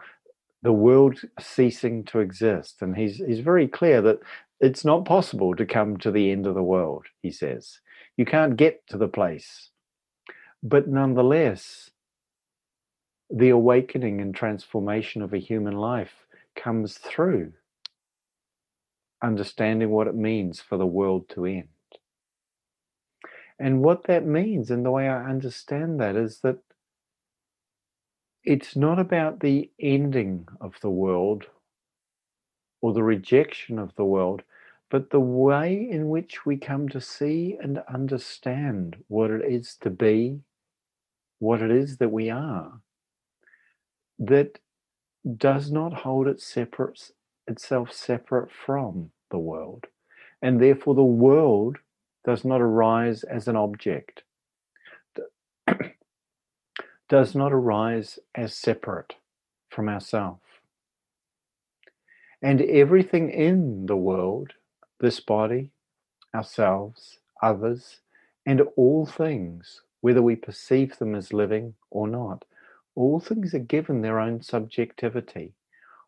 the 0.66 0.74
world 0.74 1.22
ceasing 1.40 2.04
to 2.06 2.20
exist. 2.20 2.82
And 2.82 2.98
he's, 2.98 3.18
he's 3.18 3.40
very 3.40 3.70
clear 3.70 4.02
that 4.02 4.20
it's 4.60 4.84
not 4.84 5.06
possible 5.06 5.56
to 5.56 5.66
come 5.66 5.96
to 5.98 6.12
the 6.12 6.32
end 6.32 6.46
of 6.46 6.56
the 6.56 6.64
world, 6.64 7.06
he 7.22 7.32
says. 7.32 7.80
You 8.18 8.26
can't 8.26 8.58
get 8.58 8.86
to 8.88 8.98
the 8.98 9.08
place 9.08 9.70
but 10.68 10.88
nonetheless, 10.88 11.92
the 13.30 13.50
awakening 13.50 14.20
and 14.20 14.34
transformation 14.34 15.22
of 15.22 15.32
a 15.32 15.38
human 15.38 15.76
life 15.78 16.26
comes 16.56 16.98
through 16.98 17.54
understanding 19.22 19.92
what 19.92 20.08
it 20.08 20.16
means 20.16 20.60
for 20.60 20.78
the 20.78 20.88
world 20.88 21.30
to 21.30 21.46
end. 21.46 21.68
And 23.60 23.84
what 23.84 24.08
that 24.08 24.26
means, 24.26 24.72
and 24.72 24.84
the 24.84 24.90
way 24.90 25.08
I 25.08 25.30
understand 25.30 26.00
that, 26.00 26.16
is 26.16 26.40
that 26.40 26.58
it's 28.46 28.76
not 28.76 29.00
about 29.00 29.40
the 29.42 29.72
ending 29.80 30.48
of 30.62 30.76
the 30.82 30.90
world 30.90 31.46
or 32.82 32.94
the 32.94 33.04
rejection 33.04 33.80
of 33.80 33.96
the 33.96 34.06
world, 34.06 34.44
but 34.92 35.10
the 35.10 35.20
way 35.20 35.88
in 35.90 36.10
which 36.10 36.46
we 36.46 36.58
come 36.58 36.90
to 36.90 37.02
see 37.02 37.58
and 37.62 37.82
understand 37.94 38.98
what 39.08 39.32
it 39.32 39.44
is 39.46 39.78
to 39.82 39.90
be 39.90 40.40
what 41.40 41.62
it 41.62 41.72
is 41.72 41.98
that 41.98 42.12
we 42.12 42.30
are 42.30 42.82
that 44.20 44.60
does 45.38 45.72
not 45.72 45.94
hold 45.94 46.28
it 46.28 46.42
separate, 46.42 47.12
itself 47.48 47.92
separate 47.94 48.52
from 48.52 49.12
the 49.32 49.40
world. 49.40 49.86
And 50.42 50.62
therefore, 50.62 50.96
the 50.96 51.04
world 51.04 51.78
does 52.26 52.46
not 52.46 52.62
arise 52.62 53.24
as 53.24 53.48
an 53.48 53.58
object, 53.58 54.24
does 57.08 57.36
not 57.36 57.54
arise 57.54 58.20
as 58.34 58.56
separate 58.56 59.16
from 59.70 59.90
ourself. 59.90 60.40
And 62.42 62.62
everything 62.62 63.30
in 63.30 63.86
the 63.86 63.96
world, 63.96 64.54
this 65.00 65.20
body, 65.20 65.72
ourselves, 66.34 67.20
others, 67.42 68.00
and 68.46 68.62
all 68.76 69.06
things, 69.06 69.82
whether 70.02 70.22
we 70.22 70.36
perceive 70.36 70.98
them 70.98 71.16
as 71.16 71.34
living 71.34 71.76
or 71.90 72.08
not, 72.08 72.46
all 72.96 73.20
things 73.20 73.54
are 73.54 73.60
given 73.60 74.02
their 74.02 74.20
own 74.20 74.42
subjectivity. 74.42 75.54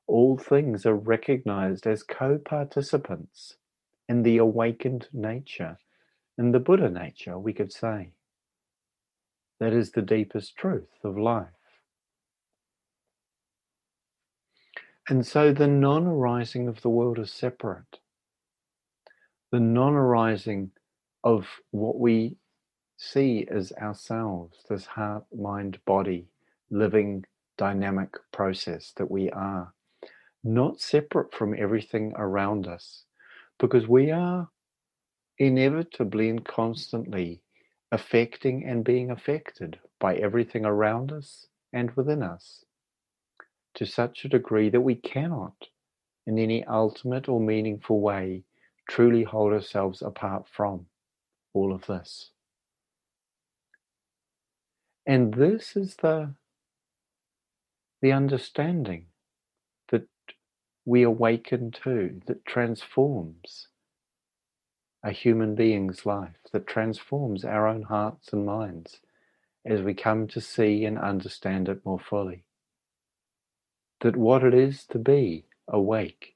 All 0.08 0.38
things 0.38 0.86
are 0.86 0.96
recognized 0.96 1.86
as 1.86 2.04
co 2.04 2.38
participants 2.38 3.56
in 4.08 4.24
the 4.24 4.38
awakened 4.38 5.08
nature, 5.12 5.78
in 6.38 6.52
the 6.52 6.60
Buddha 6.60 6.90
nature, 6.90 7.38
we 7.38 7.52
could 7.52 7.74
say. 7.74 8.12
That 9.60 9.74
is 9.74 9.92
the 9.92 10.02
deepest 10.02 10.56
truth 10.56 10.90
of 11.04 11.18
life. 11.18 11.48
And 15.10 15.26
so 15.26 15.54
the 15.54 15.68
non 15.68 16.06
arising 16.06 16.68
of 16.68 16.82
the 16.82 16.90
world 16.90 17.18
is 17.18 17.32
separate. 17.32 18.00
The 19.52 19.60
non 19.60 19.94
arising 19.94 20.72
of 21.24 21.48
what 21.72 22.00
we 22.00 22.38
see 22.98 23.48
as 23.50 23.72
ourselves, 23.74 24.58
this 24.70 24.86
heart, 24.86 25.24
mind, 25.36 25.80
body, 25.86 26.28
living, 26.70 27.26
dynamic 27.58 28.16
process 28.32 28.92
that 28.98 29.10
we 29.10 29.30
are, 29.32 29.74
not 30.44 30.82
separate 30.82 31.34
from 31.34 31.56
everything 31.58 32.14
around 32.16 32.68
us, 32.68 33.04
because 33.60 33.88
we 33.88 34.12
are 34.12 34.50
inevitably 35.38 36.30
and 36.30 36.44
constantly 36.46 37.42
affecting 37.92 38.66
and 38.66 38.84
being 38.84 39.10
affected 39.12 39.80
by 40.00 40.16
everything 40.16 40.66
around 40.66 41.12
us 41.12 41.48
and 41.74 41.92
within 41.96 42.22
us 42.22 42.66
to 43.76 43.86
such 43.86 44.26
a 44.26 44.30
degree 44.30 44.70
that 44.70 44.82
we 44.82 44.96
cannot, 44.96 45.54
in 46.26 46.40
any 46.40 46.64
ultimate 46.66 47.30
or 47.30 47.40
meaningful 47.40 48.02
way, 48.02 48.44
truly 48.90 49.24
hold 49.24 49.54
ourselves 49.54 50.02
apart 50.02 50.46
from 50.52 50.86
all 51.54 51.74
of 51.74 51.86
this. 51.86 52.32
And 55.06 55.34
this 55.34 55.76
is 55.76 55.96
the, 56.02 56.34
the 58.02 58.12
understanding 58.12 59.06
that 59.90 60.08
we 60.86 61.04
awaken 61.04 61.72
to, 61.84 62.20
that 62.26 62.46
transforms 62.46 63.68
a 65.08 65.12
human 65.12 65.56
being's 65.56 66.06
life, 66.06 66.36
that 66.52 66.68
transforms 66.68 67.46
our 67.46 67.66
own 67.66 67.84
hearts 67.84 68.34
and 68.34 68.46
minds 68.46 69.00
as 69.66 69.82
we 69.82 69.94
come 69.94 70.28
to 70.28 70.42
see 70.42 70.84
and 70.84 71.00
understand 71.00 71.70
it 71.70 71.86
more 71.86 72.00
fully. 72.00 72.44
That 74.02 74.18
what 74.18 74.44
it 74.44 74.54
is 74.54 74.84
to 74.88 75.00
be 75.00 75.46
awake 75.66 76.36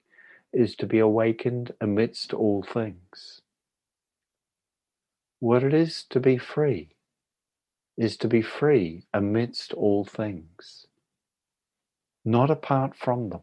is 0.53 0.73
to 0.77 0.87
be 0.87 0.99
awakened 0.99 1.73
amidst 1.81 2.33
all 2.33 2.63
things. 2.63 3.41
What 5.41 5.63
it 5.63 5.73
is 5.73 6.05
to 6.09 6.21
be 6.21 6.37
free 6.37 6.95
is 7.97 8.15
to 8.17 8.29
be 8.29 8.41
free 8.41 9.03
amidst 9.13 9.73
all 9.73 10.05
things, 10.05 10.87
not 12.23 12.49
apart 12.49 12.95
from 12.95 13.31
them. 13.31 13.41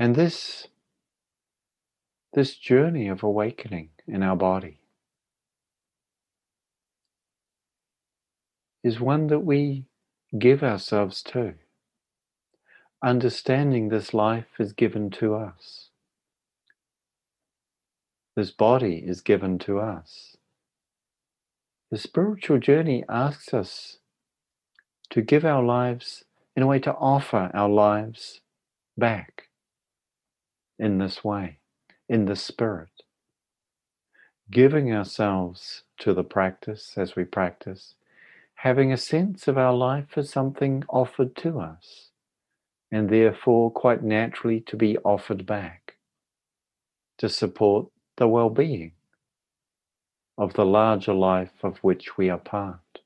And 0.00 0.16
this, 0.16 0.66
this 2.32 2.56
journey 2.56 3.06
of 3.08 3.22
awakening 3.22 3.90
in 4.08 4.22
our 4.22 4.34
body 4.34 4.78
is 8.82 8.98
one 8.98 9.26
that 9.26 9.40
we 9.40 9.84
give 10.38 10.62
ourselves 10.62 11.22
to. 11.24 11.52
Understanding 13.04 13.90
this 13.90 14.14
life 14.14 14.58
is 14.58 14.72
given 14.72 15.10
to 15.10 15.34
us. 15.34 15.90
This 18.36 18.50
body 18.50 19.04
is 19.06 19.20
given 19.20 19.58
to 19.58 19.80
us. 19.80 20.38
The 21.90 21.98
spiritual 21.98 22.58
journey 22.58 23.04
asks 23.06 23.52
us 23.52 23.98
to 25.10 25.20
give 25.20 25.44
our 25.44 25.62
lives, 25.62 26.24
in 26.56 26.62
a 26.62 26.66
way, 26.66 26.78
to 26.78 26.94
offer 26.94 27.50
our 27.52 27.68
lives 27.68 28.40
back 28.96 29.49
in 30.80 30.98
this 30.98 31.22
way, 31.22 31.58
in 32.08 32.24
the 32.24 32.36
spirit. 32.36 32.88
Giving 34.50 34.92
ourselves 34.92 35.84
to 36.00 36.14
the 36.14 36.24
practice 36.24 36.94
as 36.96 37.14
we 37.14 37.24
practice, 37.24 37.94
having 38.54 38.92
a 38.92 38.96
sense 38.96 39.46
of 39.46 39.58
our 39.58 39.74
life 39.74 40.16
as 40.16 40.30
something 40.30 40.82
offered 40.88 41.36
to 41.36 41.60
us, 41.60 42.10
and 42.90 43.10
therefore 43.10 43.70
quite 43.70 44.02
naturally 44.02 44.60
to 44.62 44.76
be 44.76 44.98
offered 44.98 45.46
back 45.46 45.96
to 47.18 47.28
support 47.28 47.88
the 48.16 48.26
well 48.26 48.50
being 48.50 48.92
of 50.38 50.54
the 50.54 50.64
larger 50.64 51.14
life 51.14 51.52
of 51.62 51.78
which 51.78 52.16
we 52.16 52.30
are 52.30 52.38
part. 52.38 52.99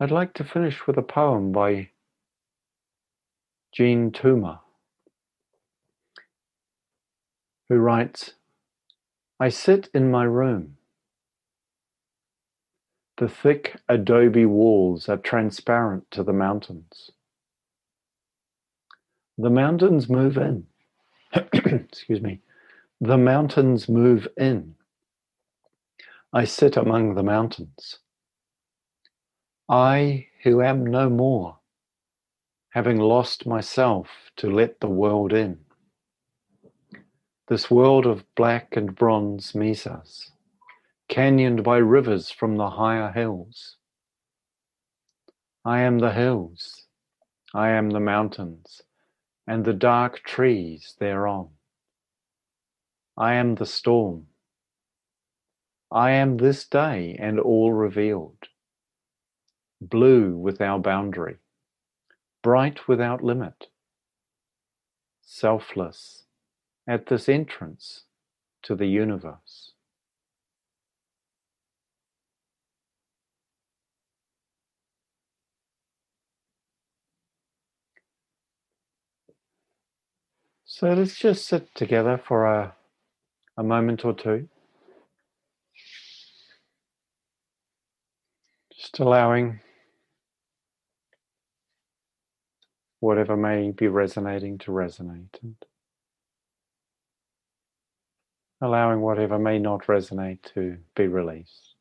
I'd 0.00 0.10
like 0.10 0.34
to 0.34 0.44
finish 0.44 0.86
with 0.86 0.98
a 0.98 1.02
poem 1.02 1.52
by 1.52 1.90
Jean 3.72 4.10
Toomer, 4.10 4.58
who 7.68 7.76
writes 7.76 8.32
I 9.38 9.48
sit 9.50 9.88
in 9.94 10.10
my 10.10 10.24
room. 10.24 10.76
The 13.18 13.28
thick 13.28 13.76
adobe 13.88 14.46
walls 14.46 15.08
are 15.08 15.16
transparent 15.16 16.10
to 16.10 16.24
the 16.24 16.32
mountains. 16.32 17.12
The 19.38 19.50
mountains 19.50 20.08
move 20.08 20.36
in. 20.36 20.66
Excuse 21.52 22.20
me. 22.20 22.40
The 23.00 23.18
mountains 23.18 23.88
move 23.88 24.26
in. 24.36 24.74
I 26.32 26.44
sit 26.44 26.76
among 26.76 27.14
the 27.14 27.22
mountains. 27.22 27.98
I 29.68 30.28
who 30.42 30.60
am 30.60 30.84
no 30.84 31.08
more, 31.08 31.58
having 32.70 32.98
lost 32.98 33.46
myself 33.46 34.08
to 34.36 34.50
let 34.50 34.80
the 34.80 34.88
world 34.88 35.32
in. 35.32 35.64
This 37.48 37.70
world 37.70 38.04
of 38.04 38.26
black 38.34 38.76
and 38.76 38.94
bronze 38.94 39.54
mesas, 39.54 40.32
canyoned 41.08 41.64
by 41.64 41.78
rivers 41.78 42.30
from 42.30 42.56
the 42.56 42.70
higher 42.70 43.10
hills. 43.10 43.78
I 45.64 45.80
am 45.80 45.98
the 45.98 46.12
hills, 46.12 46.86
I 47.54 47.70
am 47.70 47.88
the 47.88 48.00
mountains, 48.00 48.82
and 49.46 49.64
the 49.64 49.72
dark 49.72 50.22
trees 50.24 50.94
thereon. 50.98 51.48
I 53.16 53.34
am 53.34 53.54
the 53.54 53.66
storm. 53.66 54.26
I 55.90 56.10
am 56.10 56.36
this 56.36 56.66
day 56.66 57.16
and 57.18 57.40
all 57.40 57.72
revealed 57.72 58.48
blue 59.88 60.36
without 60.36 60.82
boundary, 60.82 61.36
bright 62.42 62.88
without 62.88 63.22
limit, 63.22 63.68
selfless 65.22 66.24
at 66.86 67.06
this 67.06 67.28
entrance 67.28 68.04
to 68.62 68.74
the 68.74 68.86
universe. 68.86 69.72
So 80.66 80.92
let's 80.92 81.16
just 81.16 81.46
sit 81.46 81.72
together 81.76 82.20
for 82.22 82.46
a, 82.46 82.74
a 83.56 83.62
moment 83.62 84.04
or 84.04 84.12
two. 84.12 84.48
Just 88.76 88.98
allowing 88.98 89.60
whatever 93.04 93.36
may 93.36 93.70
be 93.70 93.88
resonating 93.88 94.58
to 94.58 94.70
resonate 94.70 95.42
and 95.42 95.56
allowing 98.62 99.00
whatever 99.00 99.38
may 99.38 99.58
not 99.58 99.86
resonate 99.86 100.42
to 100.54 100.78
be 100.96 101.06
released. 101.06 101.74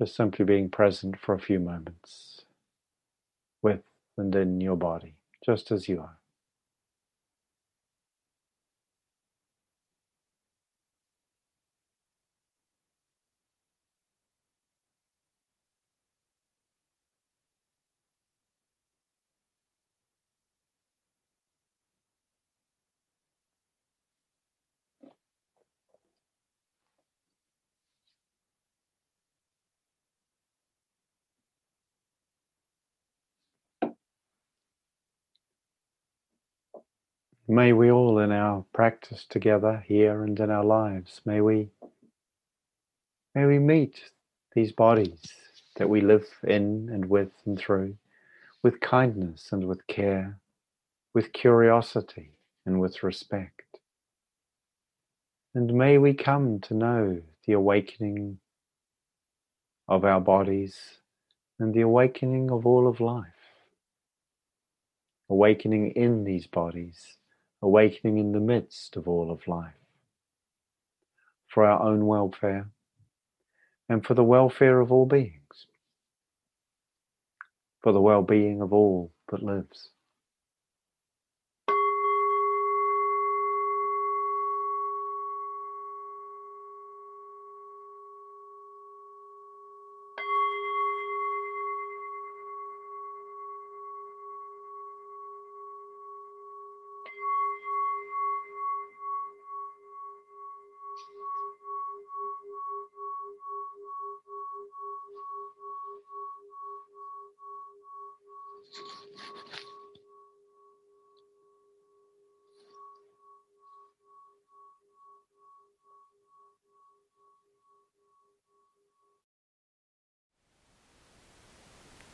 just 0.00 0.16
simply 0.16 0.46
being 0.46 0.70
present 0.70 1.14
for 1.20 1.34
a 1.34 1.40
few 1.40 1.60
moments 1.60 2.46
with 3.62 3.82
and 4.16 4.34
in 4.34 4.60
your 4.60 4.76
body, 4.76 5.14
just 5.44 5.72
as 5.72 5.88
you 5.90 6.00
are. 6.00 6.19
May 37.52 37.72
we 37.72 37.90
all 37.90 38.20
in 38.20 38.30
our 38.30 38.64
practice 38.72 39.26
together 39.28 39.82
here 39.84 40.22
and 40.22 40.38
in 40.38 40.50
our 40.50 40.64
lives, 40.64 41.20
may 41.24 41.40
we 41.40 41.70
may 43.34 43.44
we 43.44 43.58
meet 43.58 44.00
these 44.54 44.70
bodies 44.70 45.20
that 45.74 45.88
we 45.88 46.00
live 46.00 46.28
in 46.44 46.88
and 46.92 47.10
with 47.10 47.32
and 47.46 47.58
through 47.58 47.96
with 48.62 48.78
kindness 48.78 49.48
and 49.50 49.66
with 49.66 49.84
care, 49.88 50.38
with 51.12 51.32
curiosity 51.32 52.30
and 52.66 52.80
with 52.80 53.02
respect. 53.02 53.80
And 55.52 55.74
may 55.74 55.98
we 55.98 56.14
come 56.14 56.60
to 56.60 56.74
know 56.74 57.20
the 57.48 57.54
awakening 57.54 58.38
of 59.88 60.04
our 60.04 60.20
bodies 60.20 60.78
and 61.58 61.74
the 61.74 61.80
awakening 61.80 62.52
of 62.52 62.64
all 62.64 62.86
of 62.86 63.00
life, 63.00 63.56
awakening 65.28 65.90
in 65.96 66.22
these 66.22 66.46
bodies 66.46 67.16
awakening 67.62 68.18
in 68.18 68.32
the 68.32 68.40
midst 68.40 68.96
of 68.96 69.08
all 69.08 69.30
of 69.30 69.46
life, 69.48 69.74
for 71.48 71.64
our 71.64 71.82
own 71.82 72.06
welfare 72.06 72.68
and 73.88 74.06
for 74.06 74.14
the 74.14 74.24
welfare 74.24 74.80
of 74.80 74.92
all 74.92 75.06
beings, 75.06 75.66
for 77.82 77.92
the 77.92 78.00
well 78.00 78.22
being 78.22 78.62
of 78.62 78.72
all 78.72 79.12
that 79.30 79.42
lives. 79.42 79.90